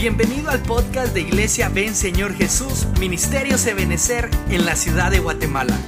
Bienvenido 0.00 0.48
al 0.48 0.60
podcast 0.62 1.12
de 1.12 1.20
Iglesia 1.20 1.68
Ven 1.68 1.94
Señor 1.94 2.34
Jesús, 2.34 2.86
Ministerio 2.98 3.56
Ebenecer 3.66 4.30
en 4.48 4.64
la 4.64 4.74
ciudad 4.74 5.10
de 5.10 5.18
Guatemala. 5.18 5.78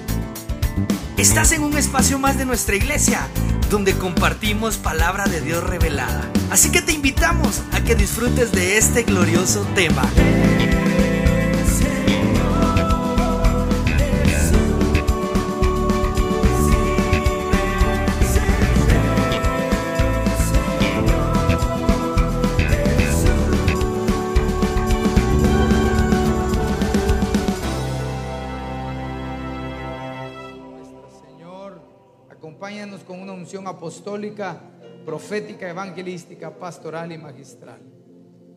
Estás 1.16 1.52
en 1.52 1.62
un 1.62 1.78
espacio 1.78 2.18
más 2.18 2.36
de 2.36 2.44
nuestra 2.44 2.76
iglesia, 2.76 3.26
donde 3.70 3.94
compartimos 3.94 4.76
palabra 4.76 5.24
de 5.24 5.40
Dios 5.40 5.64
revelada. 5.64 6.30
Así 6.50 6.70
que 6.70 6.82
te 6.82 6.92
invitamos 6.92 7.62
a 7.72 7.80
que 7.80 7.94
disfrutes 7.94 8.52
de 8.52 8.76
este 8.76 9.04
glorioso 9.04 9.66
tema. 9.74 10.02
Apostólica, 33.70 34.60
profética, 35.04 35.68
evangelística, 35.68 36.56
pastoral 36.56 37.12
y 37.12 37.18
magistral. 37.18 37.80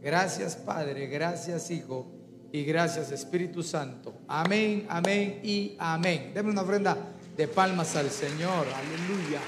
Gracias 0.01 0.55
Padre, 0.55 1.07
gracias 1.07 1.71
Hijo 1.71 2.11
y 2.51 2.63
gracias 2.63 3.11
Espíritu 3.11 3.63
Santo. 3.63 4.13
Amén, 4.27 4.85
amén 4.89 5.39
y 5.43 5.75
amén. 5.79 6.31
Deme 6.33 6.51
una 6.51 6.61
ofrenda 6.61 6.97
de 7.35 7.47
palmas 7.47 7.95
al 7.95 8.09
Señor. 8.09 8.65
Aleluya. 8.67 9.39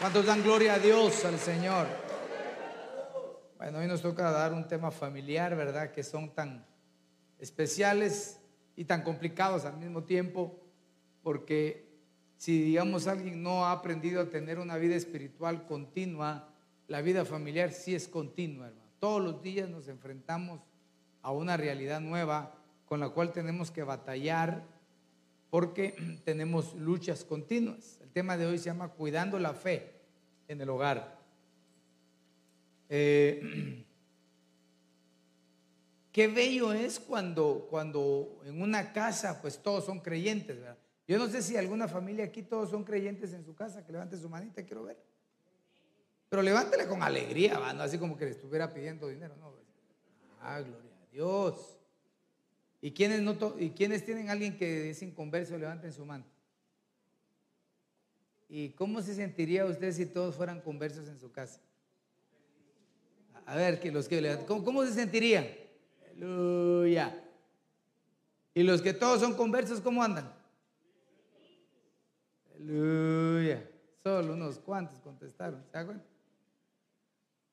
¿Cuántos 0.00 0.26
dan 0.26 0.42
gloria 0.42 0.74
a 0.74 0.78
Dios, 0.78 1.24
al 1.24 1.38
Señor? 1.38 1.86
Bueno, 3.56 3.78
hoy 3.78 3.86
nos 3.86 4.02
toca 4.02 4.30
dar 4.32 4.52
un 4.52 4.66
tema 4.66 4.90
familiar, 4.90 5.54
¿verdad? 5.54 5.92
Que 5.92 6.02
son 6.02 6.34
tan 6.34 6.66
especiales 7.38 8.40
y 8.74 8.84
tan 8.84 9.02
complicados 9.02 9.64
al 9.64 9.76
mismo 9.76 10.02
tiempo, 10.02 10.60
porque 11.22 11.91
si, 12.42 12.60
digamos, 12.60 13.06
alguien 13.06 13.40
no 13.40 13.66
ha 13.66 13.70
aprendido 13.70 14.20
a 14.20 14.28
tener 14.28 14.58
una 14.58 14.76
vida 14.76 14.96
espiritual 14.96 15.64
continua, 15.64 16.48
la 16.88 17.00
vida 17.00 17.24
familiar 17.24 17.70
sí 17.70 17.94
es 17.94 18.08
continua, 18.08 18.66
hermano. 18.66 18.90
Todos 18.98 19.22
los 19.22 19.42
días 19.44 19.68
nos 19.68 19.86
enfrentamos 19.86 20.60
a 21.22 21.30
una 21.30 21.56
realidad 21.56 22.00
nueva 22.00 22.52
con 22.84 22.98
la 22.98 23.10
cual 23.10 23.30
tenemos 23.30 23.70
que 23.70 23.84
batallar 23.84 24.64
porque 25.50 25.94
tenemos 26.24 26.74
luchas 26.74 27.22
continuas. 27.22 28.00
El 28.02 28.10
tema 28.10 28.36
de 28.36 28.46
hoy 28.46 28.58
se 28.58 28.64
llama 28.64 28.88
Cuidando 28.88 29.38
la 29.38 29.54
fe 29.54 29.92
en 30.48 30.60
el 30.60 30.68
hogar. 30.68 31.16
Eh, 32.88 33.84
qué 36.10 36.26
bello 36.26 36.72
es 36.72 36.98
cuando, 36.98 37.68
cuando 37.70 38.42
en 38.44 38.60
una 38.60 38.92
casa 38.92 39.40
pues 39.40 39.62
todos 39.62 39.84
son 39.84 40.00
creyentes, 40.00 40.58
¿verdad? 40.58 40.78
Yo 41.12 41.18
no 41.18 41.28
sé 41.28 41.42
si 41.42 41.58
alguna 41.58 41.88
familia 41.88 42.24
aquí 42.24 42.40
todos 42.40 42.70
son 42.70 42.84
creyentes 42.84 43.34
en 43.34 43.44
su 43.44 43.54
casa, 43.54 43.84
que 43.84 43.92
levante 43.92 44.16
su 44.16 44.30
manita, 44.30 44.64
quiero 44.64 44.84
ver. 44.84 44.96
Pero 46.30 46.40
levántele 46.40 46.86
con 46.86 47.02
alegría, 47.02 47.58
no 47.74 47.82
así 47.82 47.98
como 47.98 48.16
que 48.16 48.24
le 48.24 48.30
estuviera 48.30 48.72
pidiendo 48.72 49.08
dinero, 49.08 49.36
no. 49.36 49.52
Ah, 50.40 50.60
gloria 50.60 50.90
a 51.02 51.12
Dios. 51.12 51.76
¿Y 52.80 52.92
quienes, 52.92 53.20
no 53.20 53.36
¿Y 53.58 53.72
quienes 53.72 54.06
tienen 54.06 54.30
alguien 54.30 54.56
que 54.56 54.88
es 54.88 55.02
inconverso, 55.02 55.58
levanten 55.58 55.92
su 55.92 56.06
mano? 56.06 56.24
¿Y 58.48 58.70
cómo 58.70 59.02
se 59.02 59.14
sentiría 59.14 59.66
usted 59.66 59.92
si 59.92 60.06
todos 60.06 60.34
fueran 60.34 60.62
conversos 60.62 61.08
en 61.08 61.20
su 61.20 61.30
casa? 61.30 61.60
A 63.44 63.54
ver, 63.54 63.80
que 63.80 63.92
los 63.92 64.08
que 64.08 64.38
¿cómo, 64.46 64.64
¿cómo 64.64 64.82
se 64.86 64.94
sentirían? 64.94 65.46
Aleluya. 66.06 67.22
¿Y 68.54 68.62
los 68.62 68.80
que 68.80 68.94
todos 68.94 69.20
son 69.20 69.34
conversos, 69.34 69.78
cómo 69.82 70.02
andan? 70.02 70.40
Aleluya. 72.62 73.68
Solo 74.04 74.34
unos 74.34 74.58
cuantos 74.60 75.00
contestaron. 75.00 75.64
¿Se 75.72 75.86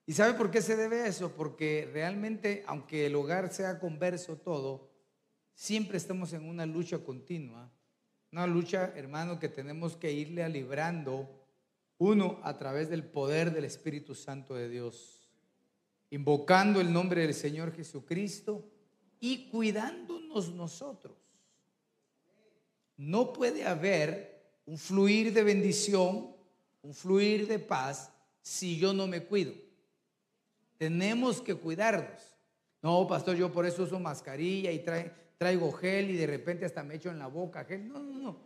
¿Y 0.06 0.14
sabe 0.14 0.34
por 0.36 0.52
qué 0.52 0.62
se 0.62 0.76
debe 0.76 1.08
eso? 1.08 1.32
Porque 1.36 1.90
realmente, 1.92 2.64
aunque 2.68 3.08
el 3.08 3.16
hogar 3.16 3.52
sea 3.52 3.80
converso 3.80 4.38
todo, 4.38 4.92
siempre 5.56 5.98
estamos 5.98 6.34
en 6.34 6.48
una 6.48 6.66
lucha 6.66 7.00
continua. 7.00 7.72
Una 8.32 8.46
lucha, 8.46 8.94
hermano, 8.96 9.40
que 9.40 9.50
tenemos 9.50 9.96
que 9.96 10.12
irle 10.12 10.44
a 10.44 10.50
librando 10.50 11.28
uno 11.98 12.40
a 12.44 12.58
través 12.58 12.90
del 12.90 13.04
poder 13.04 13.52
del 13.52 13.66
Espíritu 13.66 14.14
Santo 14.14 14.54
de 14.54 14.70
Dios, 14.70 15.28
invocando 16.12 16.80
el 16.82 16.94
nombre 16.94 17.22
del 17.22 17.34
Señor 17.34 17.74
Jesucristo 17.74 18.70
y 19.20 19.50
cuidándonos 19.50 20.54
nosotros. 20.54 21.18
No 22.96 23.34
puede 23.34 23.66
haber 23.66 24.39
un 24.70 24.78
fluir 24.78 25.34
de 25.34 25.42
bendición, 25.42 26.30
un 26.84 26.94
fluir 26.94 27.48
de 27.48 27.58
paz, 27.58 28.14
si 28.40 28.78
yo 28.78 28.94
no 28.94 29.08
me 29.08 29.24
cuido. 29.24 29.52
Tenemos 30.78 31.42
que 31.42 31.56
cuidarnos. 31.56 32.38
No, 32.84 33.08
pastor, 33.08 33.36
yo 33.36 33.52
por 33.52 33.66
eso 33.66 33.82
uso 33.82 34.00
mascarilla 34.00 34.72
y 34.72 34.86
traigo 35.40 35.72
gel 35.72 36.12
y 36.12 36.18
de 36.18 36.28
repente 36.28 36.66
hasta 36.66 36.84
me 36.84 36.96
echo 36.96 37.10
en 37.10 37.18
la 37.18 37.26
boca 37.26 37.66
gel. 37.66 37.88
No, 37.88 37.98
no, 37.98 38.20
no. 38.20 38.38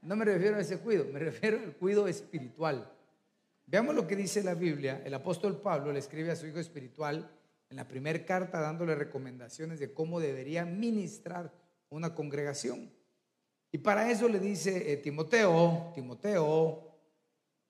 No 0.00 0.16
me 0.16 0.24
refiero 0.24 0.56
a 0.56 0.60
ese 0.60 0.78
cuido, 0.78 1.04
me 1.12 1.18
refiero 1.18 1.58
al 1.58 1.76
cuido 1.76 2.08
espiritual. 2.08 2.90
Veamos 3.66 3.94
lo 3.94 4.06
que 4.06 4.16
dice 4.16 4.42
la 4.42 4.54
Biblia. 4.54 5.02
El 5.04 5.12
apóstol 5.12 5.60
Pablo 5.60 5.92
le 5.92 5.98
escribe 5.98 6.30
a 6.30 6.36
su 6.36 6.46
hijo 6.46 6.58
espiritual 6.58 7.30
en 7.68 7.76
la 7.76 7.86
primera 7.86 8.24
carta 8.24 8.60
dándole 8.60 8.94
recomendaciones 8.94 9.78
de 9.78 9.92
cómo 9.92 10.20
debería 10.20 10.64
ministrar 10.64 11.52
una 11.90 12.14
congregación. 12.14 12.90
Y 13.72 13.78
para 13.78 14.10
eso 14.10 14.28
le 14.28 14.40
dice 14.40 14.92
eh, 14.92 14.96
Timoteo, 14.96 15.92
Timoteo, 15.94 16.98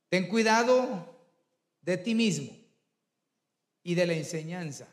ten 0.08 0.28
cuidado 0.28 1.20
de 1.82 1.96
ti 1.98 2.14
mismo 2.14 2.56
y 3.82 3.94
de 3.94 4.06
la 4.06 4.14
enseñanza. 4.14 4.88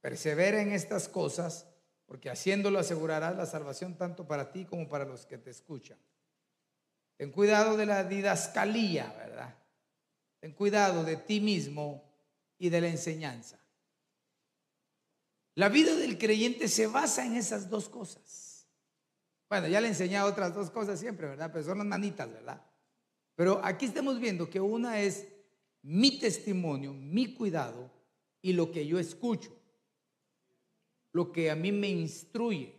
Persevera 0.00 0.62
en 0.62 0.72
estas 0.72 1.08
cosas, 1.08 1.66
porque 2.06 2.30
haciéndolo 2.30 2.78
asegurarás 2.78 3.36
la 3.36 3.46
salvación 3.46 3.96
tanto 3.96 4.26
para 4.26 4.50
ti 4.52 4.64
como 4.64 4.88
para 4.88 5.04
los 5.04 5.26
que 5.26 5.38
te 5.38 5.50
escuchan. 5.50 5.98
Ten 7.16 7.30
cuidado 7.32 7.76
de 7.76 7.84
la 7.84 8.04
didascalía, 8.04 9.12
¿verdad? 9.18 9.54
Ten 10.40 10.52
cuidado 10.52 11.04
de 11.04 11.16
ti 11.16 11.40
mismo 11.40 12.04
y 12.58 12.70
de 12.70 12.80
la 12.80 12.88
enseñanza. 12.88 13.58
La 15.56 15.68
vida 15.68 15.96
del 15.96 16.16
creyente 16.16 16.68
se 16.68 16.86
basa 16.86 17.26
en 17.26 17.34
esas 17.34 17.68
dos 17.68 17.88
cosas. 17.88 18.47
Bueno, 19.48 19.68
ya 19.68 19.80
le 19.80 19.86
he 19.86 19.90
enseñado 19.90 20.28
otras 20.28 20.54
dos 20.54 20.70
cosas 20.70 21.00
siempre, 21.00 21.26
¿verdad? 21.26 21.50
Pero 21.52 21.64
son 21.64 21.78
las 21.78 21.86
manitas, 21.86 22.30
¿verdad? 22.30 22.62
Pero 23.34 23.60
aquí 23.64 23.86
estamos 23.86 24.18
viendo 24.20 24.50
que 24.50 24.60
una 24.60 25.00
es 25.00 25.26
mi 25.82 26.18
testimonio, 26.18 26.92
mi 26.92 27.34
cuidado 27.34 27.90
y 28.42 28.52
lo 28.52 28.70
que 28.70 28.86
yo 28.86 28.98
escucho, 28.98 29.56
lo 31.12 31.32
que 31.32 31.50
a 31.50 31.56
mí 31.56 31.72
me 31.72 31.88
instruye, 31.88 32.74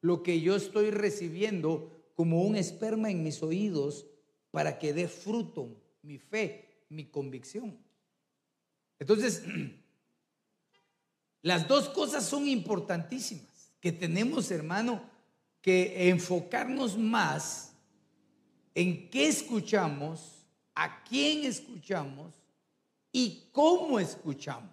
lo 0.00 0.22
que 0.22 0.40
yo 0.40 0.56
estoy 0.56 0.90
recibiendo 0.90 2.10
como 2.14 2.42
un 2.42 2.56
esperma 2.56 3.10
en 3.10 3.22
mis 3.22 3.42
oídos 3.42 4.06
para 4.50 4.78
que 4.78 4.92
dé 4.92 5.06
fruto 5.06 5.82
mi 6.02 6.18
fe, 6.18 6.86
mi 6.88 7.04
convicción. 7.04 7.78
Entonces, 8.98 9.44
las 11.42 11.68
dos 11.68 11.88
cosas 11.90 12.24
son 12.24 12.48
importantísimas, 12.48 13.72
que 13.80 13.92
tenemos, 13.92 14.50
hermano, 14.50 15.15
que 15.66 16.10
enfocarnos 16.10 16.96
más 16.96 17.72
en 18.72 19.10
qué 19.10 19.26
escuchamos, 19.26 20.46
a 20.76 21.02
quién 21.02 21.44
escuchamos 21.44 22.34
y 23.10 23.48
cómo 23.50 23.98
escuchamos. 23.98 24.70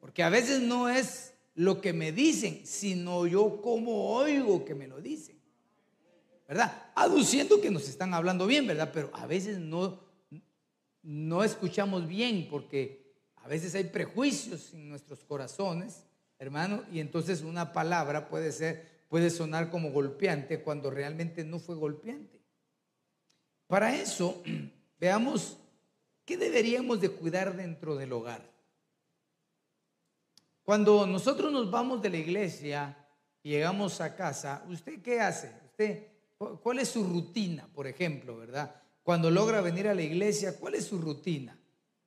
Porque 0.00 0.24
a 0.24 0.30
veces 0.30 0.60
no 0.60 0.88
es 0.88 1.32
lo 1.54 1.80
que 1.80 1.92
me 1.92 2.10
dicen, 2.10 2.62
sino 2.64 3.24
yo 3.28 3.62
cómo 3.62 4.16
oigo 4.16 4.64
que 4.64 4.74
me 4.74 4.88
lo 4.88 5.00
dicen. 5.00 5.40
¿Verdad? 6.48 6.90
Aduciendo 6.96 7.60
que 7.60 7.70
nos 7.70 7.88
están 7.88 8.12
hablando 8.14 8.48
bien, 8.48 8.66
¿verdad? 8.66 8.90
Pero 8.92 9.12
a 9.12 9.28
veces 9.28 9.60
no, 9.60 10.00
no 11.04 11.44
escuchamos 11.44 12.08
bien 12.08 12.48
porque 12.50 13.14
a 13.36 13.46
veces 13.46 13.76
hay 13.76 13.84
prejuicios 13.84 14.74
en 14.74 14.88
nuestros 14.88 15.22
corazones, 15.22 16.02
hermano, 16.40 16.82
y 16.90 16.98
entonces 16.98 17.42
una 17.42 17.72
palabra 17.72 18.28
puede 18.28 18.50
ser 18.50 18.90
puede 19.10 19.28
sonar 19.28 19.70
como 19.70 19.90
golpeante 19.90 20.62
cuando 20.62 20.88
realmente 20.88 21.44
no 21.44 21.58
fue 21.58 21.74
golpeante. 21.74 22.40
Para 23.66 23.94
eso, 23.94 24.42
veamos 24.98 25.58
qué 26.24 26.36
deberíamos 26.36 27.00
de 27.00 27.10
cuidar 27.10 27.56
dentro 27.56 27.96
del 27.96 28.12
hogar. 28.12 28.48
Cuando 30.62 31.08
nosotros 31.08 31.52
nos 31.52 31.68
vamos 31.72 32.00
de 32.00 32.10
la 32.10 32.18
iglesia 32.18 32.96
y 33.42 33.50
llegamos 33.50 34.00
a 34.00 34.14
casa, 34.14 34.64
¿usted 34.68 35.02
qué 35.02 35.20
hace? 35.20 35.52
¿Usted 35.64 36.06
cuál 36.62 36.78
es 36.78 36.90
su 36.90 37.02
rutina, 37.02 37.68
por 37.74 37.88
ejemplo, 37.88 38.36
verdad? 38.36 38.80
Cuando 39.02 39.28
logra 39.28 39.60
venir 39.60 39.88
a 39.88 39.94
la 39.94 40.02
iglesia, 40.02 40.56
¿cuál 40.56 40.76
es 40.76 40.84
su 40.84 40.98
rutina? 40.98 41.58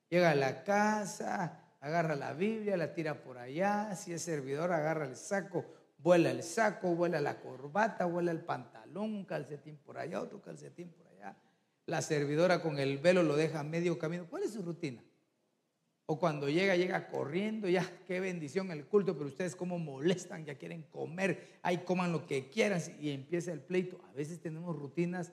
Llega 0.08 0.30
a 0.30 0.34
la 0.34 0.64
casa, 0.64 1.76
agarra 1.80 2.16
la 2.16 2.32
Biblia, 2.32 2.78
la 2.78 2.94
tira 2.94 3.22
por 3.22 3.36
allá, 3.36 3.94
si 3.94 4.14
es 4.14 4.22
servidor, 4.22 4.72
agarra 4.72 5.04
el 5.04 5.16
saco, 5.16 5.66
vuela 6.04 6.30
el 6.30 6.42
saco, 6.42 6.94
vuela 6.94 7.18
la 7.18 7.40
corbata, 7.40 8.04
vuela 8.04 8.30
el 8.30 8.42
pantalón, 8.42 9.14
un 9.14 9.24
calcetín 9.24 9.78
por 9.78 9.96
allá, 9.96 10.20
otro 10.20 10.42
calcetín 10.42 10.90
por 10.90 11.06
allá. 11.08 11.34
La 11.86 12.02
servidora 12.02 12.60
con 12.60 12.78
el 12.78 12.98
velo 12.98 13.22
lo 13.22 13.36
deja 13.36 13.60
a 13.60 13.64
medio 13.64 13.98
camino. 13.98 14.26
¿Cuál 14.28 14.42
es 14.42 14.52
su 14.52 14.60
rutina? 14.60 15.02
O 16.04 16.18
cuando 16.18 16.50
llega, 16.50 16.76
llega 16.76 17.08
corriendo, 17.08 17.70
ya, 17.70 17.90
qué 18.06 18.20
bendición 18.20 18.70
el 18.70 18.84
culto, 18.84 19.16
pero 19.16 19.28
ustedes 19.28 19.56
cómo 19.56 19.78
molestan, 19.78 20.44
ya 20.44 20.56
quieren 20.56 20.82
comer, 20.82 21.58
ahí 21.62 21.78
coman 21.78 22.12
lo 22.12 22.26
que 22.26 22.50
quieran 22.50 22.82
y 23.00 23.10
empieza 23.10 23.52
el 23.52 23.60
pleito. 23.60 23.98
A 24.10 24.12
veces 24.12 24.38
tenemos 24.40 24.76
rutinas 24.76 25.32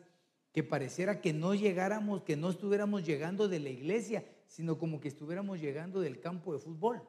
que 0.53 0.63
pareciera 0.63 1.19
que 1.19 1.33
no 1.33 1.53
llegáramos, 1.53 2.21
que 2.23 2.37
no 2.37 2.49
estuviéramos 2.49 3.05
llegando 3.05 3.49
de 3.49 3.59
la 3.59 3.69
iglesia, 3.69 4.23
sino 4.47 4.77
como 4.77 5.01
que 5.01 5.09
estuviéramos 5.09 5.59
llegando 5.59 5.99
del 5.99 6.21
campo 6.21 6.53
de 6.53 6.59
fútbol. 6.59 7.03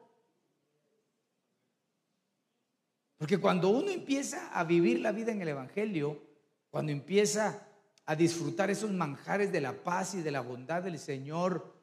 Porque 3.17 3.37
cuando 3.37 3.69
uno 3.69 3.89
empieza 3.89 4.49
a 4.49 4.63
vivir 4.63 4.99
la 4.99 5.11
vida 5.11 5.31
en 5.31 5.41
el 5.41 5.47
Evangelio, 5.47 6.21
cuando 6.69 6.91
empieza 6.91 7.67
a 8.05 8.15
disfrutar 8.15 8.69
esos 8.69 8.91
manjares 8.91 9.51
de 9.51 9.61
la 9.61 9.83
paz 9.83 10.15
y 10.15 10.21
de 10.21 10.31
la 10.31 10.41
bondad 10.41 10.83
del 10.83 10.99
Señor, 10.99 11.73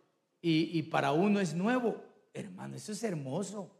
y, 0.42 0.82
para 0.84 1.12
uno 1.12 1.40
es 1.40 1.54
nuevo. 1.54 2.02
Hermano, 2.32 2.76
eso 2.76 2.92
es 2.92 3.02
hermoso. 3.02 3.70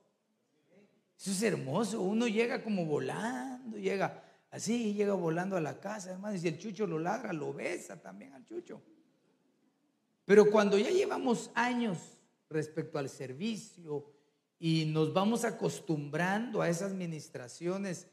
Eso 1.19 1.31
es 1.31 1.43
hermoso. 1.43 2.03
Uno 2.03 2.29
llega 2.29 2.63
como 2.63 2.85
volando, 2.85 3.79
llega 3.79 4.23
así, 4.51 4.95
llega 4.95 5.15
volando 5.15 5.57
a 5.57 5.61
la 5.61 5.81
casa, 5.81 6.11
hermano. 6.11 6.37
Y 6.37 6.39
si 6.39 6.49
el 6.49 6.59
chucho 6.59 6.87
lo 6.87 6.99
ladra, 6.99 7.33
lo 7.33 7.53
besa 7.53 8.01
también 8.01 8.35
al 8.35 8.45
chucho. 8.45 8.83
Pero 10.25 10.51
cuando 10.51 10.79
ya 10.79 10.91
llevamos 10.91 11.51
años 11.55 12.19
respecto 12.49 12.99
al 12.99 13.09
servicio 13.09 14.13
y 14.61 14.85
nos 14.85 15.15
vamos 15.15 15.45
acostumbrando 15.45 16.61
a 16.61 16.69
esas 16.69 16.93
ministraciones, 16.93 18.07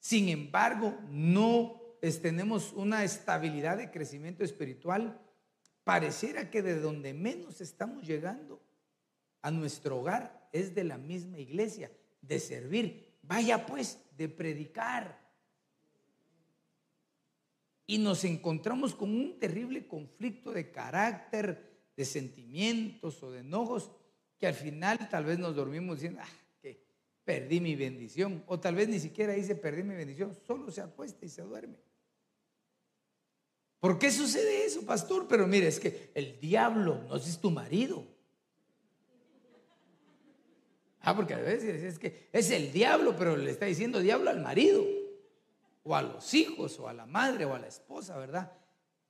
sin 0.00 0.30
embargo, 0.30 0.98
no 1.10 1.80
tenemos 2.22 2.72
una 2.72 3.04
estabilidad 3.04 3.76
de 3.76 3.90
crecimiento 3.90 4.42
espiritual, 4.42 5.20
pareciera 5.84 6.50
que 6.50 6.62
de 6.62 6.80
donde 6.80 7.12
menos 7.12 7.60
estamos 7.60 8.06
llegando 8.06 8.60
a 9.42 9.50
nuestro 9.50 10.00
hogar 10.00 10.48
es 10.50 10.74
de 10.74 10.84
la 10.84 10.96
misma 10.96 11.38
iglesia, 11.38 11.90
de 12.22 12.40
servir. 12.40 13.18
Vaya 13.22 13.66
pues, 13.66 13.98
de 14.16 14.30
predicar. 14.30 15.22
Y 17.86 17.98
nos 17.98 18.24
encontramos 18.24 18.94
con 18.94 19.10
un 19.10 19.38
terrible 19.38 19.86
conflicto 19.86 20.52
de 20.52 20.70
carácter, 20.70 21.82
de 21.96 22.04
sentimientos 22.06 23.22
o 23.22 23.30
de 23.30 23.40
enojos, 23.40 23.90
que 24.38 24.46
al 24.46 24.54
final 24.54 25.08
tal 25.08 25.24
vez 25.24 25.38
nos 25.38 25.54
dormimos 25.54 25.96
diciendo, 25.96 26.20
ah, 26.22 26.28
que 26.60 26.82
perdí 27.24 27.60
mi 27.60 27.76
bendición. 27.76 28.42
O 28.46 28.58
tal 28.58 28.74
vez 28.74 28.88
ni 28.88 29.00
siquiera 29.00 29.32
dice 29.32 29.54
perdí 29.54 29.82
mi 29.82 29.94
bendición, 29.94 30.36
solo 30.46 30.70
se 30.70 30.80
acuesta 30.80 31.24
y 31.24 31.28
se 31.28 31.42
duerme. 31.42 31.76
¿Por 33.80 33.98
qué 33.98 34.10
sucede 34.10 34.64
eso, 34.64 34.82
pastor? 34.86 35.26
Pero 35.28 35.46
mire, 35.46 35.68
es 35.68 35.78
que 35.78 36.10
el 36.14 36.40
diablo 36.40 37.02
no 37.06 37.16
es 37.16 37.38
tu 37.38 37.50
marido. 37.50 38.06
Ah, 41.00 41.14
porque 41.14 41.34
a 41.34 41.38
veces 41.38 41.82
es 41.82 41.98
que 41.98 42.28
es 42.32 42.50
el 42.50 42.72
diablo, 42.72 43.14
pero 43.14 43.36
le 43.36 43.50
está 43.50 43.66
diciendo 43.66 44.00
diablo 44.00 44.30
al 44.30 44.40
marido, 44.40 44.82
o 45.82 45.94
a 45.94 46.00
los 46.00 46.32
hijos, 46.32 46.80
o 46.80 46.88
a 46.88 46.94
la 46.94 47.04
madre, 47.04 47.44
o 47.44 47.54
a 47.54 47.58
la 47.58 47.66
esposa, 47.66 48.16
¿verdad? 48.16 48.50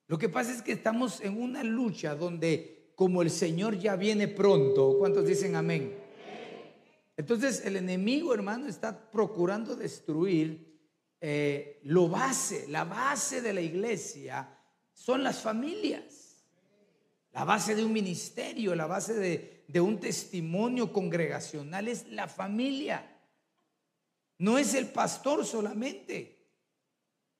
Lo 0.08 0.18
que 0.18 0.28
pasa 0.28 0.52
es 0.52 0.60
que 0.60 0.72
estamos 0.72 1.20
en 1.20 1.40
una 1.40 1.62
lucha 1.62 2.16
donde 2.16 2.73
como 2.94 3.23
el 3.23 3.31
Señor 3.31 3.79
ya 3.79 3.96
viene 3.96 4.29
pronto, 4.29 4.96
¿cuántos 4.99 5.26
dicen 5.26 5.56
amén? 5.56 5.99
Entonces 7.17 7.64
el 7.64 7.76
enemigo, 7.76 8.35
hermano, 8.35 8.67
está 8.67 9.11
procurando 9.11 9.76
destruir 9.76 10.75
eh, 11.20 11.81
lo 11.85 12.08
base, 12.08 12.67
la 12.69 12.85
base 12.85 13.41
de 13.41 13.52
la 13.52 13.61
iglesia 13.61 14.58
son 14.93 15.23
las 15.23 15.41
familias. 15.41 16.25
La 17.32 17.44
base 17.44 17.75
de 17.75 17.85
un 17.85 17.93
ministerio, 17.93 18.75
la 18.75 18.87
base 18.87 19.14
de, 19.14 19.81
un 19.81 19.99
testimonio 19.99 20.93
congregacional 20.93 21.88
es 21.88 22.06
la 22.08 22.29
familia. 22.29 23.11
No 24.38 24.56
es 24.56 24.75
el 24.75 24.88
pastor 24.88 25.44
solamente. 25.44 26.46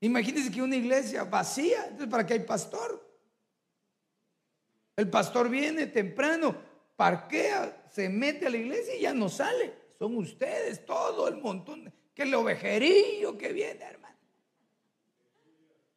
Imagínense 0.01 0.51
que 0.51 0.63
una 0.63 0.77
iglesia 0.77 1.25
vacía, 1.25 1.85
entonces 1.85 2.09
¿para 2.09 2.27
qué 2.27 2.35
hay 2.35 2.41
pastor? 2.41 3.04
El 4.97 5.11
pastor 5.11 5.49
viene 5.49 5.87
temprano, 5.87 6.57
parquea, 6.97 7.85
se 7.91 8.09
mete 8.09 8.47
a 8.47 8.51
la 8.51 8.57
iglesia 8.57 8.97
y 8.97 9.03
ya 9.03 9.13
no 9.15 9.29
sale. 9.29 9.75
Son 9.99 10.17
ustedes, 10.17 10.85
todo 10.85 11.29
el 11.29 11.37
montón, 11.37 11.93
que 12.15 12.23
el 12.23 12.35
ovejerillo 12.35 13.37
que 13.37 13.53
viene, 13.53 13.85
hermano. 13.85 14.17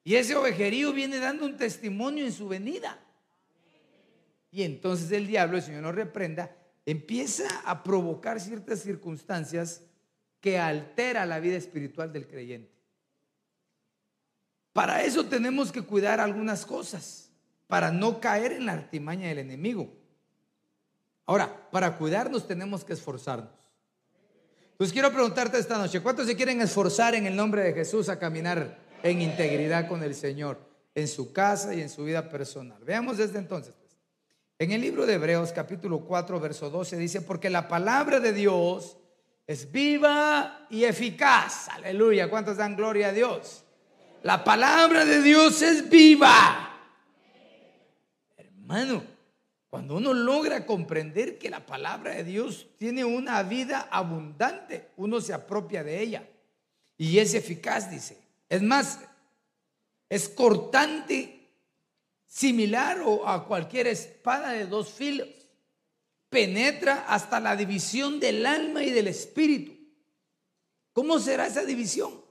Y 0.04 0.16
ese 0.16 0.36
ovejerío 0.36 0.94
viene 0.94 1.20
dando 1.20 1.46
un 1.46 1.58
testimonio 1.58 2.26
en 2.26 2.32
su 2.32 2.48
venida. 2.48 2.98
Y 4.52 4.64
entonces 4.64 5.12
el 5.12 5.28
diablo, 5.28 5.58
el 5.58 5.64
Señor 5.64 5.84
nos 5.84 5.96
reprenda, 5.96 6.56
empieza 6.86 7.44
a 7.66 7.84
provocar 7.84 8.40
ciertas 8.40 8.80
circunstancias 8.80 9.84
que 10.40 10.58
altera 10.58 11.26
la 11.26 11.40
vida 11.40 11.58
espiritual 11.58 12.14
del 12.14 12.28
creyente. 12.28 12.72
Para 14.72 15.04
eso 15.04 15.26
tenemos 15.26 15.72
que 15.72 15.82
cuidar 15.82 16.20
algunas 16.20 16.66
cosas, 16.66 17.27
para 17.68 17.92
no 17.92 18.20
caer 18.20 18.54
en 18.54 18.66
la 18.66 18.74
artimaña 18.74 19.28
del 19.28 19.40
enemigo. 19.40 19.94
Ahora, 21.26 21.70
para 21.72 21.98
cuidarnos 21.98 22.48
tenemos 22.48 22.84
que 22.84 22.94
esforzarnos. 22.94 23.52
Pues 24.78 24.94
quiero 24.94 25.12
preguntarte 25.12 25.58
esta 25.58 25.78
noche, 25.78 26.02
¿cuántos 26.02 26.28
se 26.28 26.36
quieren 26.36 26.62
esforzar 26.62 27.16
en 27.16 27.26
el 27.26 27.36
nombre 27.36 27.64
de 27.64 27.74
Jesús 27.74 28.10
a 28.10 28.20
caminar 28.20 28.88
en 29.04 29.22
integridad 29.22 29.88
con 29.88 30.04
el 30.04 30.16
Señor, 30.16 30.60
en 30.96 31.08
su 31.08 31.32
casa 31.32 31.74
y 31.74 31.82
en 31.82 31.90
su 31.90 32.04
vida 32.04 32.30
personal. 32.30 32.84
Veamos 32.84 33.18
desde 33.18 33.38
entonces. 33.38 33.74
Pues. 33.80 33.96
En 34.60 34.72
el 34.72 34.82
libro 34.82 35.06
de 35.06 35.14
Hebreos 35.14 35.52
capítulo 35.52 36.00
4, 36.00 36.40
verso 36.40 36.70
12 36.70 36.98
dice, 36.98 37.22
porque 37.22 37.50
la 37.50 37.68
palabra 37.68 38.20
de 38.20 38.34
Dios 38.34 38.98
es 39.46 39.72
viva 39.72 40.66
y 40.70 40.84
eficaz. 40.84 41.70
Aleluya. 41.70 42.30
¿Cuántos 42.30 42.58
dan 42.58 42.76
gloria 42.76 43.10
a 43.10 43.14
Dios? 43.14 43.64
La 44.24 44.44
palabra 44.44 45.06
de 45.06 45.22
Dios 45.22 45.62
es 45.62 45.88
viva. 45.90 46.67
Hermano, 48.70 49.02
cuando 49.70 49.96
uno 49.96 50.14
logra 50.14 50.66
comprender 50.66 51.38
que 51.38 51.50
la 51.50 51.66
palabra 51.66 52.16
de 52.16 52.26
Dios 52.26 52.68
tiene 52.78 53.06
una 53.06 53.42
vida 53.44 53.88
abundante, 53.90 54.90
uno 54.98 55.22
se 55.22 55.34
apropia 55.34 55.86
de 55.86 56.02
ella. 56.02 56.28
Y 56.98 57.18
es 57.20 57.34
eficaz, 57.34 57.90
dice. 57.90 58.18
Es 58.50 58.62
más, 58.62 59.00
es 60.10 60.28
cortante, 60.28 61.48
similar 62.26 63.00
o 63.06 63.26
a 63.26 63.48
cualquier 63.48 63.88
espada 63.88 64.52
de 64.52 64.66
dos 64.66 64.92
filos. 64.92 65.30
Penetra 66.30 67.06
hasta 67.08 67.40
la 67.40 67.56
división 67.56 68.20
del 68.20 68.46
alma 68.46 68.84
y 68.84 68.92
del 68.92 69.08
espíritu. 69.08 69.78
¿Cómo 70.92 71.20
será 71.20 71.48
esa 71.48 71.64
división? 71.64 72.27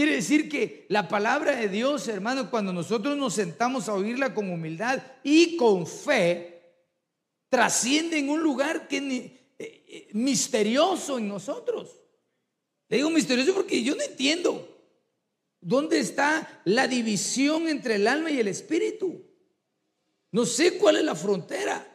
Quiere 0.00 0.14
decir 0.14 0.48
que 0.48 0.86
la 0.88 1.08
palabra 1.08 1.54
de 1.54 1.68
Dios, 1.68 2.08
hermano, 2.08 2.50
cuando 2.50 2.72
nosotros 2.72 3.18
nos 3.18 3.34
sentamos 3.34 3.86
a 3.86 3.92
oírla 3.92 4.32
con 4.32 4.50
humildad 4.50 5.02
y 5.22 5.58
con 5.58 5.86
fe, 5.86 6.62
trasciende 7.50 8.16
en 8.16 8.30
un 8.30 8.40
lugar 8.40 8.88
que, 8.88 8.96
eh, 8.96 9.50
eh, 9.58 10.08
misterioso 10.14 11.18
en 11.18 11.28
nosotros. 11.28 12.00
Le 12.88 12.96
digo 12.96 13.10
misterioso 13.10 13.52
porque 13.52 13.82
yo 13.82 13.94
no 13.94 14.02
entiendo. 14.02 14.66
¿Dónde 15.60 15.98
está 15.98 16.62
la 16.64 16.88
división 16.88 17.68
entre 17.68 17.96
el 17.96 18.06
alma 18.06 18.30
y 18.30 18.40
el 18.40 18.48
espíritu? 18.48 19.22
No 20.32 20.46
sé 20.46 20.78
cuál 20.78 20.96
es 20.96 21.04
la 21.04 21.14
frontera 21.14 21.86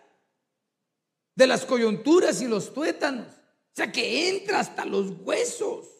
de 1.33 1.47
las 1.47 1.65
coyunturas 1.65 2.39
y 2.39 2.47
los 2.47 2.71
tuétanos. 2.71 3.25
O 3.25 3.75
sea, 3.75 3.91
que 3.91 4.29
entra 4.29 4.59
hasta 4.59 4.85
los 4.85 5.09
huesos. 5.21 5.94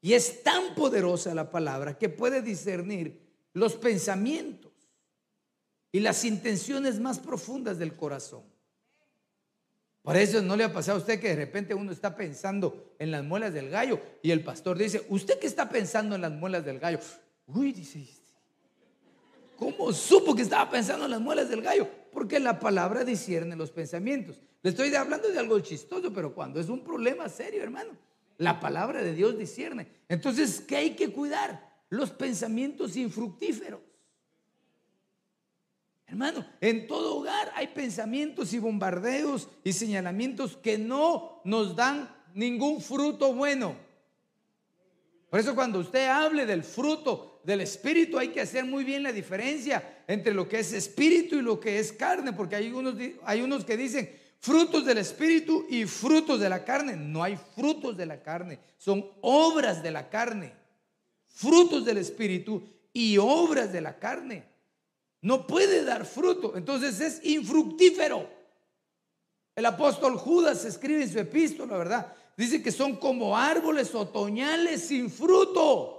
Y 0.00 0.14
es 0.14 0.42
tan 0.42 0.74
poderosa 0.74 1.34
la 1.34 1.50
palabra 1.50 1.98
que 1.98 2.08
puede 2.08 2.42
discernir 2.42 3.20
los 3.52 3.74
pensamientos 3.74 4.72
y 5.92 6.00
las 6.00 6.24
intenciones 6.24 7.00
más 7.00 7.18
profundas 7.18 7.78
del 7.78 7.96
corazón. 7.96 8.42
Por 10.02 10.16
eso 10.16 10.40
no 10.40 10.56
le 10.56 10.64
ha 10.64 10.72
pasado 10.72 10.96
a 10.96 11.00
usted 11.00 11.20
que 11.20 11.28
de 11.28 11.36
repente 11.36 11.74
uno 11.74 11.92
está 11.92 12.16
pensando 12.16 12.94
en 12.98 13.10
las 13.10 13.22
muelas 13.22 13.52
del 13.52 13.68
gallo 13.68 14.00
y 14.22 14.30
el 14.30 14.42
pastor 14.42 14.78
dice, 14.78 15.04
¿usted 15.10 15.38
qué 15.38 15.46
está 15.46 15.68
pensando 15.68 16.14
en 16.14 16.22
las 16.22 16.32
muelas 16.32 16.64
del 16.64 16.78
gallo? 16.78 17.00
Uy, 17.46 17.72
dice, 17.72 18.06
¿cómo 19.58 19.92
supo 19.92 20.34
que 20.34 20.42
estaba 20.42 20.70
pensando 20.70 21.04
en 21.04 21.10
las 21.10 21.20
muelas 21.20 21.50
del 21.50 21.60
gallo? 21.60 21.86
Porque 22.12 22.40
la 22.40 22.58
palabra 22.58 23.04
discierne 23.04 23.56
los 23.56 23.70
pensamientos. 23.70 24.40
Le 24.62 24.70
estoy 24.70 24.94
hablando 24.94 25.28
de 25.28 25.38
algo 25.38 25.60
chistoso, 25.60 26.12
pero 26.12 26.34
cuando 26.34 26.60
es 26.60 26.70
un 26.70 26.82
problema 26.82 27.28
serio, 27.28 27.62
hermano, 27.62 27.90
la 28.40 28.58
palabra 28.58 29.02
de 29.02 29.14
Dios 29.14 29.38
discierne. 29.38 29.86
Entonces, 30.08 30.62
¿qué 30.62 30.76
hay 30.76 30.96
que 30.96 31.12
cuidar? 31.12 31.84
Los 31.90 32.10
pensamientos 32.10 32.96
infructíferos. 32.96 33.80
Hermano, 36.06 36.44
en 36.62 36.86
todo 36.86 37.18
hogar 37.18 37.52
hay 37.54 37.68
pensamientos 37.68 38.54
y 38.54 38.58
bombardeos 38.58 39.48
y 39.62 39.74
señalamientos 39.74 40.56
que 40.56 40.78
no 40.78 41.42
nos 41.44 41.76
dan 41.76 42.08
ningún 42.34 42.80
fruto 42.80 43.34
bueno. 43.34 43.76
Por 45.28 45.38
eso 45.38 45.54
cuando 45.54 45.78
usted 45.78 46.08
hable 46.08 46.46
del 46.46 46.64
fruto 46.64 47.42
del 47.44 47.60
espíritu 47.60 48.18
hay 48.18 48.28
que 48.28 48.40
hacer 48.40 48.64
muy 48.64 48.84
bien 48.84 49.02
la 49.02 49.12
diferencia 49.12 50.02
entre 50.08 50.32
lo 50.32 50.48
que 50.48 50.60
es 50.60 50.72
espíritu 50.72 51.36
y 51.36 51.42
lo 51.42 51.60
que 51.60 51.78
es 51.78 51.92
carne, 51.92 52.32
porque 52.32 52.56
hay 52.56 52.72
unos, 52.72 52.94
hay 53.22 53.42
unos 53.42 53.66
que 53.66 53.76
dicen 53.76 54.19
frutos 54.40 54.84
del 54.84 54.98
espíritu 54.98 55.66
y 55.68 55.84
frutos 55.84 56.40
de 56.40 56.48
la 56.48 56.64
carne. 56.64 56.96
No 56.96 57.22
hay 57.22 57.38
frutos 57.54 57.96
de 57.96 58.06
la 58.06 58.22
carne, 58.22 58.58
son 58.76 59.08
obras 59.20 59.82
de 59.82 59.90
la 59.90 60.08
carne. 60.08 60.54
Frutos 61.28 61.84
del 61.84 61.98
espíritu 61.98 62.62
y 62.92 63.16
obras 63.18 63.72
de 63.72 63.80
la 63.80 63.98
carne. 63.98 64.44
No 65.22 65.46
puede 65.46 65.84
dar 65.84 66.04
fruto, 66.04 66.56
entonces 66.56 67.00
es 67.00 67.24
infructífero. 67.24 68.28
El 69.54 69.66
apóstol 69.66 70.16
Judas 70.16 70.64
escribe 70.64 71.02
en 71.02 71.12
su 71.12 71.18
epístola, 71.18 71.76
¿verdad? 71.76 72.14
Dice 72.36 72.62
que 72.62 72.72
son 72.72 72.96
como 72.96 73.36
árboles 73.36 73.94
otoñales 73.94 74.88
sin 74.88 75.10
fruto. 75.10 75.98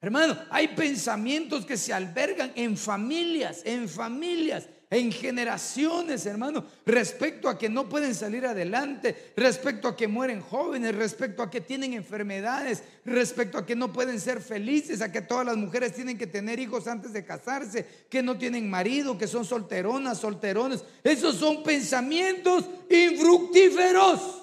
Hermano, 0.00 0.36
hay 0.50 0.68
pensamientos 0.68 1.64
que 1.64 1.76
se 1.76 1.92
albergan 1.92 2.52
en 2.56 2.76
familias, 2.76 3.62
en 3.64 3.88
familias 3.88 4.68
en 4.92 5.10
generaciones, 5.10 6.26
hermano, 6.26 6.66
respecto 6.84 7.48
a 7.48 7.56
que 7.56 7.70
no 7.70 7.88
pueden 7.88 8.14
salir 8.14 8.44
adelante, 8.44 9.32
respecto 9.34 9.88
a 9.88 9.96
que 9.96 10.06
mueren 10.06 10.42
jóvenes, 10.42 10.94
respecto 10.94 11.42
a 11.42 11.50
que 11.50 11.62
tienen 11.62 11.94
enfermedades, 11.94 12.82
respecto 13.06 13.56
a 13.56 13.64
que 13.64 13.74
no 13.74 13.90
pueden 13.90 14.20
ser 14.20 14.42
felices, 14.42 15.00
a 15.00 15.10
que 15.10 15.22
todas 15.22 15.46
las 15.46 15.56
mujeres 15.56 15.94
tienen 15.94 16.18
que 16.18 16.26
tener 16.26 16.58
hijos 16.58 16.86
antes 16.86 17.14
de 17.14 17.24
casarse, 17.24 17.86
que 18.10 18.22
no 18.22 18.36
tienen 18.36 18.68
marido, 18.68 19.16
que 19.16 19.26
son 19.26 19.46
solteronas, 19.46 20.18
solterones. 20.18 20.84
Esos 21.02 21.36
son 21.36 21.62
pensamientos 21.62 22.66
infructíferos. 22.90 24.42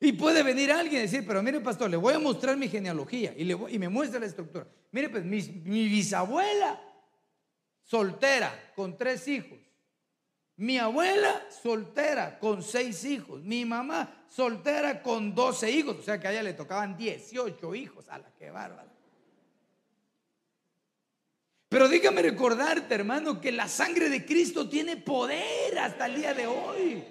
Y 0.00 0.10
puede 0.14 0.42
venir 0.42 0.72
alguien 0.72 1.02
y 1.02 1.02
decir, 1.02 1.24
pero 1.24 1.40
mire 1.40 1.60
pastor, 1.60 1.88
le 1.88 1.96
voy 1.96 2.14
a 2.14 2.18
mostrar 2.18 2.56
mi 2.56 2.68
genealogía 2.68 3.32
y, 3.36 3.44
le 3.44 3.56
y 3.68 3.78
me 3.78 3.88
muestra 3.88 4.18
la 4.18 4.26
estructura. 4.26 4.66
Mire, 4.90 5.08
pues 5.08 5.24
mi 5.24 5.88
bisabuela 5.88 6.80
soltera 7.90 8.72
con 8.76 8.96
tres 8.96 9.26
hijos. 9.26 9.58
Mi 10.56 10.78
abuela 10.78 11.46
soltera 11.62 12.38
con 12.38 12.62
seis 12.62 13.04
hijos. 13.04 13.42
Mi 13.42 13.64
mamá 13.64 14.24
soltera 14.28 15.02
con 15.02 15.34
doce 15.34 15.70
hijos. 15.70 15.96
O 15.98 16.02
sea 16.02 16.20
que 16.20 16.28
a 16.28 16.32
ella 16.32 16.42
le 16.42 16.52
tocaban 16.52 16.96
dieciocho 16.96 17.74
hijos. 17.74 18.08
A 18.08 18.18
la 18.18 18.30
que 18.38 18.50
bárbara. 18.50 18.86
Pero 21.68 21.88
dígame 21.88 22.22
recordarte, 22.22 22.94
hermano, 22.94 23.40
que 23.40 23.52
la 23.52 23.68
sangre 23.68 24.08
de 24.08 24.24
Cristo 24.24 24.68
tiene 24.68 24.96
poder 24.96 25.78
hasta 25.78 26.06
el 26.06 26.16
día 26.16 26.34
de 26.34 26.46
hoy 26.46 27.04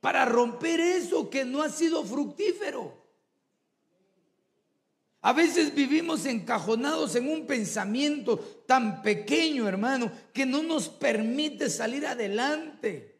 para 0.00 0.24
romper 0.24 0.80
eso 0.80 1.28
que 1.28 1.44
no 1.44 1.62
ha 1.62 1.68
sido 1.68 2.04
fructífero. 2.04 3.07
A 5.20 5.32
veces 5.32 5.74
vivimos 5.74 6.26
encajonados 6.26 7.16
en 7.16 7.28
un 7.28 7.46
pensamiento 7.46 8.38
tan 8.66 9.02
pequeño, 9.02 9.66
hermano, 9.66 10.12
que 10.32 10.46
no 10.46 10.62
nos 10.62 10.88
permite 10.88 11.70
salir 11.70 12.06
adelante. 12.06 13.18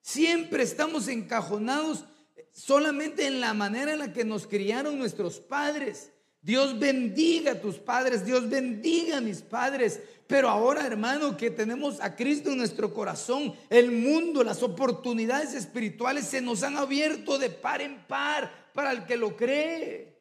Siempre 0.00 0.64
estamos 0.64 1.06
encajonados 1.06 2.04
solamente 2.50 3.26
en 3.26 3.40
la 3.40 3.54
manera 3.54 3.92
en 3.92 4.00
la 4.00 4.12
que 4.12 4.24
nos 4.24 4.46
criaron 4.46 4.98
nuestros 4.98 5.38
padres. 5.38 6.10
Dios 6.42 6.78
bendiga 6.78 7.52
a 7.52 7.60
tus 7.60 7.76
padres, 7.76 8.26
Dios 8.26 8.50
bendiga 8.50 9.18
a 9.18 9.20
mis 9.20 9.40
padres. 9.40 10.00
Pero 10.26 10.48
ahora, 10.48 10.84
hermano, 10.84 11.36
que 11.36 11.50
tenemos 11.50 12.00
a 12.00 12.16
Cristo 12.16 12.50
en 12.50 12.58
nuestro 12.58 12.92
corazón, 12.92 13.54
el 13.70 13.92
mundo, 13.92 14.42
las 14.42 14.62
oportunidades 14.62 15.54
espirituales 15.54 16.26
se 16.26 16.40
nos 16.40 16.62
han 16.62 16.76
abierto 16.76 17.38
de 17.38 17.50
par 17.50 17.80
en 17.82 18.04
par 18.06 18.72
para 18.74 18.90
el 18.90 19.04
que 19.04 19.16
lo 19.16 19.36
cree. 19.36 20.13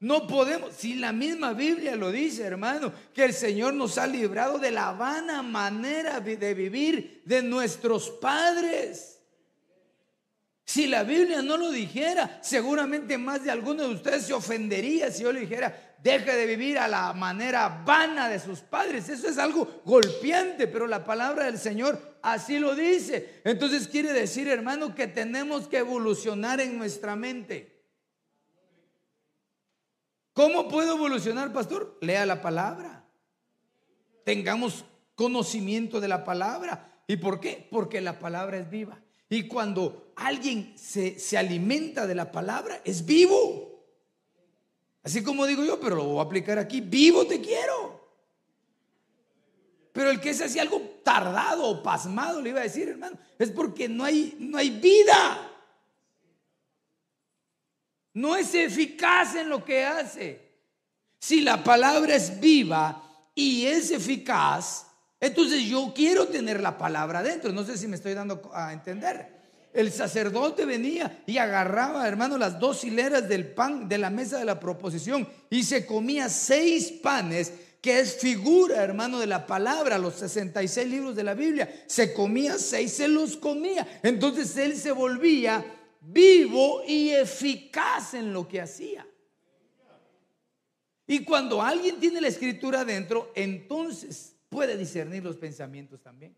No 0.00 0.26
podemos, 0.26 0.74
si 0.74 0.94
la 0.94 1.12
misma 1.12 1.52
Biblia 1.52 1.94
lo 1.94 2.10
dice, 2.10 2.42
hermano, 2.42 2.90
que 3.12 3.24
el 3.24 3.34
Señor 3.34 3.74
nos 3.74 3.98
ha 3.98 4.06
librado 4.06 4.58
de 4.58 4.70
la 4.70 4.92
vana 4.92 5.42
manera 5.42 6.20
de 6.20 6.54
vivir 6.54 7.22
de 7.26 7.42
nuestros 7.42 8.08
padres. 8.08 9.20
Si 10.64 10.86
la 10.86 11.02
Biblia 11.02 11.42
no 11.42 11.58
lo 11.58 11.70
dijera, 11.70 12.38
seguramente 12.42 13.18
más 13.18 13.44
de 13.44 13.50
alguno 13.50 13.82
de 13.82 13.94
ustedes 13.94 14.24
se 14.24 14.32
ofendería 14.32 15.10
si 15.10 15.24
yo 15.24 15.32
le 15.32 15.40
dijera, 15.40 15.96
deje 16.02 16.34
de 16.34 16.46
vivir 16.46 16.78
a 16.78 16.88
la 16.88 17.12
manera 17.12 17.82
vana 17.84 18.30
de 18.30 18.38
sus 18.38 18.60
padres. 18.60 19.08
Eso 19.10 19.28
es 19.28 19.36
algo 19.36 19.82
golpeante, 19.84 20.66
pero 20.66 20.86
la 20.86 21.04
palabra 21.04 21.44
del 21.44 21.58
Señor 21.58 22.18
así 22.22 22.58
lo 22.58 22.74
dice. 22.74 23.40
Entonces 23.44 23.86
quiere 23.86 24.14
decir, 24.14 24.48
hermano, 24.48 24.94
que 24.94 25.08
tenemos 25.08 25.68
que 25.68 25.78
evolucionar 25.78 26.58
en 26.60 26.78
nuestra 26.78 27.16
mente. 27.16 27.69
¿Cómo 30.32 30.68
puedo 30.68 30.96
evolucionar, 30.96 31.52
pastor? 31.52 31.98
Lea 32.00 32.24
la 32.26 32.40
palabra. 32.40 33.04
Tengamos 34.24 34.84
conocimiento 35.14 36.00
de 36.00 36.08
la 36.08 36.24
palabra. 36.24 37.02
¿Y 37.06 37.16
por 37.16 37.40
qué? 37.40 37.66
Porque 37.70 38.00
la 38.00 38.18
palabra 38.18 38.58
es 38.58 38.70
viva. 38.70 39.00
Y 39.28 39.48
cuando 39.48 40.12
alguien 40.16 40.72
se, 40.76 41.18
se 41.18 41.38
alimenta 41.38 42.06
de 42.06 42.14
la 42.14 42.30
palabra, 42.30 42.80
es 42.84 43.04
vivo. 43.04 43.84
Así 45.02 45.22
como 45.22 45.46
digo 45.46 45.64
yo, 45.64 45.80
pero 45.80 45.96
lo 45.96 46.04
voy 46.04 46.18
a 46.18 46.22
aplicar 46.22 46.58
aquí. 46.58 46.80
Vivo 46.80 47.26
te 47.26 47.40
quiero. 47.40 48.00
Pero 49.92 50.10
el 50.10 50.20
que 50.20 50.30
es 50.30 50.40
así 50.40 50.58
algo 50.58 50.80
tardado 51.02 51.64
o 51.66 51.82
pasmado, 51.82 52.40
le 52.40 52.50
iba 52.50 52.60
a 52.60 52.64
decir, 52.64 52.88
hermano, 52.88 53.18
es 53.38 53.50
porque 53.50 53.88
no 53.88 54.04
hay, 54.04 54.36
no 54.38 54.56
hay 54.56 54.70
vida. 54.70 55.49
No 58.14 58.36
es 58.36 58.54
eficaz 58.54 59.36
en 59.36 59.48
lo 59.48 59.64
que 59.64 59.84
hace. 59.84 60.50
Si 61.18 61.40
la 61.42 61.62
palabra 61.62 62.14
es 62.14 62.40
viva 62.40 63.02
y 63.34 63.66
es 63.66 63.90
eficaz, 63.90 64.86
entonces 65.20 65.64
yo 65.64 65.92
quiero 65.94 66.26
tener 66.26 66.60
la 66.60 66.78
palabra 66.78 67.22
dentro. 67.22 67.52
No 67.52 67.64
sé 67.64 67.76
si 67.76 67.86
me 67.86 67.96
estoy 67.96 68.14
dando 68.14 68.50
a 68.54 68.72
entender. 68.72 69.40
El 69.72 69.92
sacerdote 69.92 70.64
venía 70.64 71.22
y 71.26 71.38
agarraba, 71.38 72.08
hermano, 72.08 72.38
las 72.38 72.58
dos 72.58 72.82
hileras 72.82 73.28
del 73.28 73.46
pan 73.46 73.88
de 73.88 73.98
la 73.98 74.10
mesa 74.10 74.38
de 74.38 74.44
la 74.44 74.58
proposición 74.58 75.28
y 75.48 75.62
se 75.62 75.86
comía 75.86 76.28
seis 76.28 76.90
panes, 76.90 77.52
que 77.80 78.00
es 78.00 78.16
figura, 78.16 78.82
hermano, 78.82 79.20
de 79.20 79.26
la 79.26 79.46
palabra, 79.46 79.96
los 79.96 80.14
66 80.16 80.88
libros 80.88 81.14
de 81.14 81.22
la 81.22 81.34
Biblia. 81.34 81.84
Se 81.86 82.12
comía 82.12 82.58
seis, 82.58 82.94
se 82.94 83.06
los 83.06 83.36
comía. 83.36 84.00
Entonces 84.02 84.56
él 84.56 84.76
se 84.76 84.90
volvía 84.90 85.64
vivo 86.00 86.82
y 86.86 87.10
eficaz 87.10 88.14
en 88.14 88.32
lo 88.32 88.48
que 88.48 88.60
hacía. 88.60 89.06
Y 91.06 91.24
cuando 91.24 91.60
alguien 91.60 91.98
tiene 91.98 92.20
la 92.20 92.28
escritura 92.28 92.84
dentro, 92.84 93.32
entonces 93.34 94.36
puede 94.48 94.76
discernir 94.76 95.24
los 95.24 95.36
pensamientos 95.36 96.00
también. 96.00 96.36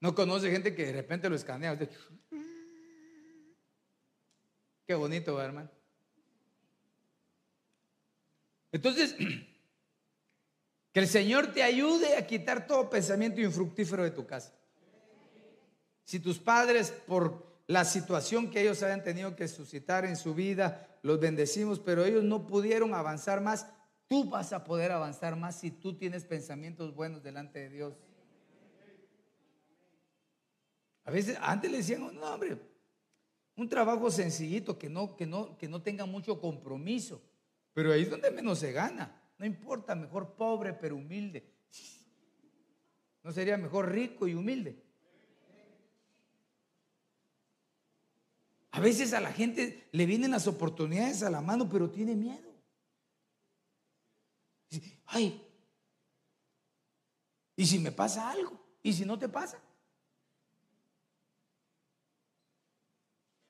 No 0.00 0.14
conoce 0.14 0.50
gente 0.50 0.74
que 0.74 0.86
de 0.86 0.92
repente 0.92 1.30
lo 1.30 1.36
escanea. 1.36 1.78
Qué 4.86 4.94
bonito, 4.94 5.40
hermano. 5.40 5.70
Entonces, 8.72 9.14
que 10.92 11.00
el 11.00 11.06
Señor 11.06 11.52
te 11.52 11.62
ayude 11.62 12.16
a 12.16 12.26
quitar 12.26 12.66
todo 12.66 12.90
pensamiento 12.90 13.40
infructífero 13.40 14.02
de 14.02 14.10
tu 14.10 14.26
casa. 14.26 14.52
Si 16.04 16.20
tus 16.20 16.38
padres, 16.38 16.90
por 17.06 17.52
la 17.66 17.84
situación 17.84 18.50
que 18.50 18.60
ellos 18.60 18.82
hayan 18.82 19.02
tenido 19.02 19.36
que 19.36 19.48
suscitar 19.48 20.04
en 20.04 20.16
su 20.16 20.34
vida, 20.34 20.98
los 21.02 21.20
bendecimos, 21.20 21.80
pero 21.80 22.04
ellos 22.04 22.24
no 22.24 22.46
pudieron 22.46 22.94
avanzar 22.94 23.40
más, 23.40 23.66
tú 24.08 24.28
vas 24.28 24.52
a 24.52 24.64
poder 24.64 24.92
avanzar 24.92 25.36
más 25.36 25.58
si 25.58 25.70
tú 25.70 25.96
tienes 25.96 26.24
pensamientos 26.24 26.94
buenos 26.94 27.22
delante 27.22 27.60
de 27.60 27.70
Dios. 27.70 27.94
A 31.04 31.10
veces, 31.10 31.36
antes 31.40 31.70
le 31.70 31.78
decían, 31.78 32.00
no, 32.14 32.34
hombre, 32.34 32.58
un 33.56 33.68
trabajo 33.68 34.10
sencillito 34.10 34.78
que 34.78 34.88
no, 34.88 35.16
que 35.16 35.26
no, 35.26 35.56
que 35.58 35.68
no 35.68 35.82
tenga 35.82 36.06
mucho 36.06 36.40
compromiso, 36.40 37.22
pero 37.72 37.92
ahí 37.92 38.02
es 38.02 38.10
donde 38.10 38.30
menos 38.30 38.58
se 38.58 38.72
gana. 38.72 39.20
No 39.38 39.46
importa, 39.46 39.94
mejor 39.94 40.34
pobre 40.34 40.72
pero 40.72 40.96
humilde. 40.96 41.50
¿No 43.22 43.32
sería 43.32 43.56
mejor 43.56 43.90
rico 43.90 44.28
y 44.28 44.34
humilde? 44.34 44.81
A 48.72 48.80
veces 48.80 49.12
a 49.12 49.20
la 49.20 49.32
gente 49.32 49.88
le 49.92 50.06
vienen 50.06 50.30
las 50.30 50.46
oportunidades 50.46 51.22
a 51.22 51.30
la 51.30 51.42
mano, 51.42 51.68
pero 51.68 51.90
tiene 51.90 52.14
miedo. 52.16 52.50
Ay, 55.04 55.46
¿y 57.54 57.66
si 57.66 57.78
me 57.78 57.92
pasa 57.92 58.30
algo? 58.30 58.58
¿Y 58.82 58.94
si 58.94 59.04
no 59.04 59.18
te 59.18 59.28
pasa? 59.28 59.60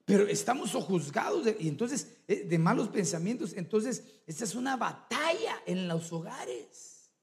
Pero 0.03 0.27
estamos 0.27 0.71
sojuzgados 0.71 1.47
y 1.57 1.69
entonces, 1.69 2.17
eh, 2.27 2.43
de 2.43 2.59
malos 2.59 2.89
pensamientos. 2.89 3.53
Entonces, 3.53 4.03
esta 4.27 4.43
es 4.43 4.53
una 4.55 4.75
batalla 4.75 5.63
en 5.65 5.87
los 5.87 6.11
hogares. 6.11 7.13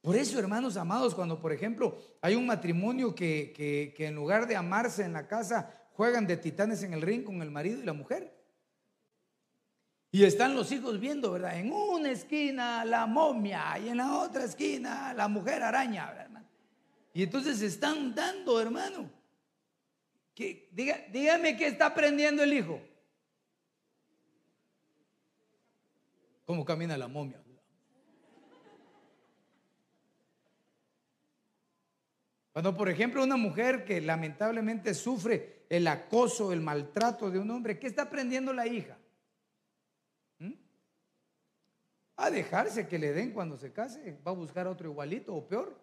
Por 0.00 0.14
eso, 0.14 0.38
hermanos 0.38 0.76
amados, 0.76 1.16
cuando 1.16 1.40
por 1.40 1.52
ejemplo 1.52 1.98
hay 2.20 2.36
un 2.36 2.46
matrimonio 2.46 3.12
que, 3.12 3.52
que 3.52 4.06
en 4.06 4.14
lugar 4.14 4.46
de 4.46 4.54
amarse 4.54 5.02
en 5.02 5.12
la 5.12 5.26
casa, 5.26 5.81
juegan 5.94 6.26
de 6.26 6.36
titanes 6.36 6.82
en 6.82 6.94
el 6.94 7.02
ring 7.02 7.24
con 7.24 7.42
el 7.42 7.50
marido 7.50 7.80
y 7.80 7.84
la 7.84 7.92
mujer. 7.92 8.32
Y 10.10 10.24
están 10.24 10.54
los 10.54 10.70
hijos 10.72 11.00
viendo, 11.00 11.32
¿verdad? 11.32 11.58
En 11.58 11.72
una 11.72 12.10
esquina 12.10 12.84
la 12.84 13.06
momia 13.06 13.78
y 13.78 13.88
en 13.88 13.96
la 13.96 14.18
otra 14.18 14.44
esquina 14.44 15.14
la 15.14 15.26
mujer 15.26 15.62
araña, 15.62 16.10
¿verdad? 16.12 16.42
Y 17.14 17.22
entonces 17.22 17.60
están 17.62 18.14
dando, 18.14 18.60
hermano. 18.60 19.10
Que, 20.34 20.68
diga, 20.72 20.98
dígame 21.10 21.56
qué 21.56 21.66
está 21.66 21.86
aprendiendo 21.86 22.42
el 22.42 22.52
hijo. 22.52 22.80
¿Cómo 26.44 26.64
camina 26.64 26.96
la 26.96 27.08
momia? 27.08 27.42
Cuando, 32.52 32.76
por 32.76 32.90
ejemplo, 32.90 33.24
una 33.24 33.36
mujer 33.36 33.84
que 33.84 34.00
lamentablemente 34.00 34.92
sufre 34.92 35.51
el 35.72 35.88
acoso, 35.88 36.52
el 36.52 36.60
maltrato 36.60 37.30
de 37.30 37.38
un 37.38 37.50
hombre, 37.50 37.78
¿qué 37.78 37.86
está 37.86 38.02
aprendiendo 38.02 38.52
la 38.52 38.66
hija? 38.66 38.98
¿Mm? 40.38 40.52
A 42.16 42.30
dejarse 42.30 42.86
que 42.86 42.98
le 42.98 43.14
den 43.14 43.32
cuando 43.32 43.56
se 43.56 43.72
case, 43.72 44.20
va 44.26 44.32
a 44.32 44.34
buscar 44.34 44.66
otro 44.66 44.90
igualito 44.90 45.34
o 45.34 45.48
peor. 45.48 45.80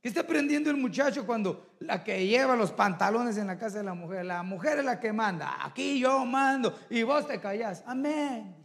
¿Qué 0.00 0.08
está 0.08 0.22
aprendiendo 0.22 0.70
el 0.70 0.78
muchacho 0.78 1.26
cuando 1.26 1.74
la 1.80 2.02
que 2.02 2.26
lleva 2.26 2.56
los 2.56 2.72
pantalones 2.72 3.36
en 3.36 3.48
la 3.48 3.58
casa 3.58 3.78
de 3.78 3.84
la 3.84 3.92
mujer? 3.92 4.24
La 4.24 4.42
mujer 4.42 4.78
es 4.78 4.86
la 4.86 4.98
que 4.98 5.12
manda. 5.12 5.62
Aquí 5.62 6.00
yo 6.00 6.24
mando 6.24 6.74
y 6.88 7.02
vos 7.02 7.26
te 7.26 7.38
callás. 7.38 7.84
Amén. 7.86 8.56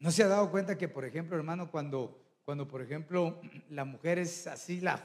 ¿No 0.00 0.10
se 0.10 0.24
ha 0.24 0.28
dado 0.28 0.50
cuenta 0.50 0.76
que, 0.76 0.88
por 0.88 1.04
ejemplo, 1.04 1.36
hermano, 1.36 1.70
cuando, 1.70 2.23
cuando 2.44 2.68
por 2.68 2.82
ejemplo, 2.82 3.40
la 3.70 3.84
mujer 3.84 4.18
es 4.18 4.46
así, 4.46 4.80
la 4.80 5.00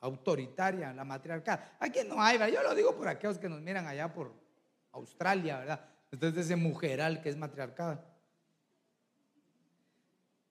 autoritaria, 0.00 0.92
la 0.92 1.04
matriarcal? 1.04 1.76
Aquí 1.78 2.00
no 2.06 2.22
hay, 2.22 2.38
¿verdad? 2.38 2.54
Yo 2.54 2.62
lo 2.62 2.74
digo 2.74 2.96
por 2.96 3.08
aquellos 3.08 3.38
que 3.38 3.48
nos 3.48 3.60
miran 3.60 3.86
allá 3.86 4.12
por 4.12 4.32
Australia, 4.92 5.58
¿verdad? 5.58 5.88
Entonces 6.10 6.46
ese 6.46 6.56
mujeral 6.56 7.22
que 7.22 7.28
es 7.28 7.36
matriarcal. 7.36 8.04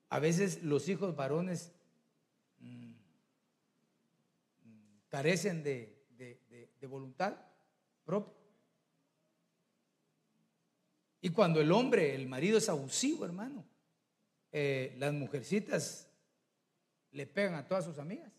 A 0.09 0.19
veces 0.19 0.63
los 0.63 0.87
hijos 0.89 1.15
varones 1.15 1.71
mm, 2.59 2.91
carecen 5.09 5.63
de, 5.63 5.97
voluntad 6.87 7.35
propia. 8.03 8.33
Y 11.21 11.29
cuando 11.29 11.61
el 11.61 11.71
hombre, 11.71 12.15
el 12.15 12.27
marido 12.27 12.57
es 12.57 12.67
abusivo, 12.69 13.25
hermano, 13.25 13.63
eh, 14.51 14.95
las 14.97 15.13
mujercitas 15.13 16.08
le 17.11 17.25
pegan 17.25 17.55
a 17.55 17.67
todas 17.67 17.85
sus 17.85 17.97
amigas. 17.97 18.31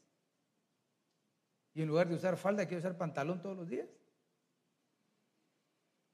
Y 1.75 1.83
en 1.83 1.89
lugar 1.89 2.09
de 2.09 2.15
usar 2.15 2.37
falda, 2.37 2.67
quiere 2.67 2.81
usar 2.81 2.97
pantalón 2.97 3.41
todos 3.41 3.57
los 3.57 3.69
días. 3.69 3.89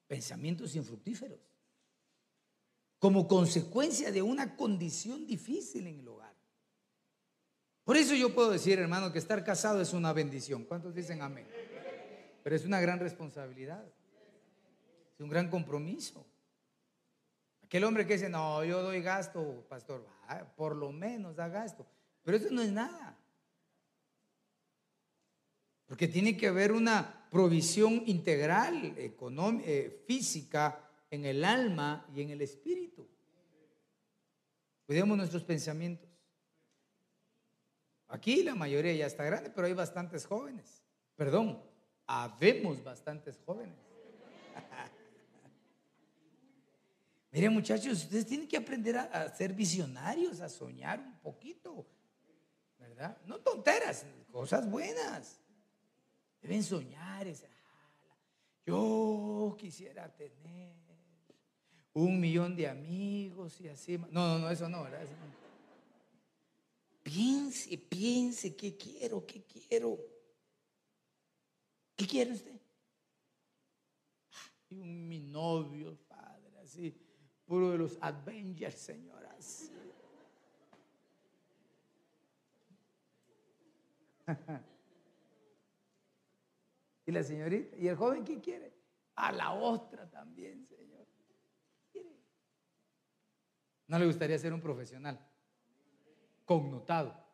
Pensamientos 0.06 0.74
infructíferos. 0.76 1.40
Como 2.98 3.26
consecuencia 3.26 4.10
de 4.10 4.22
una 4.22 4.56
condición 4.56 5.26
difícil 5.26 5.86
en 5.86 6.00
el 6.00 6.08
hogar. 6.08 6.34
Por 7.84 7.96
eso 7.96 8.14
yo 8.14 8.34
puedo 8.34 8.50
decir, 8.50 8.78
hermano, 8.78 9.12
que 9.12 9.18
estar 9.18 9.44
casado 9.44 9.80
es 9.80 9.92
una 9.92 10.12
bendición. 10.12 10.64
¿Cuántos 10.64 10.94
dicen 10.94 11.22
amén? 11.22 11.46
Pero 12.42 12.56
es 12.56 12.64
una 12.64 12.80
gran 12.80 12.98
responsabilidad. 12.98 13.84
Es 15.14 15.20
un 15.20 15.28
gran 15.28 15.48
compromiso. 15.48 16.26
Aquel 17.62 17.84
hombre 17.84 18.06
que 18.06 18.14
dice, 18.14 18.28
no, 18.28 18.64
yo 18.64 18.82
doy 18.82 19.00
gasto, 19.02 19.66
pastor, 19.68 20.06
por 20.56 20.76
lo 20.76 20.92
menos 20.92 21.34
da 21.34 21.48
gasto. 21.48 21.86
Pero 22.26 22.38
eso 22.38 22.48
no 22.50 22.60
es 22.60 22.72
nada. 22.72 23.16
Porque 25.86 26.08
tiene 26.08 26.36
que 26.36 26.48
haber 26.48 26.72
una 26.72 27.28
provisión 27.30 28.02
integral, 28.06 28.98
económica, 28.98 29.70
eh, 29.70 30.02
física, 30.08 30.90
en 31.08 31.24
el 31.24 31.44
alma 31.44 32.04
y 32.12 32.22
en 32.22 32.30
el 32.30 32.42
espíritu. 32.42 33.08
Cuidemos 34.86 35.16
nuestros 35.16 35.44
pensamientos. 35.44 36.10
Aquí 38.08 38.42
la 38.42 38.56
mayoría 38.56 38.92
ya 38.92 39.06
está 39.06 39.22
grande, 39.22 39.50
pero 39.50 39.68
hay 39.68 39.74
bastantes 39.74 40.26
jóvenes. 40.26 40.82
Perdón, 41.14 41.62
habemos 42.08 42.82
bastantes 42.82 43.38
jóvenes. 43.46 43.78
Miren 47.30 47.52
muchachos, 47.52 48.02
ustedes 48.02 48.26
tienen 48.26 48.48
que 48.48 48.56
aprender 48.56 48.98
a, 48.98 49.32
ser 49.32 49.52
visionarios, 49.52 50.40
a 50.40 50.48
soñar 50.48 50.98
un 50.98 51.20
poquito, 51.20 51.86
No 53.26 53.38
tonteras, 53.40 54.06
cosas 54.30 54.68
buenas. 54.70 55.40
Deben 56.40 56.62
soñar. 56.62 57.26
yo 58.64 59.56
quisiera 59.58 60.14
tener 60.14 60.74
un 61.92 62.20
millón 62.20 62.54
de 62.56 62.68
amigos 62.68 63.60
y 63.60 63.68
así. 63.68 63.98
No, 63.98 64.08
no, 64.10 64.38
no, 64.38 64.50
eso 64.50 64.68
no, 64.68 64.82
¿verdad? 64.84 65.06
Piense, 67.02 67.78
piense, 67.78 68.54
¿qué 68.54 68.76
quiero? 68.76 69.24
¿Qué 69.24 69.44
quiero? 69.44 69.98
¿Qué 71.94 72.06
quiere 72.06 72.32
usted? 72.32 72.60
Y 74.68 74.78
un 74.78 75.08
mi 75.08 75.20
novio, 75.20 75.96
padre, 76.08 76.58
así 76.58 76.94
puro 77.46 77.70
de 77.70 77.78
los 77.78 77.96
Avengers, 78.00 78.74
señoras. 78.74 79.70
Y 87.06 87.12
la 87.12 87.22
señorita, 87.22 87.76
¿y 87.76 87.88
el 87.88 87.96
joven 87.96 88.24
qué 88.24 88.40
quiere? 88.40 88.74
A 89.14 89.32
la 89.32 89.52
ostra 89.52 90.10
también, 90.10 90.66
señor. 90.66 91.06
¿No 93.88 93.98
le 93.98 94.06
gustaría 94.06 94.38
ser 94.38 94.52
un 94.52 94.60
profesional? 94.60 95.18
Connotado. 96.44 97.24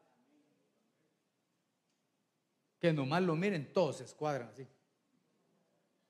Que 2.78 2.92
nomás 2.92 3.22
lo 3.22 3.35
miren, 3.37 3.72
todos 3.72 3.98
se 3.98 4.05
escuadran 4.05 4.48
así. 4.48 4.66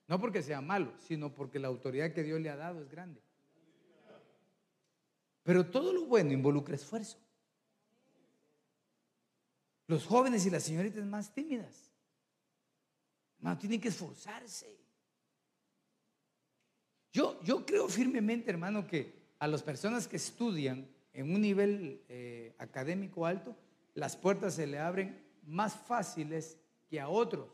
No 0.07 0.19
porque 0.19 0.41
sea 0.41 0.59
malo, 0.59 0.93
sino 0.97 1.33
porque 1.33 1.59
la 1.59 1.69
autoridad 1.69 2.11
que 2.11 2.23
Dios 2.23 2.41
le 2.41 2.49
ha 2.49 2.57
dado 2.57 2.81
es 2.81 2.89
grande. 2.89 3.21
Pero 5.43 5.69
todo 5.69 5.93
lo 5.93 6.05
bueno 6.05 6.31
involucra 6.31 6.75
esfuerzo. 6.75 7.17
Los 9.93 10.07
jóvenes 10.07 10.43
y 10.47 10.49
las 10.49 10.63
señoritas 10.63 11.05
más 11.05 11.31
tímidas, 11.31 11.91
no, 13.37 13.55
tienen 13.59 13.79
que 13.79 13.89
esforzarse. 13.89 14.75
Yo, 17.11 17.39
yo 17.43 17.63
creo 17.63 17.87
firmemente, 17.87 18.49
hermano, 18.49 18.87
que 18.87 19.13
a 19.37 19.47
las 19.47 19.61
personas 19.61 20.07
que 20.07 20.15
estudian 20.15 20.89
en 21.13 21.31
un 21.31 21.41
nivel 21.41 22.01
eh, 22.09 22.55
académico 22.57 23.27
alto, 23.27 23.55
las 23.93 24.17
puertas 24.17 24.55
se 24.55 24.65
le 24.65 24.79
abren 24.79 25.23
más 25.43 25.75
fáciles 25.75 26.57
que 26.89 26.99
a 26.99 27.07
otros. 27.07 27.51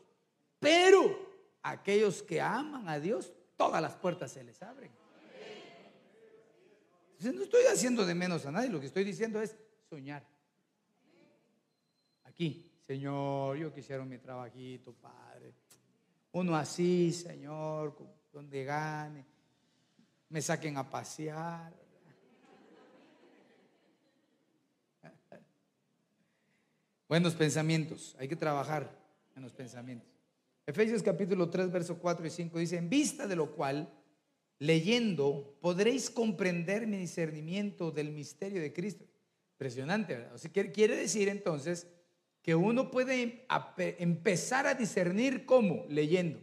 Pero 0.58 1.58
a 1.62 1.72
aquellos 1.72 2.22
que 2.22 2.40
aman 2.40 2.88
a 2.88 2.98
Dios, 2.98 3.34
todas 3.58 3.82
las 3.82 3.94
puertas 3.96 4.32
se 4.32 4.42
les 4.42 4.62
abren 4.62 4.90
no 7.20 7.42
estoy 7.42 7.64
haciendo 7.70 8.06
de 8.06 8.14
menos 8.14 8.46
a 8.46 8.50
nadie, 8.50 8.70
lo 8.70 8.80
que 8.80 8.86
estoy 8.86 9.04
diciendo 9.04 9.42
es 9.42 9.54
soñar. 9.90 10.24
Aquí, 12.40 12.64
Señor, 12.86 13.58
yo 13.58 13.70
quisiera 13.70 14.02
mi 14.02 14.16
trabajito, 14.16 14.94
Padre. 14.94 15.52
Uno 16.32 16.56
así, 16.56 17.12
Señor, 17.12 17.94
donde 18.32 18.64
gane, 18.64 19.26
me 20.30 20.40
saquen 20.40 20.78
a 20.78 20.88
pasear. 20.88 21.70
Buenos 27.10 27.34
pensamientos, 27.34 28.16
hay 28.18 28.26
que 28.26 28.36
trabajar 28.36 28.90
en 29.36 29.42
los 29.42 29.52
pensamientos. 29.52 30.08
Efesios 30.64 31.02
capítulo 31.02 31.50
3, 31.50 31.70
verso 31.70 31.98
4 31.98 32.26
y 32.26 32.30
5 32.30 32.58
dice, 32.58 32.78
en 32.78 32.88
vista 32.88 33.26
de 33.26 33.36
lo 33.36 33.54
cual 33.54 33.92
leyendo, 34.60 35.58
podréis 35.60 36.08
comprender 36.08 36.86
mi 36.86 36.96
discernimiento 36.96 37.90
del 37.90 38.12
misterio 38.12 38.62
de 38.62 38.72
Cristo. 38.72 39.04
Impresionante, 39.56 40.14
¿verdad? 40.14 40.34
O 40.36 40.38
sea, 40.38 40.50
quiere 40.50 40.96
decir 40.96 41.28
entonces 41.28 41.86
que 42.42 42.54
uno 42.54 42.90
puede 42.90 43.46
empezar 43.98 44.66
a 44.66 44.74
discernir 44.74 45.44
cómo, 45.44 45.84
leyendo. 45.88 46.40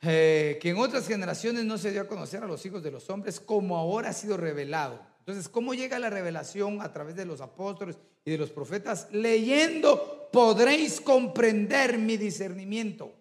Eh, 0.00 0.58
que 0.60 0.70
en 0.70 0.78
otras 0.78 1.08
generaciones 1.08 1.64
no 1.64 1.76
se 1.76 1.90
dio 1.90 2.02
a 2.02 2.06
conocer 2.08 2.42
a 2.42 2.46
los 2.46 2.64
hijos 2.64 2.82
de 2.82 2.92
los 2.92 3.10
hombres 3.10 3.40
como 3.40 3.76
ahora 3.76 4.10
ha 4.10 4.12
sido 4.12 4.36
revelado. 4.36 5.04
Entonces, 5.20 5.48
¿cómo 5.48 5.74
llega 5.74 5.98
la 5.98 6.08
revelación 6.08 6.80
a 6.80 6.92
través 6.92 7.16
de 7.16 7.26
los 7.26 7.40
apóstoles 7.40 7.98
y 8.24 8.30
de 8.30 8.38
los 8.38 8.50
profetas? 8.50 9.08
Leyendo 9.12 10.28
podréis 10.32 11.00
comprender 11.00 11.98
mi 11.98 12.16
discernimiento 12.16 13.12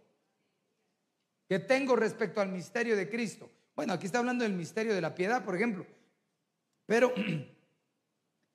que 1.48 1.60
tengo 1.60 1.96
respecto 1.96 2.42
al 2.42 2.50
misterio 2.50 2.96
de 2.96 3.10
Cristo. 3.10 3.50
Bueno, 3.76 3.94
aquí 3.94 4.06
está 4.06 4.20
hablando 4.20 4.44
del 4.44 4.54
misterio 4.54 4.94
de 4.94 5.02
la 5.02 5.16
piedad, 5.16 5.44
por 5.44 5.56
ejemplo. 5.56 5.86
Pero 6.86 7.14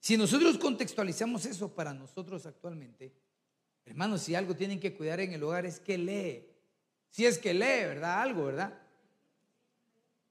si 0.03 0.17
nosotros 0.17 0.59
contextualizamos 0.59 1.47
eso 1.47 1.73
para 1.73 1.95
nosotros 1.95 2.45
actualmente, 2.45 3.13
hermanos, 3.85 4.23
si 4.23 4.35
algo 4.35 4.57
tienen 4.57 4.81
que 4.81 4.97
cuidar 4.97 5.21
en 5.21 5.33
el 5.33 5.45
hogar 5.45 5.65
es 5.65 5.79
que 5.79 5.97
lee. 5.97 6.45
Si 7.09 7.25
es 7.25 7.39
que 7.39 7.55
lee, 7.55 7.87
¿verdad? 7.87 8.21
Algo, 8.21 8.47
¿verdad? 8.47 8.77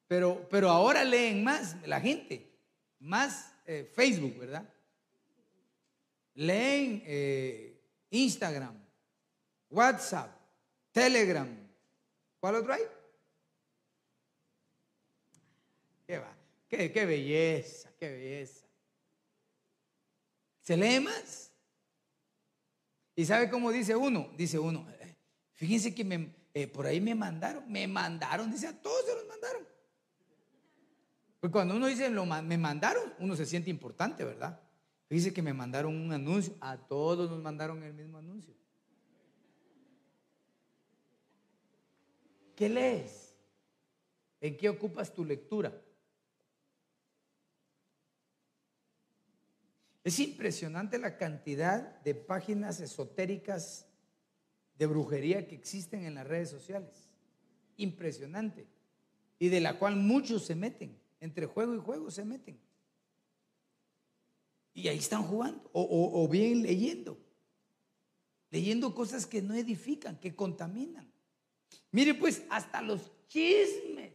Pero, 0.10 0.46
pero 0.50 0.70
ahora 0.70 1.06
leen 1.06 1.42
más 1.42 1.78
la 1.88 2.02
gente, 2.02 2.52
más 3.00 3.56
eh, 3.66 3.90
Facebook, 3.96 4.40
¿verdad? 4.40 4.68
Leen 6.34 7.02
eh, 7.06 7.82
Instagram, 8.10 8.78
WhatsApp, 9.70 10.38
Telegram. 10.92 11.48
¿Cuál 12.42 12.56
otro 12.56 12.74
hay? 12.74 12.82
¿Qué 16.06 16.18
va? 16.18 16.36
Qué, 16.68 16.92
qué 16.92 17.06
belleza, 17.06 17.90
qué 17.98 18.10
belleza. 18.10 18.61
¿Se 20.62 20.78
lee 20.78 21.00
más? 21.00 21.52
¿Y 23.16 23.26
sabe 23.26 23.50
cómo 23.50 23.72
dice 23.72 23.96
uno? 23.96 24.30
Dice 24.38 24.58
uno, 24.58 24.88
eh, 25.00 25.16
fíjense 25.54 25.94
que 25.94 26.04
me, 26.04 26.34
por 26.68 26.86
ahí 26.86 27.02
me 27.02 27.16
mandaron, 27.16 27.70
me 27.72 27.88
mandaron, 27.88 28.52
dice 28.52 28.68
a 28.68 28.82
todos 28.82 29.06
se 29.06 29.16
los 29.16 29.28
mandaron. 29.28 29.68
Pues 31.40 31.52
cuando 31.52 31.76
uno 31.76 31.88
dice, 31.88 32.10
me 32.10 32.58
mandaron, 32.58 33.14
uno 33.20 33.36
se 33.36 33.46
siente 33.46 33.70
importante, 33.70 34.24
¿verdad? 34.24 34.60
Dice 35.10 35.34
que 35.34 35.42
me 35.42 35.54
mandaron 35.54 35.96
un 35.96 36.14
anuncio, 36.14 36.56
a 36.62 36.78
todos 36.78 37.30
nos 37.30 37.42
mandaron 37.42 37.84
el 37.84 37.94
mismo 37.94 38.18
anuncio. 38.20 38.54
¿Qué 42.56 42.70
lees? 42.70 43.34
¿En 44.40 44.56
qué 44.56 44.70
ocupas 44.70 45.14
tu 45.14 45.26
lectura? 45.26 45.74
Es 50.04 50.20
impresionante 50.20 50.98
la 50.98 51.18
cantidad 51.18 52.02
de 52.02 52.16
páginas 52.16 52.80
esotéricas 52.80 53.88
de 54.78 54.86
brujería 54.88 55.48
que 55.48 55.56
existen 55.56 56.06
en 56.06 56.16
las 56.16 56.28
redes 56.28 56.50
sociales. 56.50 57.10
Impresionante. 57.78 58.68
Y 59.38 59.50
de 59.50 59.62
la 59.62 59.78
cual 59.78 59.96
muchos 59.96 60.46
se 60.46 60.56
meten 60.56 61.02
entre 61.22 61.46
juego 61.46 61.76
y 61.76 61.78
juego 61.78 62.12
se 62.12 62.26
meten. 62.26 62.60
Y 64.74 64.88
ahí 64.88 64.98
están 64.98 65.24
jugando, 65.24 65.70
o, 65.74 66.28
bien 66.28 66.64
leyendo, 66.64 67.18
leyendo 68.50 68.96
cosas 68.96 69.28
que 69.28 69.42
no 69.42 69.54
edifican, 69.54 70.18
que 70.20 70.36
contaminan. 70.36 71.12
Mire 71.92 72.16
pues, 72.16 72.44
hasta 72.50 72.82
los 72.82 73.12
chismes, 73.28 74.14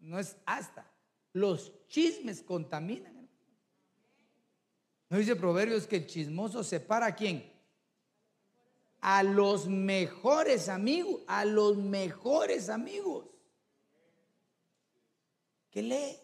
no 0.00 0.18
es 0.18 0.36
hasta, 0.46 0.90
los 1.32 1.72
chismes 1.88 2.42
contaminan. 2.42 3.11
¿No 5.12 5.18
dice 5.18 5.36
Proverbios 5.36 5.86
que 5.86 5.96
el 5.96 6.06
chismoso 6.06 6.64
separa 6.64 7.04
a 7.04 7.14
quién? 7.14 7.44
A 9.02 9.22
los 9.22 9.68
mejores 9.68 10.70
amigos, 10.70 11.20
a 11.26 11.44
los 11.44 11.76
mejores 11.76 12.70
amigos. 12.70 13.26
¿Qué 15.70 15.82
lees? 15.82 16.18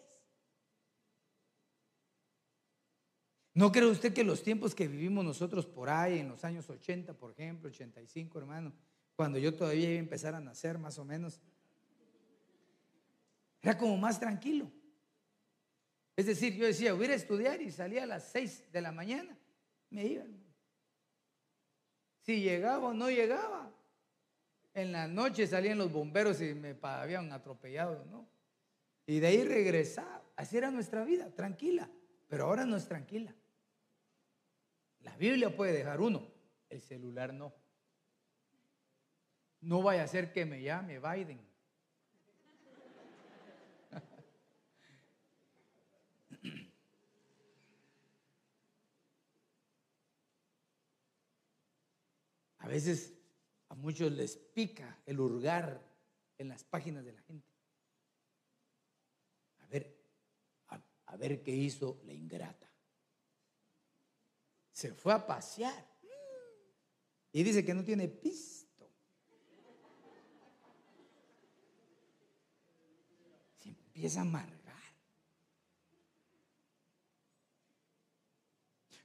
¿No 3.53 3.71
cree 3.71 3.85
usted 3.85 4.11
que 4.11 4.23
los 4.23 4.41
tiempos 4.41 4.73
que 4.73 4.87
vivimos 4.87 5.23
nosotros 5.23 5.67
por 5.67 5.91
ahí, 5.91 6.17
en 6.17 6.29
los 6.29 6.43
años 6.43 6.67
80, 6.67 7.13
por 7.13 7.29
ejemplo, 7.29 7.69
85, 7.69 8.39
hermano, 8.39 8.73
cuando 9.15 9.37
yo 9.37 9.53
todavía 9.53 9.87
iba 9.87 9.97
a 9.97 9.99
empezar 9.99 10.33
a 10.33 10.39
nacer 10.39 10.79
más 10.79 10.97
o 10.97 11.05
menos, 11.05 11.39
era 13.61 13.77
como 13.77 13.95
más 13.97 14.19
tranquilo? 14.19 14.71
Es 16.19 16.25
decir, 16.25 16.53
yo 16.53 16.65
decía, 16.65 16.91
voy 16.91 17.05
a 17.05 17.13
estudiar 17.13 17.61
y 17.61 17.71
salía 17.71 18.03
a 18.03 18.05
las 18.05 18.29
6 18.33 18.73
de 18.73 18.81
la 18.81 18.91
mañana, 18.91 19.37
me 19.89 20.03
iba. 20.03 20.25
Si 22.23 22.41
llegaba 22.41 22.89
o 22.89 22.93
no 22.93 23.09
llegaba, 23.09 23.73
en 24.73 24.91
la 24.91 25.07
noche 25.07 25.47
salían 25.47 25.77
los 25.77 25.93
bomberos 25.93 26.41
y 26.41 26.53
me 26.55 26.75
habían 26.81 27.31
atropellado, 27.31 28.03
¿no? 28.03 28.27
Y 29.05 29.21
de 29.21 29.27
ahí 29.27 29.45
regresar. 29.45 30.21
Así 30.35 30.57
era 30.57 30.69
nuestra 30.69 31.05
vida, 31.05 31.33
tranquila. 31.33 31.89
Pero 32.27 32.47
ahora 32.47 32.65
no 32.65 32.75
es 32.75 32.85
tranquila. 32.85 33.33
La 34.99 35.15
Biblia 35.15 35.55
puede 35.55 35.71
dejar 35.71 36.01
uno, 36.01 36.27
el 36.67 36.81
celular 36.81 37.33
no. 37.33 37.53
No 39.61 39.81
vaya 39.81 40.03
a 40.03 40.07
ser 40.07 40.33
que 40.33 40.45
me 40.45 40.61
llame 40.61 40.99
Biden. 40.99 41.47
A 52.58 52.58
veces 52.69 53.13
a 53.69 53.75
muchos 53.75 54.11
les 54.11 54.37
pica 54.37 55.01
el 55.05 55.19
hurgar 55.19 55.81
en 56.37 56.49
las 56.49 56.63
páginas 56.63 57.03
de 57.05 57.13
la 57.13 57.21
gente. 57.21 57.49
a 61.09 61.17
ver 61.17 61.41
qué 61.41 61.51
hizo 61.51 61.99
la 62.05 62.13
ingrata. 62.13 62.71
Se 64.71 64.93
fue 64.93 65.11
a 65.11 65.25
pasear 65.25 65.89
y 67.31 67.43
dice 67.43 67.65
que 67.65 67.73
no 67.73 67.83
tiene 67.83 68.07
pisto. 68.07 68.89
Se 73.57 73.69
empieza 73.69 74.19
a 74.19 74.21
amargar. 74.21 74.59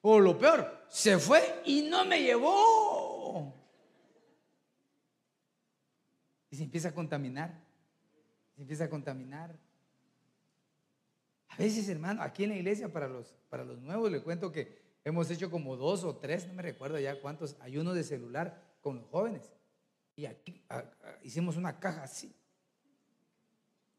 O 0.03 0.21
lo 0.21 0.39
peor, 0.39 0.87
se 0.91 1.19
fue 1.19 1.63
y 1.65 1.83
no 1.83 2.05
me 2.05 2.23
llevó. 2.23 3.54
Y 6.55 6.57
se 6.57 6.63
empieza 6.63 6.91
a 6.91 6.95
contaminar. 6.95 7.53
Se 8.55 8.63
empieza 8.63 8.85
a 8.85 8.89
contaminar. 8.89 9.59
A 11.49 11.57
veces, 11.57 11.89
hermano, 11.89 12.23
aquí 12.23 12.45
en 12.45 12.51
la 12.51 12.57
iglesia 12.57 12.93
para 12.93 13.09
los, 13.09 13.35
para 13.51 13.65
los 13.65 13.81
nuevos 13.81 14.09
le 14.13 14.23
cuento 14.23 14.53
que 14.53 14.81
hemos 15.03 15.29
hecho 15.33 15.51
como 15.51 15.75
dos 15.77 16.05
o 16.05 16.15
tres, 16.15 16.47
no 16.47 16.55
me 16.55 16.63
recuerdo 16.63 17.01
ya 17.01 17.21
cuántos, 17.21 17.57
ayunos 17.61 17.97
de 17.97 18.05
celular 18.05 18.63
con 18.83 18.99
los 18.99 19.07
jóvenes. 19.09 19.53
Y 20.15 20.27
aquí 20.27 20.65
hicimos 21.25 21.57
una 21.57 21.81
caja 21.81 22.05
así. 22.05 22.33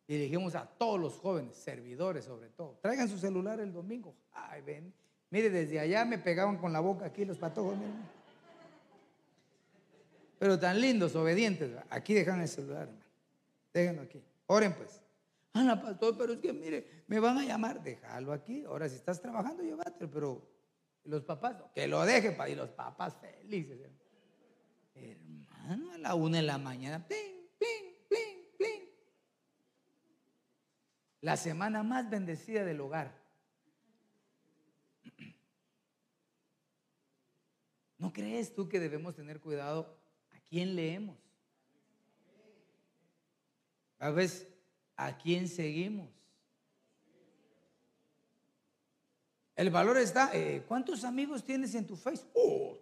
Y 0.08 0.18
dijimos 0.18 0.56
a 0.56 0.66
todos 0.66 0.98
los 0.98 1.18
jóvenes, 1.18 1.58
servidores 1.58 2.24
sobre 2.24 2.48
todo, 2.52 2.80
traigan 2.82 3.10
su 3.10 3.18
celular 3.18 3.60
el 3.60 3.74
domingo. 3.74 4.16
Ay, 4.32 4.62
ven. 4.62 4.94
Mire, 5.30 5.50
desde 5.50 5.78
allá 5.78 6.06
me 6.06 6.20
pegaban 6.20 6.56
con 6.56 6.72
la 6.72 6.80
boca 6.80 7.06
aquí 7.06 7.26
los 7.26 7.38
patojos. 7.38 7.76
Pero 10.40 10.60
tan 10.60 10.80
lindos, 10.82 11.16
obedientes. 11.16 11.72
Aquí 11.90 12.14
dejan 12.14 12.42
el 12.42 12.48
celular, 12.48 12.84
hermano. 12.84 13.06
Déjenlo 13.74 14.02
aquí. 14.02 14.24
Oren 14.48 14.74
pues. 14.74 15.02
Ana, 15.54 15.82
pastor, 15.82 16.18
pero 16.18 16.34
es 16.34 16.40
que 16.40 16.52
mire, 16.52 17.04
me 17.08 17.20
van 17.20 17.38
a 17.38 17.46
llamar, 17.46 17.82
déjalo 17.82 18.34
aquí. 18.34 18.66
Ahora, 18.66 18.90
si 18.90 18.96
estás 18.96 19.22
trabajando, 19.22 19.64
llévate, 19.64 20.06
pero 20.08 20.46
los 21.06 21.24
papás, 21.24 21.56
que 21.74 21.88
lo 21.88 22.06
deje 22.06 22.32
para 22.32 22.50
y 22.50 22.56
los 22.56 22.70
papás 22.72 23.16
felices. 23.22 23.80
Hermano, 24.94 25.92
a 25.94 25.98
la 25.98 26.16
una 26.16 26.38
de 26.38 26.44
la 26.44 26.58
mañana, 26.58 27.08
ping, 27.08 27.48
ping, 27.58 27.94
ping, 28.10 28.58
ping. 28.58 28.82
La 31.22 31.38
semana 31.38 31.84
más 31.84 32.10
bendecida 32.10 32.66
del 32.66 32.82
hogar. 32.82 33.24
¿No 37.98 38.12
crees 38.12 38.54
tú 38.54 38.68
que 38.68 38.82
debemos 38.82 39.16
tener 39.16 39.40
cuidado 39.40 39.98
quién 40.50 40.76
leemos? 40.76 41.18
A 44.00 44.10
veces 44.10 44.48
¿A 44.98 45.18
quién 45.18 45.48
seguimos? 45.48 46.10
El 49.56 49.70
valor 49.70 49.98
está, 49.98 50.32
eh, 50.34 50.64
¿cuántos 50.68 51.04
amigos 51.04 51.44
tienes 51.44 51.76
en 51.76 51.88
tu 51.88 51.96
Facebook? 51.96 52.32
Oh, 52.34 52.78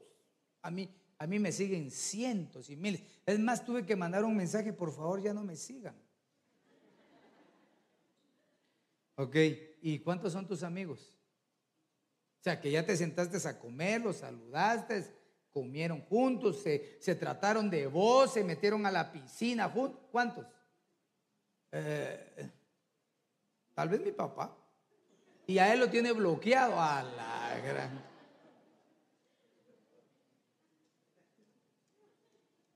a, 0.61 0.71
mí, 0.71 0.89
a 1.17 1.27
mí 1.27 1.39
me 1.39 1.51
siguen 1.51 1.91
cientos 1.91 2.69
y 2.69 2.75
miles. 2.75 3.03
Es 3.25 3.39
más, 3.39 3.63
tuve 3.63 3.85
que 3.85 3.95
mandar 3.95 4.23
un 4.23 4.35
mensaje, 4.35 4.73
por 4.73 4.91
favor, 4.91 5.21
ya 5.21 5.33
no 5.33 5.43
me 5.43 5.55
sigan. 5.55 5.95
Ok, 9.15 9.35
¿y 9.81 9.99
cuántos 9.99 10.33
son 10.33 10.47
tus 10.47 10.63
amigos? 10.63 11.15
O 12.39 12.43
sea, 12.43 12.59
que 12.59 12.71
ya 12.71 12.85
te 12.85 12.97
sentaste 12.97 13.47
a 13.47 13.59
comer, 13.59 14.01
los 14.01 14.17
saludaste, 14.17 15.05
comieron 15.53 16.01
juntos, 16.01 16.61
se, 16.61 16.97
se 16.99 17.15
trataron 17.15 17.69
de 17.69 17.85
vos, 17.87 18.33
se 18.33 18.43
metieron 18.43 18.85
a 18.85 18.91
la 18.91 19.11
piscina. 19.11 19.71
¿Cuántos? 20.11 20.45
Eh, 21.71 22.51
tal 23.73 23.89
vez 23.89 24.01
mi 24.01 24.11
papá. 24.11 24.57
Y 25.45 25.59
a 25.59 25.71
él 25.71 25.79
lo 25.79 25.89
tiene 25.89 26.11
bloqueado. 26.11 26.79
A 26.79 27.03
la 27.03 27.59
gran. 27.63 28.03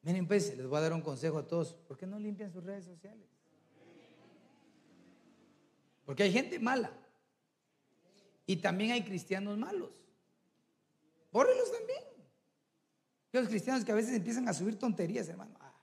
Miren, 0.03 0.27
pues, 0.27 0.55
les 0.55 0.67
voy 0.67 0.77
a 0.77 0.81
dar 0.81 0.93
un 0.93 1.01
consejo 1.01 1.39
a 1.39 1.47
todos. 1.47 1.73
¿Por 1.73 1.97
qué 1.97 2.05
no 2.05 2.19
limpian 2.19 2.51
sus 2.51 2.63
redes 2.63 2.85
sociales? 2.85 3.27
Porque 6.05 6.23
hay 6.23 6.31
gente 6.31 6.59
mala. 6.59 6.91
Y 8.45 8.57
también 8.57 8.91
hay 8.91 9.03
cristianos 9.03 9.57
malos. 9.57 9.91
Bórrelos 11.31 11.71
también. 11.71 12.06
Los 13.31 13.47
cristianos 13.47 13.83
que 13.83 13.91
a 13.91 13.95
veces 13.95 14.15
empiezan 14.15 14.47
a 14.47 14.53
subir 14.53 14.79
tonterías, 14.79 15.27
hermano. 15.27 15.55
Ah, 15.59 15.73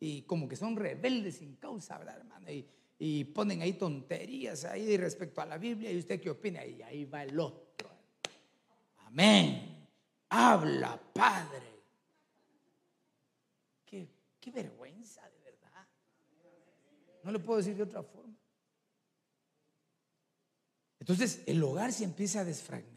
y 0.00 0.22
como 0.22 0.48
que 0.48 0.56
son 0.56 0.76
rebeldes 0.76 1.36
sin 1.36 1.56
causa, 1.56 1.98
¿verdad, 1.98 2.18
hermano? 2.18 2.50
Y, 2.50 2.66
y 2.98 3.24
ponen 3.24 3.62
ahí 3.62 3.74
tonterías 3.74 4.64
ahí 4.64 4.96
respecto 4.96 5.40
a 5.40 5.46
la 5.46 5.58
Biblia. 5.58 5.90
¿Y 5.90 5.98
usted 5.98 6.20
qué 6.20 6.30
opina? 6.30 6.64
Y 6.64 6.82
ahí 6.82 7.04
va 7.04 7.22
el 7.22 7.38
otro. 7.38 7.90
Amén. 9.06 9.88
Habla, 10.30 11.00
Padre. 11.12 11.82
Qué, 13.84 14.08
qué 14.40 14.50
vergüenza, 14.50 15.28
de 15.28 15.38
verdad. 15.40 15.86
No 17.22 17.30
le 17.30 17.38
puedo 17.38 17.58
decir 17.58 17.76
de 17.76 17.82
otra 17.82 18.02
forma. 18.02 18.34
Entonces 20.98 21.42
el 21.46 21.62
hogar 21.62 21.92
se 21.92 22.04
empieza 22.04 22.40
a 22.40 22.44
desfragmentar. 22.44 22.93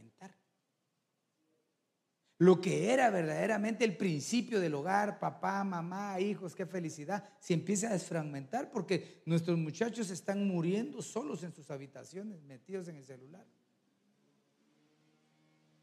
Lo 2.39 2.61
que 2.61 2.93
era 2.93 3.09
verdaderamente 3.09 3.83
el 3.83 3.97
principio 3.97 4.59
del 4.59 4.75
hogar, 4.75 5.19
papá, 5.19 5.63
mamá, 5.63 6.19
hijos, 6.19 6.55
qué 6.55 6.67
felicidad, 6.67 7.27
se 7.39 7.55
empieza 7.55 7.89
a 7.89 7.93
desfragmentar 7.93 8.69
porque 8.69 9.23
nuestros 9.25 9.57
muchachos 9.57 10.11
están 10.11 10.47
muriendo 10.47 11.01
solos 11.01 11.41
en 11.43 11.51
sus 11.51 11.71
habitaciones, 11.71 12.43
metidos 12.43 12.87
en 12.89 12.97
el 12.97 13.05
celular, 13.05 13.43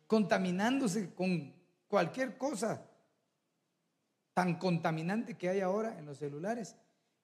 contaminándose 0.07 1.12
con 1.12 1.53
cualquier 1.88 2.38
cosa 2.38 2.88
tan 4.33 4.57
contaminante 4.57 5.35
que 5.37 5.49
hay 5.49 5.61
ahora 5.61 5.99
en 5.99 6.07
los 6.07 6.19
celulares. 6.19 6.77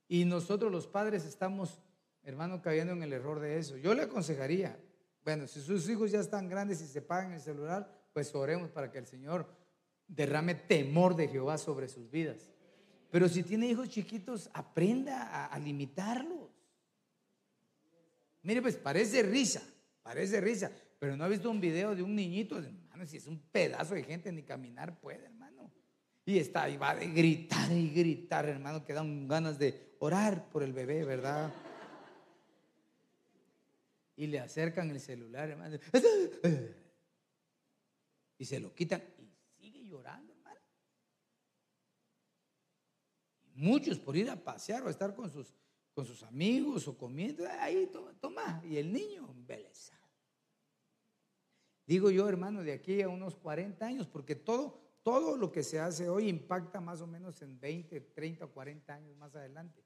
Y 0.09 0.25
nosotros 0.25 0.73
los 0.73 0.89
padres 0.89 1.25
estamos, 1.25 1.81
hermano, 2.25 2.63
cayendo 2.63 2.95
en 2.95 3.03
el 3.05 3.13
error 3.13 3.39
de 3.39 3.59
eso. 3.59 3.77
Yo 3.77 3.95
le 3.95 4.03
aconsejaría, 4.03 4.77
bueno, 5.25 5.47
si 5.47 5.61
sus 5.61 5.89
hijos 5.89 6.11
ya 6.11 6.19
están 6.19 6.49
grandes 6.49 6.81
y 6.81 6.89
se 6.89 7.01
pagan 7.01 7.33
el 7.33 7.41
celular, 7.41 8.00
pues 8.13 8.35
oremos 8.35 8.71
para 8.71 8.91
que 8.91 8.99
el 8.99 9.07
Señor 9.07 9.47
derrame 10.07 10.55
temor 10.55 11.15
de 11.17 11.29
Jehová 11.29 11.59
sobre 11.59 11.89
sus 11.89 12.11
vidas. 12.11 12.51
Pero 13.11 13.29
si 13.29 13.43
tiene 13.43 13.69
hijos 13.69 13.89
chiquitos, 13.89 14.51
aprenda 14.53 15.47
a, 15.47 15.59
limitarlos. 15.59 16.51
Mire, 18.43 18.63
pues 18.63 18.77
parece 18.77 19.23
risa, 19.23 19.63
parece 20.03 20.41
risa, 20.41 20.71
pero 20.99 21.17
no 21.17 21.25
ha 21.25 21.29
visto 21.29 21.51
un 21.51 21.61
video 21.61 21.95
de 21.95 22.03
un 22.03 22.15
niñito, 22.15 22.59
hermano, 22.59 23.07
si 23.07 23.17
es 23.17 23.27
un 23.27 23.39
pedazo 23.39 23.95
de 23.95 24.05
gente, 24.05 24.33
ni 24.33 24.43
caminar 24.43 24.99
puede, 25.01 25.25
hermano. 25.25 25.71
Y 26.25 26.39
está, 26.39 26.69
y 26.71 26.77
va 26.77 26.95
de 26.95 27.09
gritar 27.09 27.73
y 27.73 27.91
gritar, 27.91 28.49
hermano, 28.49 28.85
que 28.85 28.93
dan 28.93 29.27
ganas 29.27 29.59
de 29.59 29.95
orar 29.99 30.49
por 30.51 30.63
el 30.63 30.73
bebé, 30.73 31.05
¿verdad? 31.05 31.53
y 34.21 34.27
le 34.27 34.39
acercan 34.39 34.91
el 34.91 35.01
celular, 35.01 35.49
hermano. 35.49 35.79
Y 38.41 38.47
se 38.47 38.59
lo 38.59 38.75
quitan 38.75 39.05
y 39.19 39.31
sigue 39.59 39.85
llorando, 39.85 40.33
hermano. 40.33 40.61
muchos 43.53 43.99
por 43.99 44.17
ir 44.17 44.31
a 44.31 44.43
pasear 44.43 44.83
o 44.83 44.89
a 44.89 44.91
estar 44.91 45.15
con 45.15 45.31
sus, 45.31 45.55
con 45.93 46.07
sus 46.07 46.23
amigos 46.23 46.89
o 46.89 46.97
comiendo, 46.97 47.45
ahí 47.61 47.93
toma, 48.19 48.63
Y 48.65 48.79
el 48.79 48.91
niño 48.91 49.31
embelezado. 49.31 50.09
Digo 51.85 52.11
yo, 52.11 52.27
hermano, 52.31 52.63
de 52.63 52.73
aquí 52.73 53.03
a 53.03 53.11
unos 53.11 53.37
40 53.37 53.85
años, 53.85 54.07
porque 54.07 54.35
todo, 54.37 54.81
todo 55.03 55.37
lo 55.37 55.53
que 55.53 55.63
se 55.63 55.79
hace 55.79 56.09
hoy 56.09 56.31
impacta 56.31 56.81
más 56.81 57.03
o 57.03 57.07
menos 57.07 57.43
en 57.43 57.61
20, 57.61 58.01
30 58.01 58.47
o 58.47 58.53
40 58.53 58.95
años 58.95 59.15
más 59.19 59.35
adelante. 59.35 59.85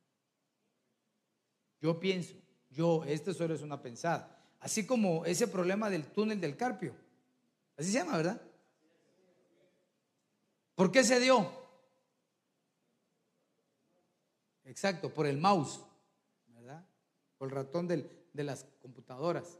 Yo 1.80 1.98
pienso 1.98 2.36
yo, 2.70 3.02
esto 3.04 3.34
solo 3.34 3.52
es 3.54 3.62
una 3.62 3.82
pensada. 3.82 4.40
Así 4.60 4.86
como 4.86 5.24
ese 5.24 5.48
problema 5.48 5.90
del 5.90 6.06
túnel 6.06 6.40
del 6.40 6.56
Carpio. 6.56 7.03
Así 7.76 7.90
se 7.90 7.98
llama, 7.98 8.16
¿verdad? 8.16 8.40
¿Por 10.74 10.90
qué 10.90 11.04
se 11.04 11.20
dio? 11.20 11.50
Exacto, 14.64 15.12
por 15.12 15.26
el 15.26 15.38
mouse, 15.38 15.80
¿verdad? 16.48 16.86
Por 17.38 17.48
el 17.48 17.54
ratón 17.54 17.86
de 17.86 18.44
las 18.44 18.64
computadoras. 18.80 19.58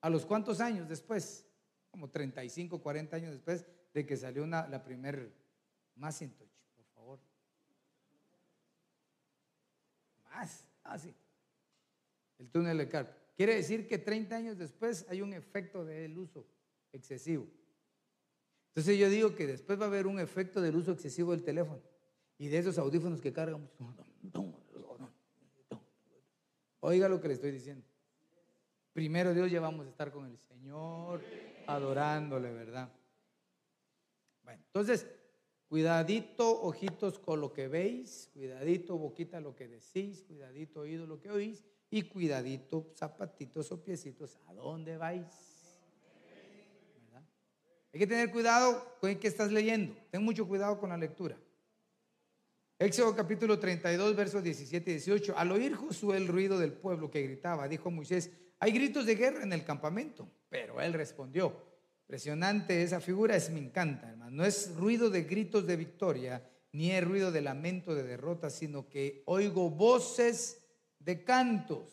¿A 0.00 0.10
los 0.10 0.26
cuántos 0.26 0.60
años 0.60 0.88
después? 0.88 1.46
Como 1.90 2.10
35, 2.10 2.82
40 2.82 3.16
años 3.16 3.32
después 3.32 3.64
de 3.92 4.06
que 4.06 4.16
salió 4.16 4.42
una, 4.42 4.66
la 4.66 4.82
primer 4.82 5.32
Macintosh, 5.96 6.50
por 6.74 6.86
favor. 6.86 7.20
Más, 10.24 10.64
así. 10.84 11.14
Ah, 11.14 11.22
el 12.38 12.50
túnel 12.50 12.78
de 12.78 12.88
Carpio. 12.88 13.14
Quiere 13.36 13.54
decir 13.54 13.86
que 13.86 13.98
30 13.98 14.34
años 14.34 14.58
después 14.58 15.06
hay 15.08 15.22
un 15.22 15.32
efecto 15.32 15.84
del 15.84 16.18
uso 16.18 16.46
excesivo. 16.92 17.46
Entonces 18.68 18.98
yo 18.98 19.10
digo 19.10 19.34
que 19.34 19.46
después 19.46 19.78
va 19.78 19.84
a 19.84 19.88
haber 19.88 20.06
un 20.06 20.18
efecto 20.18 20.60
del 20.60 20.76
uso 20.76 20.92
excesivo 20.92 21.32
del 21.32 21.42
teléfono 21.42 21.82
y 22.38 22.48
de 22.48 22.58
esos 22.58 22.78
audífonos 22.78 23.20
que 23.20 23.32
cargan. 23.32 23.68
Oiga 26.80 27.08
lo 27.08 27.20
que 27.20 27.28
le 27.28 27.34
estoy 27.34 27.52
diciendo. 27.52 27.84
Primero 28.92 29.32
Dios 29.32 29.50
ya 29.50 29.60
vamos 29.60 29.86
a 29.86 29.90
estar 29.90 30.10
con 30.10 30.26
el 30.26 30.36
Señor, 30.38 31.22
adorándole, 31.66 32.52
¿verdad? 32.52 32.92
Bueno, 34.42 34.62
entonces, 34.66 35.06
cuidadito, 35.68 36.62
ojitos 36.62 37.18
con 37.18 37.40
lo 37.40 37.52
que 37.52 37.68
veis, 37.68 38.28
cuidadito, 38.32 38.98
boquita 38.98 39.40
lo 39.40 39.54
que 39.54 39.68
decís, 39.68 40.24
cuidadito, 40.24 40.80
oído 40.80 41.06
lo 41.06 41.20
que 41.20 41.30
oís, 41.30 41.64
y 41.90 42.02
cuidadito, 42.02 42.90
zapatitos 42.94 43.70
o 43.70 43.82
piecitos, 43.82 44.38
¿a 44.46 44.54
dónde 44.54 44.96
vais? 44.96 45.51
Hay 47.92 48.00
que 48.00 48.06
tener 48.06 48.30
cuidado 48.30 48.96
con 49.00 49.10
el 49.10 49.18
que 49.18 49.28
estás 49.28 49.52
leyendo. 49.52 49.94
Ten 50.10 50.22
mucho 50.22 50.48
cuidado 50.48 50.80
con 50.80 50.88
la 50.88 50.96
lectura. 50.96 51.36
Éxodo 52.78 53.14
capítulo 53.14 53.58
32, 53.58 54.16
versos 54.16 54.42
17 54.42 54.90
y 54.90 54.94
18. 54.94 55.36
Al 55.36 55.52
oír 55.52 55.74
Josué 55.74 56.16
el 56.16 56.26
ruido 56.26 56.58
del 56.58 56.72
pueblo 56.72 57.10
que 57.10 57.22
gritaba, 57.22 57.68
dijo 57.68 57.90
Moisés, 57.90 58.30
hay 58.58 58.72
gritos 58.72 59.04
de 59.04 59.14
guerra 59.14 59.42
en 59.42 59.52
el 59.52 59.64
campamento. 59.64 60.26
Pero 60.48 60.80
él 60.80 60.94
respondió, 60.94 61.54
impresionante 62.04 62.82
esa 62.82 63.00
figura, 63.00 63.36
es 63.36 63.50
me 63.50 63.60
encanta, 63.60 64.08
hermano. 64.08 64.30
No 64.30 64.44
es 64.44 64.74
ruido 64.74 65.10
de 65.10 65.24
gritos 65.24 65.66
de 65.66 65.76
victoria, 65.76 66.48
ni 66.72 66.90
es 66.90 67.04
ruido 67.04 67.30
de 67.30 67.42
lamento 67.42 67.94
de 67.94 68.04
derrota, 68.04 68.48
sino 68.48 68.88
que 68.88 69.22
oigo 69.26 69.68
voces 69.68 70.64
de 70.98 71.22
cantos. 71.22 71.90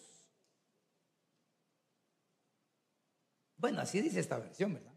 Bueno, 3.57 3.81
así 3.81 3.99
dice 3.99 4.21
esta 4.21 4.39
versión, 4.39 4.73
¿verdad? 4.73 4.88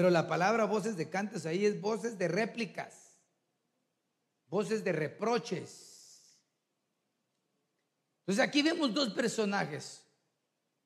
Pero 0.00 0.08
la 0.08 0.26
palabra 0.26 0.64
voces 0.64 0.96
de 0.96 1.10
cantos 1.10 1.44
ahí 1.44 1.66
es 1.66 1.78
voces 1.78 2.16
de 2.16 2.26
réplicas, 2.26 3.18
voces 4.46 4.82
de 4.82 4.92
reproches. 4.92 6.40
Entonces 8.20 8.42
aquí 8.42 8.62
vemos 8.62 8.94
dos 8.94 9.10
personajes, 9.10 10.02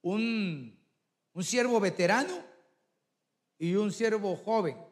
un, 0.02 0.76
un 1.32 1.44
siervo 1.44 1.78
veterano 1.78 2.44
y 3.56 3.76
un 3.76 3.92
siervo 3.92 4.34
joven. 4.34 4.84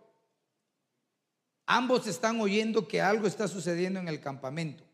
Ambos 1.66 2.06
están 2.06 2.40
oyendo 2.40 2.86
que 2.86 3.00
algo 3.00 3.26
está 3.26 3.48
sucediendo 3.48 3.98
en 3.98 4.06
el 4.06 4.20
campamento. 4.20 4.84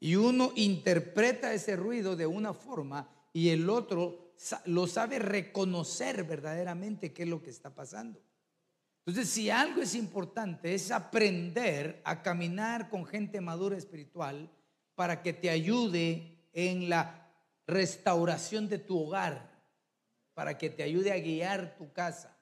Y 0.00 0.16
uno 0.16 0.52
interpreta 0.56 1.52
ese 1.52 1.76
ruido 1.76 2.16
de 2.16 2.26
una 2.26 2.54
forma 2.54 3.06
y 3.34 3.50
el 3.50 3.68
otro 3.68 4.27
lo 4.66 4.86
sabe 4.86 5.18
reconocer 5.18 6.24
verdaderamente 6.24 7.12
qué 7.12 7.24
es 7.24 7.28
lo 7.28 7.42
que 7.42 7.50
está 7.50 7.74
pasando. 7.74 8.22
Entonces, 9.06 9.32
si 9.32 9.50
algo 9.50 9.80
es 9.80 9.94
importante 9.94 10.74
es 10.74 10.90
aprender 10.90 12.00
a 12.04 12.22
caminar 12.22 12.90
con 12.90 13.06
gente 13.06 13.40
madura 13.40 13.76
espiritual 13.76 14.50
para 14.94 15.22
que 15.22 15.32
te 15.32 15.50
ayude 15.50 16.48
en 16.52 16.88
la 16.88 17.30
restauración 17.66 18.68
de 18.68 18.78
tu 18.78 18.98
hogar, 18.98 19.50
para 20.34 20.58
que 20.58 20.70
te 20.70 20.82
ayude 20.82 21.12
a 21.12 21.18
guiar 21.18 21.76
tu 21.76 21.92
casa. 21.92 22.36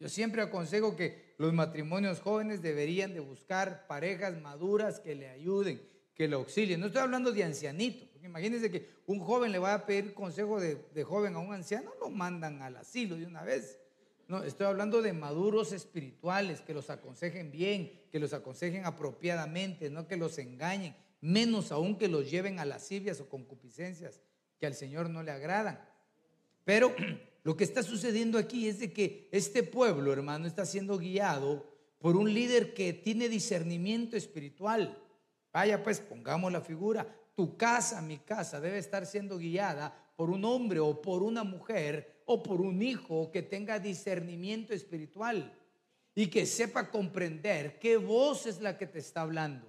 Yo 0.00 0.08
siempre 0.08 0.42
aconsejo 0.42 0.96
que 0.96 1.34
los 1.38 1.52
matrimonios 1.52 2.20
jóvenes 2.20 2.62
deberían 2.62 3.14
de 3.14 3.20
buscar 3.20 3.86
parejas 3.86 4.40
maduras 4.40 5.00
que 5.00 5.14
le 5.14 5.28
ayuden 5.28 5.94
que 6.14 6.28
lo 6.28 6.38
auxilien. 6.38 6.80
No 6.80 6.86
estoy 6.86 7.02
hablando 7.02 7.32
de 7.32 7.44
ancianito, 7.44 8.06
porque 8.06 8.13
imagínense 8.24 8.70
que 8.70 8.88
un 9.06 9.20
joven 9.20 9.52
le 9.52 9.58
va 9.58 9.74
a 9.74 9.86
pedir 9.86 10.14
consejo 10.14 10.60
de, 10.60 11.04
joven 11.04 11.34
a 11.34 11.38
un 11.38 11.52
anciano, 11.52 11.92
lo 12.00 12.10
mandan 12.10 12.62
al 12.62 12.76
asilo 12.76 13.16
de 13.16 13.26
una 13.26 13.42
vez. 13.42 13.78
No, 14.26 14.42
estoy 14.42 14.66
hablando 14.66 15.02
de 15.02 15.12
maduros 15.12 15.72
espirituales, 15.72 16.62
que 16.62 16.72
los 16.72 16.88
aconsejen 16.88 17.50
bien, 17.50 17.92
que 18.10 18.18
los 18.18 18.32
aconsejen 18.32 18.86
apropiadamente, 18.86 19.90
no 19.90 20.08
que 20.08 20.16
los 20.16 20.38
engañen, 20.38 20.96
menos 21.20 21.72
aún 21.72 21.98
que 21.98 22.08
los 22.08 22.30
lleven 22.30 22.58
a 22.58 22.64
lascivias 22.64 23.20
o 23.20 23.28
concupiscencias 23.28 24.20
que 24.58 24.66
al 24.66 24.74
Señor 24.74 25.10
no 25.10 25.22
le 25.22 25.30
agradan. 25.30 25.80
Pero 26.64 26.94
lo 27.44 27.56
que 27.56 27.64
está 27.64 27.82
sucediendo 27.82 28.38
aquí 28.38 28.68
es 28.68 28.78
de 28.78 28.92
que 28.92 29.28
este 29.30 29.62
pueblo, 29.62 30.12
hermano, 30.12 30.46
está 30.46 30.64
siendo 30.64 30.98
guiado 30.98 31.70
por 31.98 32.16
un 32.16 32.32
líder 32.32 32.74
que 32.74 32.92
tiene 32.92 33.28
discernimiento 33.28 34.16
espiritual. 34.16 34.98
Vaya, 35.52 35.82
pues 35.82 36.00
pongamos 36.00 36.50
la 36.50 36.60
figura. 36.60 37.06
Tu 37.34 37.56
casa, 37.56 38.00
mi 38.00 38.18
casa, 38.18 38.60
debe 38.60 38.78
estar 38.78 39.06
siendo 39.06 39.38
guiada 39.38 39.94
por 40.16 40.30
un 40.30 40.44
hombre 40.44 40.80
o 40.80 41.00
por 41.02 41.22
una 41.22 41.44
mujer 41.44 42.22
o 42.26 42.42
por 42.42 42.60
un 42.60 42.82
hijo 42.82 43.30
que 43.30 43.42
tenga 43.42 43.78
discernimiento 43.78 44.72
espiritual 44.72 45.52
y 46.14 46.28
que 46.28 46.46
sepa 46.46 46.90
comprender 46.90 47.78
qué 47.78 47.96
voz 47.96 48.46
es 48.46 48.60
la 48.60 48.78
que 48.78 48.86
te 48.86 49.00
está 49.00 49.22
hablando. 49.22 49.68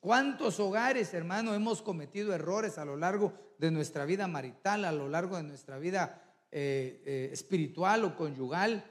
¿Cuántos 0.00 0.58
hogares, 0.60 1.12
hermano, 1.12 1.54
hemos 1.54 1.82
cometido 1.82 2.34
errores 2.34 2.78
a 2.78 2.86
lo 2.86 2.96
largo 2.96 3.34
de 3.58 3.70
nuestra 3.70 4.06
vida 4.06 4.26
marital, 4.26 4.86
a 4.86 4.92
lo 4.92 5.08
largo 5.08 5.36
de 5.36 5.42
nuestra 5.42 5.78
vida 5.78 6.22
eh, 6.50 7.02
eh, 7.04 7.28
espiritual 7.32 8.04
o 8.04 8.16
conyugal? 8.16 8.82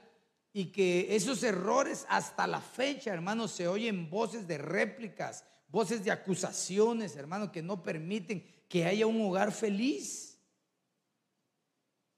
Y 0.52 0.66
que 0.66 1.14
esos 1.16 1.42
errores 1.42 2.06
hasta 2.08 2.46
la 2.46 2.60
fecha, 2.60 3.12
hermano, 3.12 3.48
se 3.48 3.66
oyen 3.66 4.08
voces 4.08 4.46
de 4.46 4.58
réplicas, 4.58 5.44
voces 5.70 6.04
de 6.04 6.10
acusaciones, 6.10 7.16
hermano, 7.16 7.52
que 7.52 7.62
no 7.62 7.82
permiten 7.82 8.44
que 8.68 8.84
haya 8.84 9.06
un 9.06 9.20
hogar 9.20 9.52
feliz. 9.52 10.38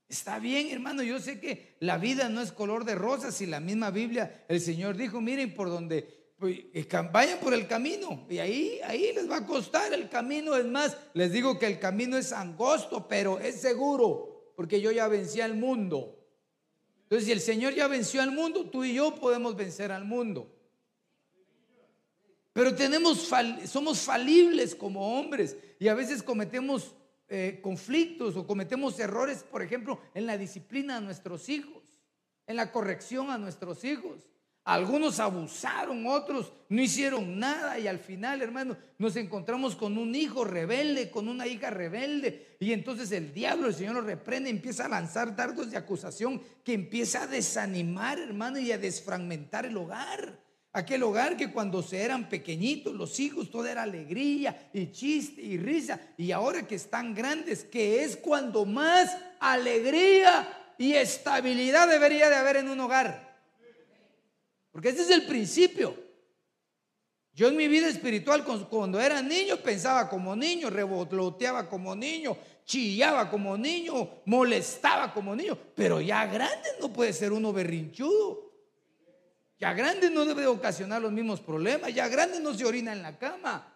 Está 0.09 0.39
bien, 0.39 0.71
hermano, 0.71 1.03
yo 1.03 1.19
sé 1.21 1.41
que 1.41 1.77
la 1.81 1.97
vida 1.97 2.29
no 2.29 2.43
es 2.43 2.53
color 2.53 2.85
de 2.85 2.95
rosas 2.95 3.41
y 3.41 3.47
la 3.47 3.61
misma 3.61 3.91
Biblia, 3.91 4.45
el 4.49 4.61
Señor 4.61 4.97
dijo, 4.97 5.21
miren 5.23 5.55
por 5.55 5.71
donde 5.71 6.35
pues, 6.39 6.59
eh, 6.75 6.87
vayan 7.11 7.41
por 7.41 7.55
el 7.55 7.67
camino 7.67 8.27
y 8.29 8.39
ahí 8.39 8.81
ahí 8.85 9.13
les 9.15 9.31
va 9.31 9.39
a 9.39 9.47
costar 9.47 9.93
el 9.95 10.11
camino, 10.11 10.55
es 10.55 10.67
más, 10.67 10.99
les 11.15 11.33
digo 11.33 11.59
que 11.59 11.67
el 11.67 11.79
camino 11.79 12.19
es 12.19 12.33
angosto, 12.33 13.09
pero 13.09 13.39
es 13.39 13.61
seguro, 13.61 14.53
porque 14.55 14.81
yo 14.81 14.91
ya 14.93 15.09
vencí 15.09 15.41
al 15.41 15.55
mundo. 15.55 16.19
Entonces, 17.05 17.27
si 17.27 17.33
el 17.33 17.41
Señor 17.41 17.75
ya 17.75 17.89
venció 17.89 18.23
al 18.23 18.33
mundo, 18.33 18.69
tú 18.71 18.85
y 18.85 18.95
yo 18.95 19.15
podemos 19.15 19.57
vencer 19.57 19.93
al 19.93 20.05
mundo. 20.05 20.51
Pero 22.53 22.75
tenemos 22.75 23.31
somos 23.67 24.01
falibles 24.01 24.75
como 24.75 25.19
hombres 25.19 25.57
y 25.79 25.89
a 25.89 25.95
veces 25.95 26.23
cometemos 26.23 26.95
eh, 27.29 27.61
conflictos 27.63 28.37
o 28.37 28.47
cometemos 28.47 28.99
errores, 29.01 29.43
por 29.43 29.63
ejemplo, 29.63 29.99
en 30.13 30.27
la 30.27 30.37
disciplina 30.37 30.99
a 30.99 31.01
nuestros 31.01 31.49
hijos, 31.49 31.83
en 32.47 32.57
la 32.57 32.71
corrección 32.71 33.31
a 33.31 33.39
nuestros 33.39 33.85
hijos. 33.85 34.29
Algunos 34.65 35.19
abusaron, 35.19 36.07
otros 36.07 36.53
no 36.69 36.83
hicieron 36.83 37.39
nada 37.39 37.79
y 37.79 37.89
al 37.89 37.99
final, 37.99 38.43
hermano, 38.43 38.77
nos 38.99 39.17
encontramos 39.17 39.75
con 39.75 39.97
un 39.99 40.15
hijo 40.15 40.45
rebelde, 40.45 41.11
con 41.11 41.27
una 41.27 41.47
hija 41.47 41.71
rebelde 41.71 42.57
y 42.61 42.73
entonces 42.73 43.11
el 43.13 43.33
diablo, 43.33 43.69
el 43.69 43.75
Señor 43.75 43.95
lo 43.95 44.03
reprende, 44.03 44.51
empieza 44.51 44.85
a 44.85 44.89
lanzar 44.89 45.35
dardos 45.35 45.71
de 45.71 45.79
acusación 45.79 46.41
que 46.63 46.75
empieza 46.75 47.23
a 47.23 47.27
desanimar, 47.27 48.21
hermano, 48.21 48.59
y 48.59 48.71
a 48.71 48.79
desfragmentar 48.79 49.65
el 49.65 49.77
hogar. 49.77 50.42
Aquel 50.75 51.03
hogar 51.03 51.37
que 51.37 51.53
cuando 51.53 51.83
se 51.83 52.01
eran 52.03 52.31
pequeñitos, 52.31 52.95
los 52.95 53.21
hijos, 53.21 53.51
todo 53.51 53.67
era 53.67 53.83
alegría 53.83 54.71
y 54.73 54.91
chiste 54.91 55.43
y 55.43 55.59
risa. 55.59 56.01
Y 56.17 56.33
ahora 56.33 56.67
que 56.67 56.77
están 56.77 57.15
grandes, 57.15 57.63
que 57.65 58.03
es 58.03 58.17
cuando 58.17 58.65
más 58.65 59.15
alegría 59.39 60.75
y 60.79 60.95
estabilidad 60.95 61.89
debería 61.89 62.31
de 62.31 62.37
haber 62.37 62.57
en 62.57 62.71
un 62.71 62.81
hogar. 62.81 63.39
Porque 64.71 64.89
ese 64.89 65.03
es 65.03 65.11
el 65.11 65.27
principio. 65.27 65.95
Yo 67.35 67.49
en 67.49 67.57
mi 67.57 67.69
vida 67.69 67.89
espiritual, 67.89 68.43
cuando 68.45 68.99
era 68.99 69.21
niño, 69.21 69.59
pensaba 69.59 70.09
como 70.09 70.35
niño, 70.35 70.71
revoloteaba 70.71 71.69
como 71.69 71.95
niño, 71.95 72.37
chillaba 72.65 73.29
como 73.31 73.59
niño, 73.59 74.23
molestaba 74.25 75.13
como 75.13 75.37
niño. 75.37 75.59
Pero 75.75 76.01
ya 76.01 76.25
grande 76.27 76.69
no 76.81 76.91
puede 76.91 77.13
ser 77.13 77.33
uno 77.33 77.53
berrinchudo. 77.53 78.52
Ya 79.63 79.75
grande 79.75 80.11
no 80.11 80.25
debe 80.25 80.49
ocasionar 80.49 81.01
los 81.01 81.13
mismos 81.13 81.41
problemas, 81.41 81.95
ya 81.95 82.09
grande 82.09 82.41
no 82.41 82.53
se 82.53 82.65
orina 82.65 82.93
en 82.93 83.01
la 83.01 83.17
cama. 83.17 83.73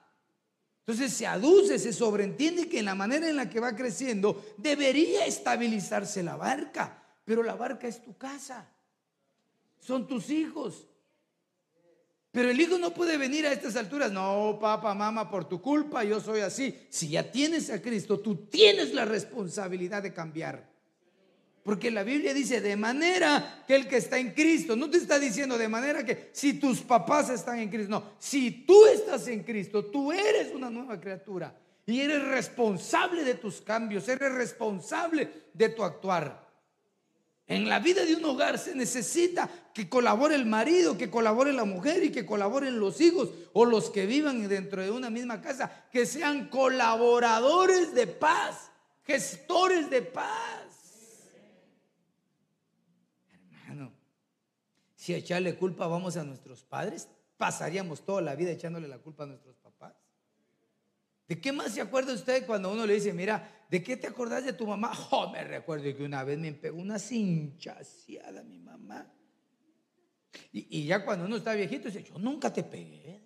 Entonces 0.80 1.12
se 1.12 1.28
aduce, 1.28 1.78
se 1.78 1.92
sobreentiende 1.92 2.68
que 2.68 2.80
en 2.80 2.86
la 2.86 2.96
manera 2.96 3.28
en 3.28 3.36
la 3.36 3.48
que 3.48 3.60
va 3.60 3.76
creciendo 3.76 4.44
debería 4.56 5.24
estabilizarse 5.26 6.24
la 6.24 6.34
barca, 6.34 7.00
pero 7.24 7.44
la 7.44 7.54
barca 7.54 7.86
es 7.86 8.02
tu 8.02 8.16
casa, 8.16 8.68
son 9.78 10.08
tus 10.08 10.28
hijos. 10.30 10.88
Pero 12.32 12.50
el 12.50 12.60
hijo 12.60 12.78
no 12.78 12.92
puede 12.92 13.16
venir 13.16 13.46
a 13.46 13.52
estas 13.52 13.76
alturas, 13.76 14.10
no, 14.10 14.58
papá, 14.60 14.92
mamá, 14.92 15.30
por 15.30 15.48
tu 15.48 15.62
culpa 15.62 16.02
yo 16.02 16.18
soy 16.18 16.40
así. 16.40 16.88
Si 16.90 17.10
ya 17.10 17.30
tienes 17.30 17.70
a 17.70 17.80
Cristo, 17.80 18.18
tú 18.18 18.48
tienes 18.48 18.92
la 18.92 19.04
responsabilidad 19.04 20.02
de 20.02 20.12
cambiar. 20.12 20.68
Porque 21.66 21.90
la 21.90 22.04
Biblia 22.04 22.32
dice, 22.32 22.60
de 22.60 22.76
manera 22.76 23.64
que 23.66 23.74
el 23.74 23.88
que 23.88 23.96
está 23.96 24.20
en 24.20 24.30
Cristo, 24.30 24.76
no 24.76 24.88
te 24.88 24.98
está 24.98 25.18
diciendo 25.18 25.58
de 25.58 25.66
manera 25.66 26.04
que 26.04 26.30
si 26.32 26.54
tus 26.54 26.80
papás 26.80 27.28
están 27.28 27.58
en 27.58 27.68
Cristo, 27.68 27.90
no, 27.90 28.04
si 28.20 28.64
tú 28.64 28.86
estás 28.86 29.26
en 29.26 29.42
Cristo, 29.42 29.84
tú 29.86 30.12
eres 30.12 30.54
una 30.54 30.70
nueva 30.70 31.00
criatura 31.00 31.52
y 31.84 32.00
eres 32.00 32.22
responsable 32.22 33.24
de 33.24 33.34
tus 33.34 33.60
cambios, 33.62 34.08
eres 34.08 34.32
responsable 34.32 35.28
de 35.52 35.68
tu 35.70 35.82
actuar. 35.82 36.46
En 37.48 37.68
la 37.68 37.80
vida 37.80 38.04
de 38.04 38.14
un 38.14 38.24
hogar 38.24 38.60
se 38.60 38.76
necesita 38.76 39.50
que 39.74 39.88
colabore 39.88 40.36
el 40.36 40.46
marido, 40.46 40.96
que 40.96 41.10
colabore 41.10 41.52
la 41.52 41.64
mujer 41.64 42.04
y 42.04 42.12
que 42.12 42.24
colaboren 42.24 42.78
los 42.78 43.00
hijos 43.00 43.30
o 43.54 43.64
los 43.64 43.90
que 43.90 44.06
vivan 44.06 44.46
dentro 44.46 44.84
de 44.84 44.92
una 44.92 45.10
misma 45.10 45.42
casa, 45.42 45.88
que 45.90 46.06
sean 46.06 46.48
colaboradores 46.48 47.92
de 47.92 48.06
paz, 48.06 48.70
gestores 49.04 49.90
de 49.90 50.02
paz. 50.02 50.65
Si 55.06 55.14
echarle 55.14 55.54
culpa 55.54 55.86
vamos 55.86 56.16
a 56.16 56.24
nuestros 56.24 56.64
padres, 56.64 57.06
pasaríamos 57.36 58.04
toda 58.04 58.20
la 58.20 58.34
vida 58.34 58.50
echándole 58.50 58.88
la 58.88 58.98
culpa 58.98 59.22
a 59.22 59.26
nuestros 59.28 59.54
papás. 59.54 59.94
¿De 61.28 61.40
qué 61.40 61.52
más 61.52 61.72
se 61.72 61.80
acuerda 61.80 62.12
usted 62.12 62.44
cuando 62.44 62.72
uno 62.72 62.84
le 62.84 62.94
dice, 62.94 63.12
mira, 63.12 63.66
¿de 63.70 63.84
qué 63.84 63.96
te 63.96 64.08
acordás 64.08 64.44
de 64.44 64.52
tu 64.52 64.66
mamá? 64.66 64.90
Oh, 65.12 65.30
me 65.30 65.44
recuerdo 65.44 65.84
que 65.96 66.02
una 66.02 66.24
vez 66.24 66.40
me 66.40 66.52
pegó 66.54 66.80
una 66.80 66.98
cinchaseada 66.98 68.42
mi 68.42 68.58
mamá. 68.58 69.08
Y, 70.50 70.80
y, 70.80 70.86
ya 70.86 71.04
cuando 71.04 71.26
uno 71.26 71.36
está 71.36 71.54
viejito 71.54 71.86
dice, 71.86 72.02
yo 72.02 72.18
nunca 72.18 72.52
te 72.52 72.64
pegué. 72.64 73.20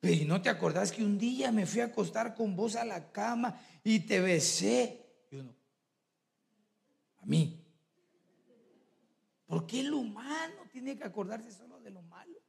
Pero 0.00 0.26
no 0.26 0.40
te 0.40 0.48
acordás 0.48 0.90
que 0.90 1.04
un 1.04 1.18
día 1.18 1.52
me 1.52 1.66
fui 1.66 1.82
a 1.82 1.84
acostar 1.84 2.34
con 2.34 2.56
vos 2.56 2.76
a 2.76 2.84
la 2.86 3.12
cama 3.12 3.60
y 3.84 4.00
te 4.00 4.22
besé? 4.22 5.26
Y 5.30 5.36
uno, 5.36 5.54
a 7.18 7.26
mí, 7.26 7.61
¿Por 9.52 9.66
qué 9.66 9.80
el 9.80 9.92
humano 9.92 10.62
tiene 10.72 10.96
que 10.96 11.04
acordarse 11.04 11.52
solo 11.52 11.78
de 11.78 11.90
lo 11.90 12.00
malo? 12.00 12.40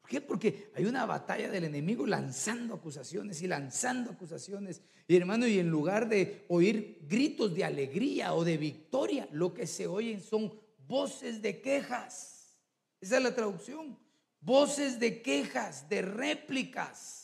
¿Por 0.00 0.10
qué? 0.10 0.20
Porque 0.20 0.72
hay 0.74 0.86
una 0.86 1.06
batalla 1.06 1.48
del 1.48 1.62
enemigo 1.62 2.04
lanzando 2.04 2.74
acusaciones 2.74 3.40
y 3.40 3.46
lanzando 3.46 4.10
acusaciones. 4.10 4.82
Y 5.06 5.14
hermano, 5.14 5.46
y 5.46 5.60
en 5.60 5.70
lugar 5.70 6.08
de 6.08 6.44
oír 6.48 6.98
gritos 7.02 7.54
de 7.54 7.62
alegría 7.62 8.34
o 8.34 8.42
de 8.42 8.56
victoria, 8.56 9.28
lo 9.30 9.54
que 9.54 9.68
se 9.68 9.86
oyen 9.86 10.20
son 10.20 10.52
voces 10.78 11.40
de 11.40 11.60
quejas. 11.60 12.58
Esa 13.00 13.18
es 13.18 13.22
la 13.22 13.36
traducción. 13.36 13.96
Voces 14.40 14.98
de 14.98 15.22
quejas, 15.22 15.88
de 15.88 16.02
réplicas. 16.02 17.23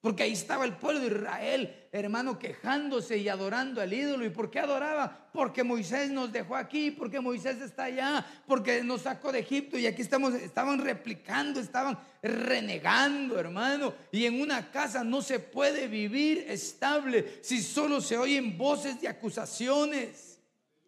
Porque 0.00 0.22
ahí 0.22 0.32
estaba 0.32 0.64
el 0.64 0.76
pueblo 0.76 1.00
de 1.00 1.08
Israel, 1.08 1.88
hermano, 1.90 2.38
quejándose 2.38 3.18
y 3.18 3.28
adorando 3.28 3.80
al 3.80 3.92
ídolo. 3.92 4.24
¿Y 4.24 4.30
por 4.30 4.48
qué 4.48 4.60
adoraba? 4.60 5.28
Porque 5.32 5.64
Moisés 5.64 6.08
nos 6.10 6.30
dejó 6.30 6.54
aquí, 6.54 6.92
porque 6.92 7.18
Moisés 7.18 7.60
está 7.60 7.84
allá, 7.84 8.24
porque 8.46 8.84
nos 8.84 9.02
sacó 9.02 9.32
de 9.32 9.40
Egipto 9.40 9.76
y 9.76 9.86
aquí 9.86 10.02
estamos, 10.02 10.34
estaban 10.34 10.78
replicando, 10.78 11.58
estaban 11.58 11.98
renegando, 12.22 13.40
hermano. 13.40 13.92
Y 14.12 14.26
en 14.26 14.40
una 14.40 14.70
casa 14.70 15.02
no 15.02 15.20
se 15.20 15.40
puede 15.40 15.88
vivir 15.88 16.44
estable 16.48 17.40
si 17.42 17.60
solo 17.60 18.00
se 18.00 18.16
oyen 18.16 18.56
voces 18.56 19.00
de 19.00 19.08
acusaciones. 19.08 20.38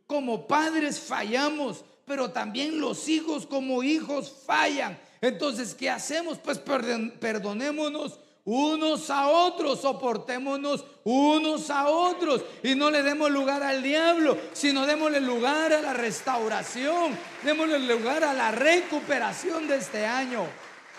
Como 0.06 0.46
padres 0.46 1.00
fallamos, 1.00 1.84
pero 2.04 2.30
también 2.30 2.80
los 2.80 3.08
hijos 3.08 3.44
como 3.44 3.82
hijos 3.82 4.44
fallan. 4.46 4.96
Entonces, 5.20 5.74
¿qué 5.74 5.90
hacemos? 5.90 6.38
Pues 6.38 6.58
perdonémonos 6.58 8.20
unos 8.50 9.08
a 9.10 9.28
otros, 9.28 9.80
soportémonos 9.80 10.84
unos 11.04 11.70
a 11.70 11.88
otros 11.88 12.44
y 12.64 12.74
no 12.74 12.90
le 12.90 13.04
demos 13.04 13.30
lugar 13.30 13.62
al 13.62 13.80
diablo, 13.80 14.36
sino 14.52 14.86
démosle 14.86 15.20
lugar 15.20 15.72
a 15.72 15.80
la 15.80 15.94
restauración, 15.94 17.16
démosle 17.44 17.78
lugar 17.78 18.24
a 18.24 18.34
la 18.34 18.50
recuperación 18.50 19.68
de 19.68 19.76
este 19.76 20.04
año. 20.04 20.46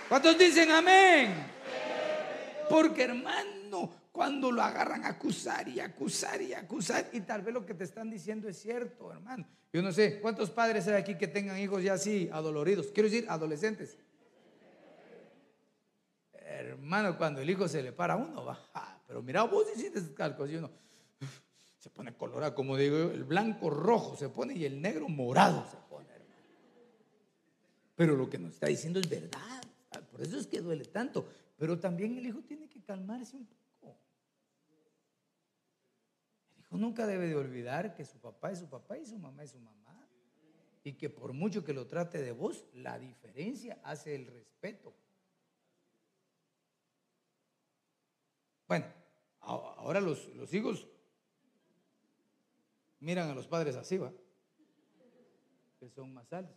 ¿Cuántos 0.08 0.38
dicen 0.38 0.72
amén? 0.72 1.34
Porque 2.70 3.04
hermano, 3.04 3.92
cuando 4.14 4.50
lo 4.50 4.62
agarran 4.62 5.04
a 5.04 5.10
acusar 5.10 5.68
y 5.68 5.82
acusar 5.82 6.42
y 6.42 6.54
acusar, 6.54 7.10
y 7.12 7.20
tal 7.20 7.42
vez 7.42 7.54
lo 7.54 7.66
que 7.66 7.74
te 7.74 7.84
están 7.84 8.10
diciendo 8.10 8.48
es 8.48 8.62
cierto, 8.62 9.12
hermano. 9.12 9.46
Yo 9.74 9.82
no 9.82 9.92
sé, 9.92 10.22
¿cuántos 10.22 10.50
padres 10.52 10.88
hay 10.88 10.94
aquí 10.94 11.18
que 11.18 11.28
tengan 11.28 11.60
hijos 11.60 11.84
ya 11.84 11.94
así 11.94 12.30
adoloridos? 12.32 12.88
Quiero 12.94 13.10
decir, 13.10 13.26
adolescentes 13.28 13.98
hermano, 16.92 17.18
cuando 17.18 17.40
el 17.42 17.50
hijo 17.50 17.68
se 17.68 17.82
le 17.82 17.94
para 17.94 18.16
a 18.16 18.18
uno, 18.18 18.44
va, 18.44 18.60
pero 19.08 19.22
mira, 19.22 19.44
vos 19.44 19.66
hiciste 19.74 20.14
cálculos 20.14 20.52
y 20.52 20.56
uno 20.58 20.70
se 21.78 21.90
pone 21.90 22.14
colorado, 22.16 22.54
como 22.54 22.76
digo 22.78 22.98
yo, 22.98 23.12
el 23.12 23.24
blanco 23.24 23.70
rojo 23.70 24.16
se 24.16 24.30
pone 24.30 24.54
y 24.54 24.66
el 24.66 24.82
negro 24.82 25.08
morado 25.10 25.66
se 25.72 25.78
pone. 25.90 26.08
Pero 27.96 28.16
lo 28.16 28.30
que 28.30 28.38
nos 28.38 28.54
está 28.54 28.68
diciendo 28.68 29.00
es 29.00 29.10
verdad. 29.10 29.64
Por 30.12 30.22
eso 30.22 30.38
es 30.38 30.48
que 30.48 30.62
duele 30.62 30.86
tanto. 30.86 31.28
Pero 31.58 31.80
también 31.80 32.18
el 32.18 32.26
hijo 32.26 32.42
tiene 32.42 32.68
que 32.68 32.82
calmarse 32.82 33.36
un 33.36 33.46
poco. 33.46 33.98
El 36.56 36.60
hijo 36.60 36.78
nunca 36.78 37.08
debe 37.08 37.28
de 37.28 37.36
olvidar 37.36 37.96
que 37.96 38.06
su 38.06 38.20
papá 38.20 38.52
es 38.52 38.60
su 38.60 38.70
papá 38.70 38.98
y 38.98 39.06
su 39.06 39.18
mamá 39.18 39.44
es 39.44 39.52
su 39.52 39.60
mamá. 39.60 40.08
Y 40.84 40.94
que 40.94 41.10
por 41.10 41.34
mucho 41.34 41.64
que 41.64 41.74
lo 41.74 41.88
trate 41.88 42.22
de 42.22 42.32
vos, 42.32 42.66
la 42.74 43.00
diferencia 43.00 43.80
hace 43.84 44.16
el 44.16 44.28
respeto. 44.28 44.94
Bueno, 48.72 48.86
ahora 49.42 50.00
los, 50.00 50.34
los 50.34 50.54
hijos 50.54 50.88
miran 53.02 53.30
a 53.30 53.36
los 53.36 53.46
padres 53.46 53.76
así, 53.76 53.98
¿va? 53.98 54.14
Que 55.78 55.90
son 55.90 56.14
más 56.14 56.32
altos. 56.32 56.56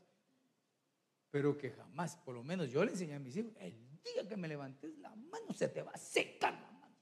Pero 1.32 1.58
que 1.58 1.72
jamás, 1.72 2.14
por 2.18 2.36
lo 2.36 2.44
menos 2.44 2.70
yo 2.70 2.84
le 2.84 2.92
enseñé 2.92 3.14
a 3.14 3.18
mis 3.18 3.36
hijos, 3.36 3.52
el 3.58 4.00
día 4.04 4.28
que 4.28 4.36
me 4.36 4.46
levantes 4.46 4.96
la 4.98 5.12
mano 5.16 5.52
se 5.52 5.66
te 5.66 5.82
va 5.82 5.90
a 5.90 5.98
secar 5.98 6.52
la 6.52 6.70
mano. 6.70 6.96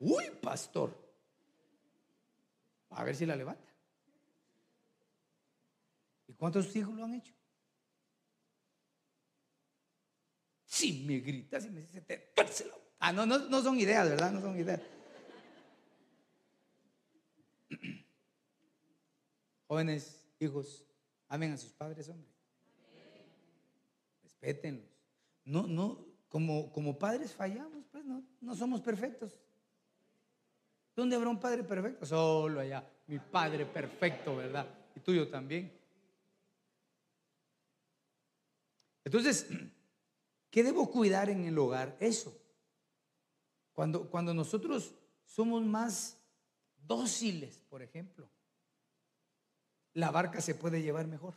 Uy, 0.00 0.24
pastor. 0.42 0.94
A 2.90 3.04
ver 3.04 3.16
si 3.16 3.24
la 3.24 3.36
levanta. 3.36 3.74
¿Y 6.26 6.34
cuántos 6.34 6.76
hijos 6.76 6.94
lo 6.94 7.04
han 7.06 7.14
hecho? 7.14 7.32
Si 10.66 11.04
me 11.06 11.20
gritas 11.20 11.64
y 11.64 11.70
me 11.70 11.80
dices, 11.80 12.06
te 12.06 12.18
tuerce 12.18 12.64
Ah, 13.06 13.12
no, 13.12 13.26
no, 13.26 13.38
no 13.38 13.60
son 13.60 13.78
ideas, 13.78 14.08
¿verdad? 14.08 14.32
No 14.32 14.40
son 14.40 14.58
ideas. 14.58 14.80
Jóvenes, 19.68 20.24
hijos, 20.40 20.86
amen 21.28 21.52
a 21.52 21.58
sus 21.58 21.70
padres, 21.74 22.08
hombre. 22.08 22.30
Respétenlos. 24.22 24.88
No, 25.44 25.66
no, 25.66 26.02
como, 26.30 26.72
como 26.72 26.98
padres 26.98 27.34
fallamos, 27.34 27.84
pues 27.92 28.06
no, 28.06 28.24
no 28.40 28.54
somos 28.54 28.80
perfectos. 28.80 29.38
¿Dónde 30.96 31.16
habrá 31.16 31.28
un 31.28 31.40
padre 31.40 31.62
perfecto? 31.62 32.06
Solo 32.06 32.60
allá, 32.60 32.90
mi 33.06 33.18
padre 33.18 33.66
perfecto, 33.66 34.34
¿verdad? 34.34 34.66
Y 34.96 35.00
tuyo 35.00 35.28
también. 35.28 35.70
Entonces, 39.04 39.46
¿qué 40.50 40.62
debo 40.62 40.90
cuidar 40.90 41.28
en 41.28 41.44
el 41.44 41.58
hogar? 41.58 41.98
Eso. 42.00 42.40
Cuando, 43.74 44.08
cuando 44.08 44.32
nosotros 44.32 44.94
somos 45.24 45.64
más 45.64 46.16
dóciles, 46.86 47.60
por 47.68 47.82
ejemplo, 47.82 48.30
la 49.92 50.10
barca 50.10 50.40
se 50.40 50.54
puede 50.54 50.80
llevar 50.80 51.06
mejor. 51.06 51.34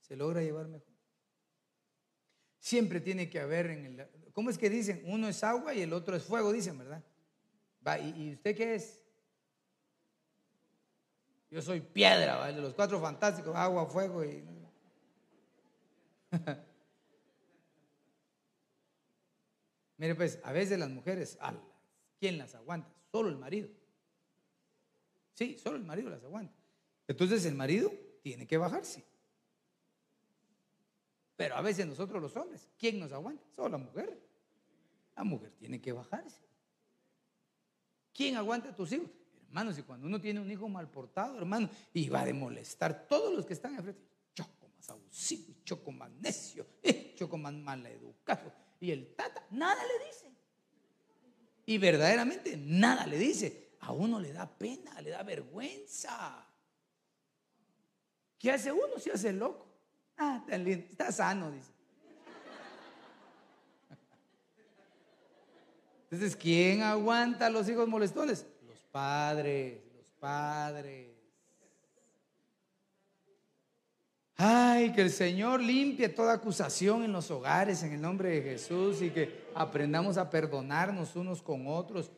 Se 0.00 0.16
logra 0.16 0.42
llevar 0.42 0.68
mejor. 0.68 0.86
Siempre 2.58 3.00
tiene 3.00 3.30
que 3.30 3.40
haber 3.40 3.70
en 3.70 3.86
el... 3.86 4.08
¿Cómo 4.32 4.50
es 4.50 4.58
que 4.58 4.68
dicen? 4.68 5.02
Uno 5.06 5.28
es 5.28 5.42
agua 5.42 5.74
y 5.74 5.80
el 5.80 5.92
otro 5.94 6.14
es 6.14 6.24
fuego, 6.24 6.52
dicen, 6.52 6.78
¿verdad? 6.78 7.02
¿y, 8.16 8.34
usted 8.34 8.54
qué 8.54 8.74
es? 8.74 9.02
Yo 11.50 11.62
soy 11.62 11.80
piedra, 11.80 12.36
¿vale? 12.36 12.60
los 12.60 12.74
cuatro 12.74 13.00
fantásticos, 13.00 13.56
agua, 13.56 13.86
fuego 13.86 14.24
y... 14.24 14.44
Mire, 20.00 20.14
pues, 20.14 20.40
a 20.44 20.52
veces 20.52 20.78
las 20.78 20.88
mujeres, 20.88 21.38
¿quién 22.18 22.38
las 22.38 22.54
aguanta? 22.54 22.90
Solo 23.12 23.28
el 23.28 23.36
marido. 23.36 23.68
Sí, 25.34 25.58
solo 25.58 25.76
el 25.76 25.84
marido 25.84 26.08
las 26.08 26.24
aguanta. 26.24 26.54
Entonces 27.06 27.44
el 27.44 27.54
marido 27.54 27.92
tiene 28.22 28.46
que 28.46 28.56
bajarse. 28.56 29.04
Pero 31.36 31.54
a 31.54 31.60
veces 31.60 31.86
nosotros 31.86 32.22
los 32.22 32.34
hombres, 32.34 32.66
¿quién 32.78 32.98
nos 32.98 33.12
aguanta? 33.12 33.44
Solo 33.54 33.68
la 33.68 33.76
mujer. 33.76 34.18
La 35.16 35.22
mujer 35.22 35.52
tiene 35.58 35.82
que 35.82 35.92
bajarse. 35.92 36.48
¿Quién 38.14 38.36
aguanta 38.36 38.70
a 38.70 38.74
tus 38.74 38.90
hijos? 38.92 39.10
Hermanos, 39.48 39.78
y 39.78 39.82
cuando 39.82 40.06
uno 40.06 40.18
tiene 40.18 40.40
un 40.40 40.50
hijo 40.50 40.66
mal 40.66 40.90
portado, 40.90 41.36
hermano, 41.36 41.68
y 41.92 42.08
va 42.08 42.22
a 42.22 42.32
molestar 42.32 43.06
todos 43.06 43.34
los 43.34 43.44
que 43.44 43.52
están 43.52 43.74
enfrente, 43.74 44.00
choco 44.32 44.66
más 44.74 44.88
abusivo, 44.88 45.56
choco 45.62 45.92
más 45.92 46.10
necio, 46.10 46.66
eh, 46.82 47.12
choco 47.14 47.36
más 47.36 47.52
educado 47.84 48.69
Y 48.80 48.90
el 48.90 49.14
tata, 49.14 49.44
nada 49.50 49.80
le 49.86 50.06
dice. 50.06 50.26
Y 51.66 51.78
verdaderamente 51.78 52.56
nada 52.56 53.06
le 53.06 53.18
dice. 53.18 53.68
A 53.80 53.92
uno 53.92 54.18
le 54.18 54.32
da 54.32 54.48
pena, 54.48 55.00
le 55.00 55.10
da 55.10 55.22
vergüenza. 55.22 56.46
¿Qué 58.38 58.50
hace 58.50 58.72
uno? 58.72 58.98
Se 58.98 59.12
hace 59.12 59.32
loco. 59.32 59.66
Ah, 60.16 60.42
tan 60.48 60.64
lindo, 60.64 60.86
está 60.90 61.12
sano, 61.12 61.50
dice. 61.50 61.70
Entonces, 66.10 66.34
¿quién 66.36 66.82
aguanta 66.82 67.46
a 67.46 67.50
los 67.50 67.68
hijos 67.68 67.86
molestones? 67.86 68.44
Los 68.66 68.80
padres, 68.86 69.80
los 69.94 70.10
padres. 70.18 71.09
Ay, 74.42 74.92
que 74.92 75.02
el 75.02 75.10
Señor 75.10 75.62
limpie 75.62 76.08
toda 76.08 76.32
acusación 76.32 77.04
en 77.04 77.12
los 77.12 77.30
hogares 77.30 77.82
en 77.82 77.92
el 77.92 78.00
nombre 78.00 78.30
de 78.30 78.40
Jesús 78.40 79.02
y 79.02 79.10
que 79.10 79.44
aprendamos 79.54 80.16
a 80.16 80.30
perdonarnos 80.30 81.14
unos 81.14 81.42
con 81.42 81.66
otros. 81.66 82.10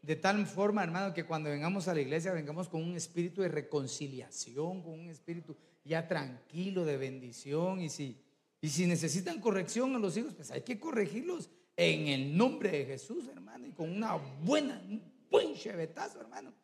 De 0.00 0.16
tal 0.16 0.46
forma, 0.46 0.82
hermano, 0.82 1.12
que 1.12 1.26
cuando 1.26 1.50
vengamos 1.50 1.86
a 1.86 1.92
la 1.92 2.00
iglesia 2.00 2.32
vengamos 2.32 2.70
con 2.70 2.82
un 2.82 2.96
espíritu 2.96 3.42
de 3.42 3.48
reconciliación, 3.48 4.80
con 4.80 4.94
un 4.94 5.10
espíritu 5.10 5.54
ya 5.84 6.08
tranquilo 6.08 6.86
de 6.86 6.96
bendición. 6.96 7.82
Y 7.82 7.90
si, 7.90 8.16
y 8.62 8.70
si 8.70 8.86
necesitan 8.86 9.38
corrección 9.38 9.94
a 9.94 9.98
los 9.98 10.16
hijos, 10.16 10.32
pues 10.32 10.50
hay 10.50 10.62
que 10.62 10.80
corregirlos 10.80 11.50
en 11.76 12.08
el 12.08 12.38
nombre 12.38 12.70
de 12.70 12.86
Jesús, 12.86 13.28
hermano, 13.28 13.66
y 13.66 13.72
con 13.72 13.94
una 13.94 14.14
buena, 14.14 14.82
un 14.88 15.02
buen 15.30 15.52
chevetazo, 15.52 16.22
hermano. 16.22 16.54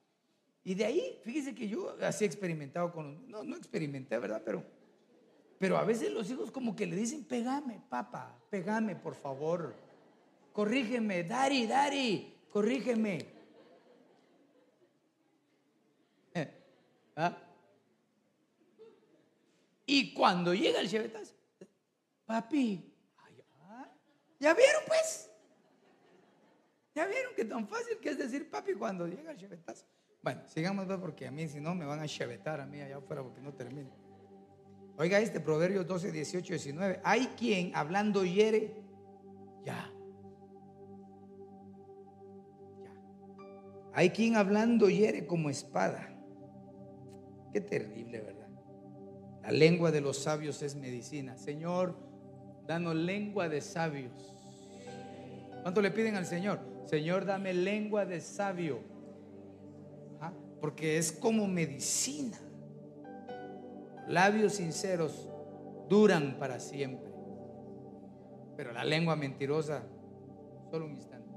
Y 0.64 0.72
de 0.72 0.86
ahí, 0.86 1.18
fíjese 1.22 1.54
que 1.54 1.68
yo 1.68 1.94
así 2.00 2.24
he 2.24 2.26
experimentado 2.26 2.90
con, 2.90 3.28
no, 3.28 3.44
no 3.44 3.56
experimenté, 3.56 4.16
¿verdad? 4.16 4.40
Pero 4.42 4.64
pero 5.62 5.78
a 5.78 5.84
veces 5.84 6.10
los 6.10 6.28
hijos 6.28 6.50
como 6.50 6.74
que 6.74 6.86
le 6.86 6.96
dicen, 6.96 7.22
pegame, 7.22 7.80
papá, 7.88 8.36
pegame, 8.50 8.96
por 8.96 9.14
favor. 9.14 9.76
Corrígeme, 10.52 11.22
Dari, 11.22 11.68
Dari, 11.68 12.36
corrígeme. 12.50 13.24
¿Ah? 17.14 17.38
Y 19.86 20.12
cuando 20.12 20.52
llega 20.52 20.80
el 20.80 20.88
chevetazo, 20.88 21.36
papi, 22.26 22.92
ah, 23.60 23.88
¿ya 24.40 24.54
vieron 24.54 24.82
pues? 24.88 25.30
¿Ya 26.92 27.06
vieron 27.06 27.36
que 27.36 27.44
tan 27.44 27.68
fácil 27.68 27.98
que 28.00 28.08
es 28.08 28.18
decir 28.18 28.50
papi 28.50 28.74
cuando 28.74 29.06
llega 29.06 29.30
el 29.30 29.38
chevetazo? 29.38 29.86
Bueno, 30.22 30.42
sigamos 30.48 30.86
pues, 30.86 30.98
porque 30.98 31.28
a 31.28 31.30
mí 31.30 31.46
si 31.46 31.60
no 31.60 31.72
me 31.76 31.84
van 31.84 32.00
a 32.00 32.08
chevetar 32.08 32.60
a 32.60 32.66
mí 32.66 32.80
allá 32.80 32.96
afuera 32.96 33.22
porque 33.22 33.40
no 33.40 33.54
termino. 33.54 34.01
Oiga 34.98 35.18
este 35.18 35.40
Proverbios 35.40 35.86
12, 35.86 36.12
18, 36.12 36.54
19. 36.54 37.00
Hay 37.04 37.26
quien 37.38 37.74
hablando 37.74 38.24
hiere, 38.24 38.74
ya. 39.64 39.90
Hay 43.94 44.10
quien 44.10 44.36
hablando 44.36 44.88
hiere 44.88 45.26
como 45.26 45.50
espada. 45.50 46.08
Qué 47.52 47.60
terrible, 47.60 48.20
¿verdad? 48.20 48.48
La 49.42 49.50
lengua 49.50 49.90
de 49.90 50.00
los 50.00 50.18
sabios 50.18 50.62
es 50.62 50.76
medicina. 50.76 51.36
Señor, 51.36 51.96
danos 52.66 52.94
lengua 52.94 53.48
de 53.48 53.60
sabios. 53.60 54.34
¿Cuánto 55.62 55.80
le 55.80 55.90
piden 55.90 56.16
al 56.16 56.26
Señor? 56.26 56.60
Señor, 56.86 57.24
dame 57.24 57.52
lengua 57.52 58.04
de 58.04 58.20
sabio. 58.20 58.80
¿Ah? 60.20 60.32
Porque 60.60 60.98
es 60.98 61.12
como 61.12 61.46
medicina. 61.46 62.38
Labios 64.12 64.52
sinceros 64.52 65.26
duran 65.88 66.36
para 66.38 66.60
siempre. 66.60 67.10
Pero 68.58 68.70
la 68.70 68.84
lengua 68.84 69.16
mentirosa, 69.16 69.84
solo 70.70 70.84
un 70.84 70.90
instante. 70.90 71.34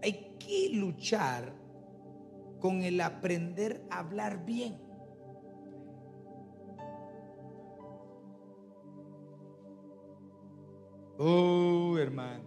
Hay 0.00 0.36
que 0.38 0.68
luchar 0.74 1.52
con 2.60 2.82
el 2.84 3.00
aprender 3.00 3.84
a 3.90 3.98
hablar 3.98 4.44
bien. 4.44 4.78
Oh, 11.18 11.96
hermano. 11.98 12.44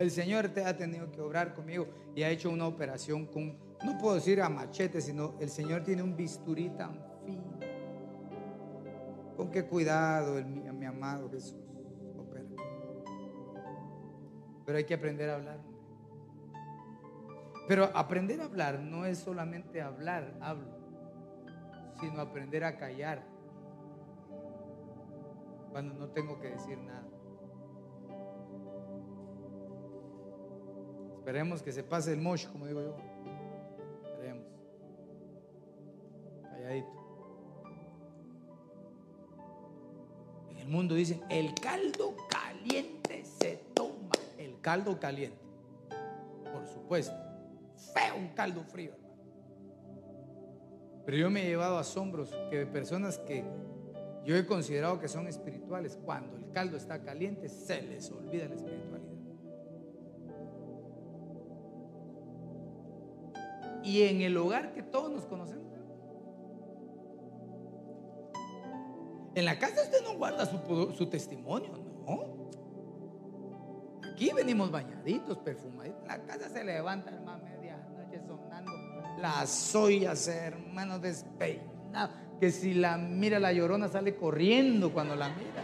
El 0.00 0.10
Señor 0.10 0.48
te 0.48 0.64
ha 0.64 0.76
tenido 0.76 1.12
que 1.12 1.20
obrar 1.20 1.54
conmigo 1.54 1.86
y 2.16 2.24
ha 2.24 2.30
hecho 2.30 2.50
una 2.50 2.66
operación 2.66 3.26
con 3.26 3.69
no 3.84 3.98
puedo 3.98 4.14
decir 4.16 4.42
a 4.42 4.48
machete, 4.48 5.00
sino 5.00 5.34
el 5.40 5.48
Señor 5.48 5.82
tiene 5.82 6.02
un 6.02 6.16
bisturí 6.16 6.70
tan 6.70 7.00
fino. 7.24 7.58
Con 9.36 9.50
qué 9.50 9.64
cuidado, 9.66 10.34
mi, 10.44 10.60
mi 10.60 10.86
amado 10.86 11.30
Jesús 11.30 11.56
Pero 14.70 14.78
hay 14.78 14.84
que 14.84 14.94
aprender 14.94 15.28
a 15.28 15.34
hablar. 15.34 15.58
Pero 17.66 17.90
aprender 17.92 18.40
a 18.40 18.44
hablar 18.44 18.78
no 18.78 19.04
es 19.04 19.18
solamente 19.18 19.82
hablar, 19.82 20.32
hablo, 20.40 20.68
sino 22.00 22.20
aprender 22.20 22.62
a 22.62 22.76
callar 22.76 23.26
cuando 25.72 25.94
no 25.94 26.10
tengo 26.10 26.38
que 26.38 26.50
decir 26.50 26.78
nada. 26.78 27.04
Esperemos 31.18 31.64
que 31.64 31.72
se 31.72 31.82
pase 31.82 32.12
el 32.12 32.20
mosh, 32.20 32.46
como 32.46 32.68
digo 32.68 32.80
yo. 32.80 33.09
En 40.50 40.58
el 40.58 40.68
mundo 40.68 40.94
dicen, 40.94 41.20
el 41.28 41.54
caldo 41.54 42.14
caliente 42.28 43.24
se 43.24 43.56
toma. 43.74 44.12
El 44.38 44.60
caldo 44.60 44.98
caliente. 45.00 45.38
Por 46.52 46.66
supuesto. 46.66 47.14
Feo 47.94 48.16
un 48.16 48.28
caldo 48.28 48.62
frío, 48.62 48.92
hermano. 48.92 49.10
Pero 51.06 51.16
yo 51.16 51.30
me 51.30 51.42
he 51.42 51.46
llevado 51.48 51.78
asombros 51.78 52.30
que 52.50 52.58
de 52.58 52.66
personas 52.66 53.18
que 53.18 53.42
yo 54.24 54.36
he 54.36 54.44
considerado 54.46 55.00
que 55.00 55.08
son 55.08 55.26
espirituales, 55.26 55.98
cuando 56.04 56.36
el 56.36 56.52
caldo 56.52 56.76
está 56.76 57.02
caliente, 57.02 57.48
se 57.48 57.80
les 57.82 58.10
olvida 58.10 58.46
la 58.46 58.54
espiritualidad. 58.54 59.10
Y 63.82 64.02
en 64.02 64.20
el 64.20 64.36
hogar 64.36 64.72
que 64.72 64.82
todos 64.82 65.10
nos 65.10 65.24
conocemos. 65.24 65.79
En 69.34 69.44
la 69.44 69.58
casa 69.58 69.82
usted 69.82 70.02
no 70.02 70.16
guarda 70.16 70.44
su, 70.46 71.06
testimonio, 71.06 71.70
no. 72.06 72.40
Aquí 74.12 74.30
venimos 74.34 74.70
bañaditos, 74.70 75.38
perfumaditos. 75.38 76.06
La 76.06 76.22
casa 76.24 76.48
se 76.48 76.64
levanta, 76.64 77.10
hermano, 77.10 77.44
media 77.44 77.76
noche 77.96 78.20
sonando 78.26 78.72
las 79.20 79.74
ollas, 79.74 80.26
hermano, 80.28 80.98
despeinado. 80.98 82.12
Que 82.40 82.50
si 82.50 82.74
la 82.74 82.96
mira 82.96 83.38
la 83.38 83.52
llorona 83.52 83.88
sale 83.88 84.16
corriendo 84.16 84.92
cuando 84.92 85.14
la 85.14 85.28
mira, 85.28 85.62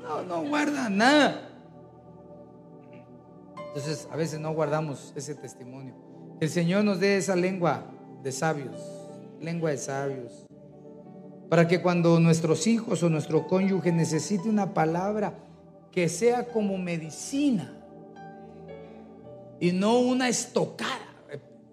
No, 0.00 0.22
no 0.22 0.48
guarda 0.48 0.88
nada. 0.88 1.50
Entonces, 3.68 4.08
a 4.10 4.16
veces 4.16 4.38
no 4.38 4.52
guardamos 4.54 5.12
ese 5.16 5.34
testimonio. 5.34 5.94
Que 6.38 6.46
el 6.46 6.50
Señor 6.50 6.84
nos 6.84 7.00
dé 7.00 7.16
esa 7.16 7.34
lengua 7.34 7.84
de 8.22 8.30
sabios, 8.30 8.76
lengua 9.40 9.70
de 9.70 9.78
sabios, 9.78 10.46
para 11.48 11.68
que 11.68 11.82
cuando 11.82 12.18
nuestros 12.20 12.66
hijos 12.66 13.02
o 13.02 13.10
nuestro 13.10 13.46
cónyuge 13.46 13.92
necesite 13.92 14.48
una 14.48 14.74
palabra 14.74 15.34
que 15.92 16.08
sea 16.08 16.46
como 16.46 16.76
medicina 16.78 17.72
y 19.60 19.72
no 19.72 19.98
una 20.00 20.28
estocada, 20.28 20.90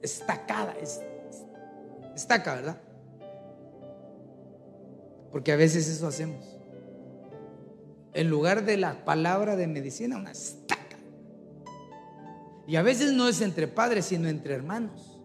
estacada, 0.02 0.76
estaca, 2.16 2.56
¿verdad? 2.56 2.78
Porque 5.32 5.52
a 5.52 5.56
veces 5.56 5.88
eso 5.88 6.08
hacemos. 6.08 6.46
En 8.14 8.30
lugar 8.30 8.66
de 8.66 8.78
la 8.78 9.06
palabra 9.06 9.56
de 9.56 9.68
medicina, 9.68 10.18
una 10.18 10.32
estaca. 10.32 10.98
Y 12.68 12.76
a 12.76 12.82
veces 12.82 13.14
no 13.14 13.28
es 13.28 13.42
entre 13.42 13.68
padres, 13.68 14.06
sino 14.06 14.28
entre 14.28 14.54
hermanos. 14.54 15.20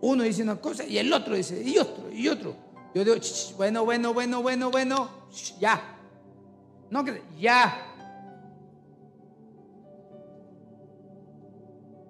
Uno 0.00 0.22
dice 0.22 0.42
una 0.42 0.60
cosa 0.60 0.84
y 0.84 0.98
el 0.98 1.12
otro 1.12 1.34
dice, 1.34 1.62
y 1.62 1.78
otro, 1.78 2.12
y 2.12 2.28
otro. 2.28 2.65
Yo 2.96 3.04
digo, 3.04 3.16
bueno, 3.58 3.84
bueno, 3.84 4.14
bueno, 4.14 4.42
bueno, 4.42 4.70
bueno, 4.70 5.10
ya. 5.60 5.98
No, 6.88 7.04
ya. 7.38 7.92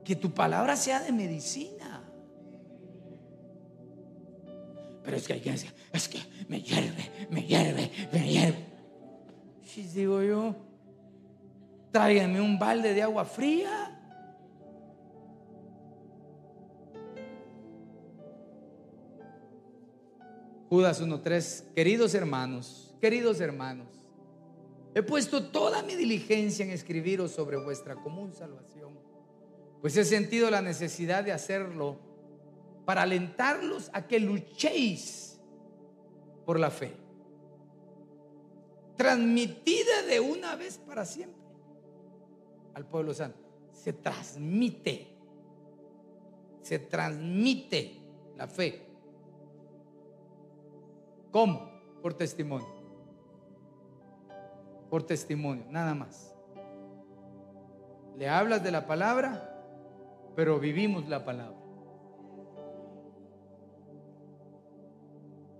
Que 0.04 0.14
tu 0.14 0.32
palabra 0.32 0.76
sea 0.76 1.00
de 1.00 1.10
medicina. 1.10 2.04
Pero 5.02 5.16
es 5.16 5.26
que 5.26 5.32
hay 5.32 5.40
que 5.40 5.50
decir, 5.50 5.74
es 5.92 6.08
que 6.08 6.20
me 6.48 6.62
hierve, 6.62 7.10
me 7.30 7.42
hierve, 7.42 7.90
me 8.12 8.30
hierve. 8.30 8.64
Si 9.64 9.82
digo 9.82 10.22
yo, 10.22 10.54
tráigame 11.90 12.40
un 12.40 12.60
balde 12.60 12.94
de 12.94 13.02
agua 13.02 13.24
fría. 13.24 13.95
Judas 20.68 21.00
1.3, 21.00 21.74
queridos 21.74 22.14
hermanos, 22.14 22.94
queridos 23.00 23.40
hermanos, 23.40 23.86
he 24.94 25.02
puesto 25.02 25.50
toda 25.50 25.82
mi 25.82 25.94
diligencia 25.94 26.64
en 26.64 26.72
escribiros 26.72 27.30
sobre 27.30 27.56
vuestra 27.56 27.94
común 27.94 28.34
salvación, 28.34 28.98
pues 29.80 29.96
he 29.96 30.04
sentido 30.04 30.50
la 30.50 30.62
necesidad 30.62 31.22
de 31.22 31.32
hacerlo 31.32 31.98
para 32.84 33.02
alentarlos 33.02 33.90
a 33.92 34.06
que 34.06 34.18
luchéis 34.18 35.38
por 36.44 36.58
la 36.58 36.70
fe, 36.70 36.94
transmitida 38.96 40.02
de 40.08 40.18
una 40.18 40.56
vez 40.56 40.78
para 40.78 41.04
siempre 41.04 41.42
al 42.74 42.86
pueblo 42.86 43.14
santo. 43.14 43.38
Se 43.72 43.92
transmite, 43.92 45.06
se 46.62 46.78
transmite 46.78 48.00
la 48.36 48.48
fe. 48.48 48.85
¿Cómo? 51.36 51.68
Por 52.00 52.14
testimonio. 52.14 52.66
Por 54.88 55.02
testimonio, 55.02 55.66
nada 55.68 55.94
más. 55.94 56.34
Le 58.16 58.26
hablas 58.26 58.64
de 58.64 58.70
la 58.70 58.86
palabra, 58.86 59.54
pero 60.34 60.58
vivimos 60.58 61.06
la 61.10 61.26
palabra. 61.26 61.58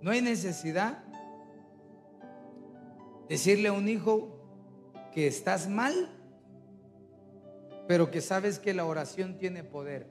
No 0.00 0.12
hay 0.12 0.22
necesidad 0.22 1.04
decirle 3.28 3.68
a 3.68 3.74
un 3.74 3.86
hijo 3.86 4.30
que 5.12 5.26
estás 5.26 5.68
mal 5.68 5.92
pero 7.86 8.10
que 8.10 8.22
sabes 8.22 8.58
que 8.58 8.72
la 8.72 8.86
oración 8.86 9.36
tiene 9.36 9.62
poder. 9.62 10.06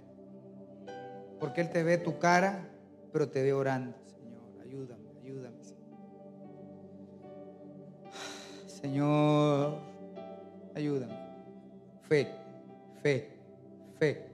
Porque 1.40 1.62
Él 1.62 1.72
te 1.72 1.82
ve 1.82 1.98
tu 1.98 2.20
cara, 2.20 2.70
pero 3.12 3.30
te 3.30 3.42
ve 3.42 3.52
orando. 3.52 3.98
Señor, 4.06 4.62
ayúdame, 4.62 5.05
ayúdame. 5.26 5.58
Señor, 8.68 9.80
ayúdame. 10.76 11.18
Fe, 12.04 12.28
fe, 13.02 13.30
fe. 13.98 14.26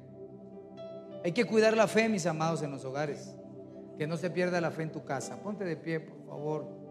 Hay 1.24 1.32
que 1.32 1.46
cuidar 1.46 1.78
la 1.78 1.88
fe, 1.88 2.10
mis 2.10 2.26
amados, 2.26 2.62
en 2.64 2.72
los 2.72 2.84
hogares. 2.84 3.36
Que 3.98 4.08
no 4.08 4.18
se 4.18 4.30
pierda 4.30 4.60
la 4.60 4.72
fe 4.72 4.84
en 4.84 4.92
tu 4.92 5.06
casa. 5.06 5.38
Ponte 5.42 5.64
de 5.64 5.78
pie, 5.78 6.00
por 6.00 6.26
favor. 6.26 6.82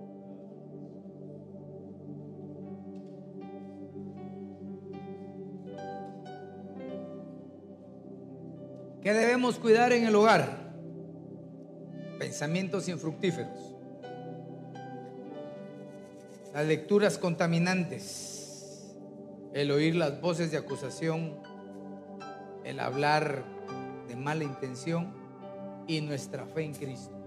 ¿Qué 9.03 9.13
debemos 9.15 9.59
cuidar 9.59 9.93
en 9.93 10.07
el 10.07 10.15
hogar? 10.15 10.73
Pensamientos 12.19 12.87
infructíferos. 12.89 13.80
Las 16.53 16.67
lecturas 16.67 17.17
contaminantes. 17.17 18.97
El 19.53 19.71
oír 19.71 19.95
las 19.95 20.21
voces 20.21 20.51
de 20.51 20.59
acusación. 20.59 21.37
El 22.65 22.81
hablar 22.81 23.45
de 24.09 24.17
mala 24.17 24.45
intención. 24.45 25.15
Y 25.87 26.01
nuestra 26.01 26.47
fe 26.47 26.65
en 26.65 26.75
Cristo. 26.75 27.21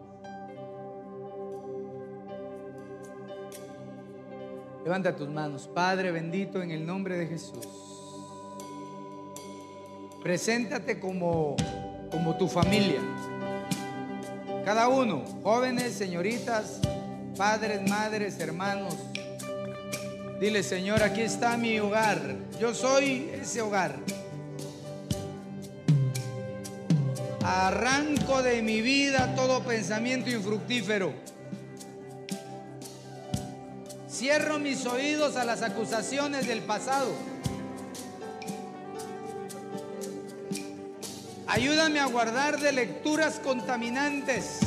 Levanta 4.83 5.15
tus 5.15 5.29
manos. 5.29 5.69
Padre 5.73 6.11
bendito 6.11 6.61
en 6.61 6.71
el 6.71 6.85
nombre 6.85 7.17
de 7.17 7.27
Jesús. 7.27 7.65
Preséntate 10.21 10.99
como, 10.99 11.55
como 12.11 12.37
tu 12.37 12.49
familia. 12.49 12.99
Cada 14.65 14.87
uno, 14.89 15.23
jóvenes, 15.43 15.93
señoritas, 15.93 16.79
padres, 17.37 17.89
madres, 17.89 18.39
hermanos. 18.39 18.95
Dile, 20.43 20.61
Señor, 20.61 21.01
aquí 21.03 21.21
está 21.21 21.55
mi 21.55 21.79
hogar. 21.79 22.19
Yo 22.59 22.73
soy 22.73 23.31
ese 23.41 23.61
hogar. 23.61 23.95
Arranco 27.41 28.43
de 28.43 28.61
mi 28.61 28.81
vida 28.81 29.35
todo 29.35 29.63
pensamiento 29.63 30.29
infructífero. 30.29 31.13
Cierro 34.11 34.59
mis 34.59 34.85
oídos 34.85 35.37
a 35.37 35.45
las 35.45 35.61
acusaciones 35.61 36.45
del 36.45 36.59
pasado. 36.59 37.13
Ayúdame 41.47 42.01
a 42.01 42.05
guardar 42.07 42.59
de 42.59 42.73
lecturas 42.73 43.39
contaminantes. 43.39 44.59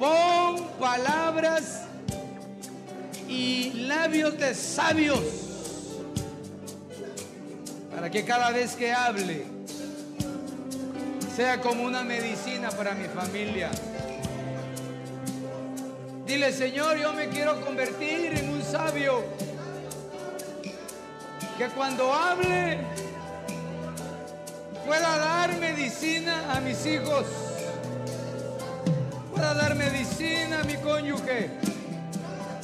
Pon 0.00 0.66
palabras 0.80 1.81
y 3.32 3.72
labios 3.86 4.36
de 4.36 4.54
sabios 4.54 5.20
para 7.94 8.10
que 8.10 8.24
cada 8.24 8.50
vez 8.50 8.74
que 8.74 8.92
hable 8.92 9.44
sea 11.34 11.60
como 11.62 11.84
una 11.84 12.02
medicina 12.02 12.70
para 12.70 12.94
mi 12.94 13.06
familia. 13.06 13.70
Dile, 16.26 16.52
Señor, 16.52 16.98
yo 16.98 17.12
me 17.14 17.28
quiero 17.28 17.58
convertir 17.64 18.38
en 18.38 18.50
un 18.50 18.62
sabio 18.62 19.24
que 21.56 21.66
cuando 21.68 22.12
hable 22.12 22.78
pueda 24.86 25.16
dar 25.16 25.58
medicina 25.58 26.54
a 26.54 26.60
mis 26.60 26.84
hijos, 26.84 27.24
pueda 29.32 29.54
dar 29.54 29.74
medicina 29.74 30.60
a 30.60 30.64
mi 30.64 30.76
cónyuge, 30.76 31.71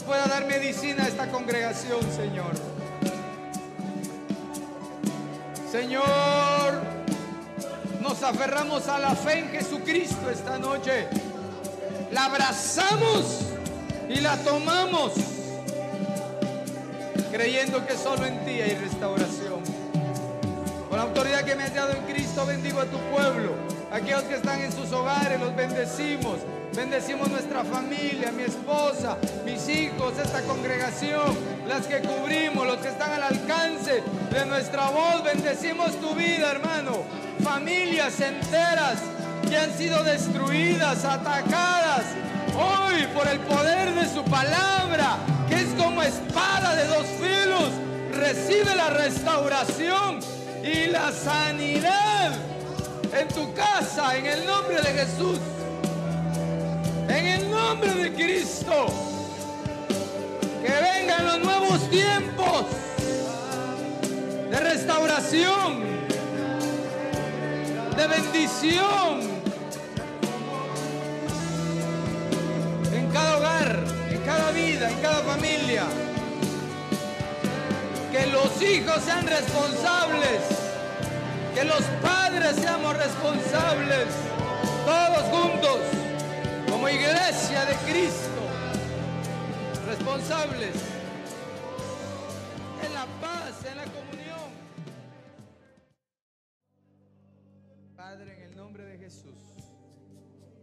pueda 0.09 0.27
dar 0.27 0.47
medicina 0.47 1.05
a 1.05 1.07
esta 1.07 1.27
congregación, 1.27 2.01
Señor. 2.17 2.53
Señor, 5.71 6.83
nos 8.01 8.23
aferramos 8.23 8.89
a 8.89 8.99
la 8.99 9.15
fe 9.15 9.41
en 9.41 9.51
Jesucristo 9.51 10.31
esta 10.31 10.59
noche. 10.59 11.09
La 12.11 12.25
abrazamos 12.25 13.41
y 14.09 14.21
la 14.21 14.39
tomamos, 14.39 15.13
creyendo 17.31 17.87
que 17.87 17.95
solo 17.95 18.25
en 18.25 18.43
ti 18.47 18.63
hay 18.63 18.77
restauración. 18.77 19.63
Con 20.89 20.97
la 20.97 21.03
autoridad 21.03 21.45
que 21.45 21.55
me 21.55 21.65
has 21.65 21.75
dado 21.75 21.93
en 21.93 22.03
Cristo, 22.05 22.47
bendigo 22.47 22.81
a 22.81 22.87
tu 22.87 22.97
pueblo. 23.15 23.78
Aquellos 23.91 24.23
que 24.25 24.35
están 24.35 24.61
en 24.61 24.71
sus 24.71 24.93
hogares, 24.93 25.41
los 25.41 25.57
bendecimos. 25.57 26.39
Bendecimos 26.75 27.31
nuestra 27.31 27.65
familia, 27.65 28.31
mi 28.31 28.43
esposa, 28.43 29.17
mis 29.47 29.67
hijos, 29.69 30.13
esta 30.23 30.43
congregación, 30.43 31.35
las 31.67 31.87
que 31.87 32.01
cubrimos, 32.01 32.67
los 32.67 32.77
que 32.77 32.89
están 32.89 33.13
al 33.13 33.23
alcance 33.23 34.03
de 34.31 34.47
nuestra 34.47 34.91
voz. 34.91 35.25
Bendecimos 35.25 35.99
tu 36.01 36.15
vida, 36.15 36.51
hermano. 36.51 37.03
Familias 37.43 38.21
enteras 38.21 38.99
que 39.49 39.57
han 39.57 39.73
sido 39.73 40.05
destruidas, 40.05 41.07
atacadas, 41.07 42.05
hoy 42.55 43.07
por 43.15 43.27
el 43.27 43.39
poder 43.41 43.95
de 43.95 44.07
su 44.07 44.23
palabra, 44.25 45.17
que 45.49 45.55
es 45.55 45.69
como 45.79 46.03
espada 46.03 46.77
de 46.77 46.87
dos 46.89 47.07
filos, 47.07 47.71
recibe 48.13 48.77
la 48.77 48.91
restauración 48.91 50.21
y 50.63 50.89
la 50.89 51.11
sanidad 51.11 52.48
en 53.13 53.29
tu 53.29 53.53
casa, 53.55 54.17
en 54.17 54.27
el 54.27 54.47
nombre 54.47 54.77
de 54.77 54.89
Jesús. 54.89 55.39
En 57.09 57.27
el 57.27 57.51
nombre 57.51 57.95
de 57.95 58.13
Cristo. 58.13 58.87
Que 60.63 60.73
vengan 60.73 61.25
los 61.25 61.39
nuevos 61.41 61.91
tiempos 61.91 62.67
de 64.51 64.61
restauración, 64.61 65.83
de 67.97 68.07
bendición. 68.07 69.39
En 72.93 73.11
cada 73.11 73.37
hogar, 73.39 73.85
en 74.11 74.21
cada 74.23 74.51
vida, 74.51 74.91
en 74.91 75.01
cada 75.01 75.23
familia. 75.23 75.85
Que 78.13 78.27
los 78.27 78.61
hijos 78.63 79.03
sean 79.05 79.27
responsables. 79.27 80.68
Que 81.59 81.65
los 81.65 81.83
padres 82.01 82.55
seamos 82.55 82.97
responsables. 82.97 84.07
Todos 84.87 85.23
juntos 85.25 85.81
como 86.71 86.89
iglesia 86.89 87.65
de 87.65 87.75
Cristo, 87.91 88.41
responsables 89.85 90.77
en 92.87 92.95
la 92.95 93.07
paz, 93.21 93.65
en 93.69 93.77
la 93.77 93.85
comunión. 93.87 94.51
Padre, 97.97 98.37
en 98.37 98.43
el 98.51 98.57
nombre 98.57 98.85
de 98.85 98.99
Jesús, 98.99 99.35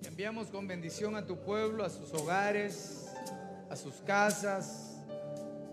enviamos 0.06 0.48
con 0.48 0.66
bendición 0.66 1.18
a 1.18 1.26
tu 1.26 1.36
pueblo, 1.41 1.84
a 1.84 1.89
sus 1.89 2.14
hogares, 2.14 3.08
a 3.70 3.76
sus 3.76 3.96
casas. 3.96 4.96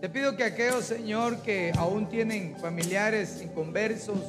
Te 0.01 0.09
pido 0.09 0.35
que 0.35 0.43
aquellos, 0.43 0.83
Señor, 0.83 1.41
que 1.43 1.71
aún 1.77 2.09
tienen 2.09 2.57
familiares 2.59 3.41
inconversos, 3.41 4.19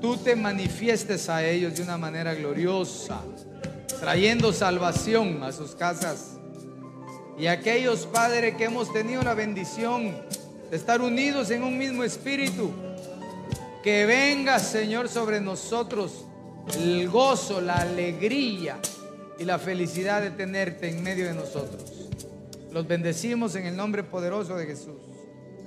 tú 0.00 0.16
te 0.16 0.36
manifiestes 0.36 1.28
a 1.28 1.44
ellos 1.44 1.76
de 1.76 1.82
una 1.82 1.98
manera 1.98 2.34
gloriosa 2.34 3.22
trayendo 4.00 4.52
salvación 4.52 5.42
a 5.42 5.52
sus 5.52 5.74
casas. 5.74 6.38
Y 7.38 7.46
aquellos, 7.46 8.06
Padre, 8.06 8.56
que 8.56 8.64
hemos 8.64 8.92
tenido 8.92 9.22
la 9.22 9.34
bendición 9.34 10.16
de 10.70 10.76
estar 10.76 11.00
unidos 11.00 11.50
en 11.50 11.62
un 11.62 11.78
mismo 11.78 12.04
espíritu, 12.04 12.70
que 13.82 14.06
venga, 14.06 14.58
Señor, 14.58 15.08
sobre 15.08 15.40
nosotros 15.40 16.24
el 16.76 17.08
gozo, 17.08 17.60
la 17.60 17.76
alegría 17.76 18.78
y 19.38 19.44
la 19.44 19.58
felicidad 19.58 20.20
de 20.20 20.30
tenerte 20.30 20.88
en 20.90 21.02
medio 21.02 21.26
de 21.26 21.34
nosotros. 21.34 22.08
Los 22.72 22.86
bendecimos 22.86 23.54
en 23.54 23.66
el 23.66 23.76
nombre 23.76 24.02
poderoso 24.02 24.56
de 24.56 24.66
Jesús. 24.66 25.00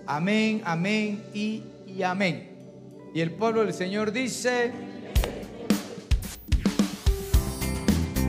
Amén, 0.05 0.61
amén 0.65 1.23
y, 1.33 1.63
y 1.87 2.03
amén. 2.03 2.50
Y 3.13 3.21
el 3.21 3.31
pueblo 3.31 3.65
del 3.65 3.73
Señor 3.73 4.11
dice... 4.11 4.71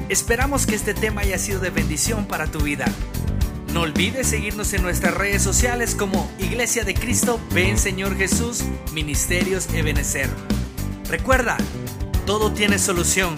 Esperamos 0.09 0.67
que 0.67 0.75
este 0.75 0.93
tema 0.93 1.23
haya 1.23 1.39
sido 1.39 1.61
de 1.61 1.71
bendición 1.71 2.27
para 2.27 2.47
tu 2.47 2.61
vida. 2.61 2.85
No 3.73 3.83
olvides 3.83 4.27
seguirnos 4.27 4.75
en 4.75 4.83
nuestras 4.83 5.15
redes 5.15 5.41
sociales 5.41 5.95
como 5.95 6.31
Iglesia 6.39 6.85
de 6.85 6.93
Cristo, 6.93 7.41
Ven 7.55 7.79
Señor 7.79 8.19
Jesús, 8.19 8.65
Ministerios 8.93 9.73
Ebenecer. 9.73 10.29
Recuerda, 11.09 11.57
todo 12.27 12.53
tiene 12.53 12.79
solución. 12.79 13.35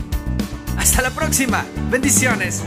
Hasta 0.77 1.03
la 1.03 1.11
próxima. 1.11 1.65
Bendiciones. 1.91 2.63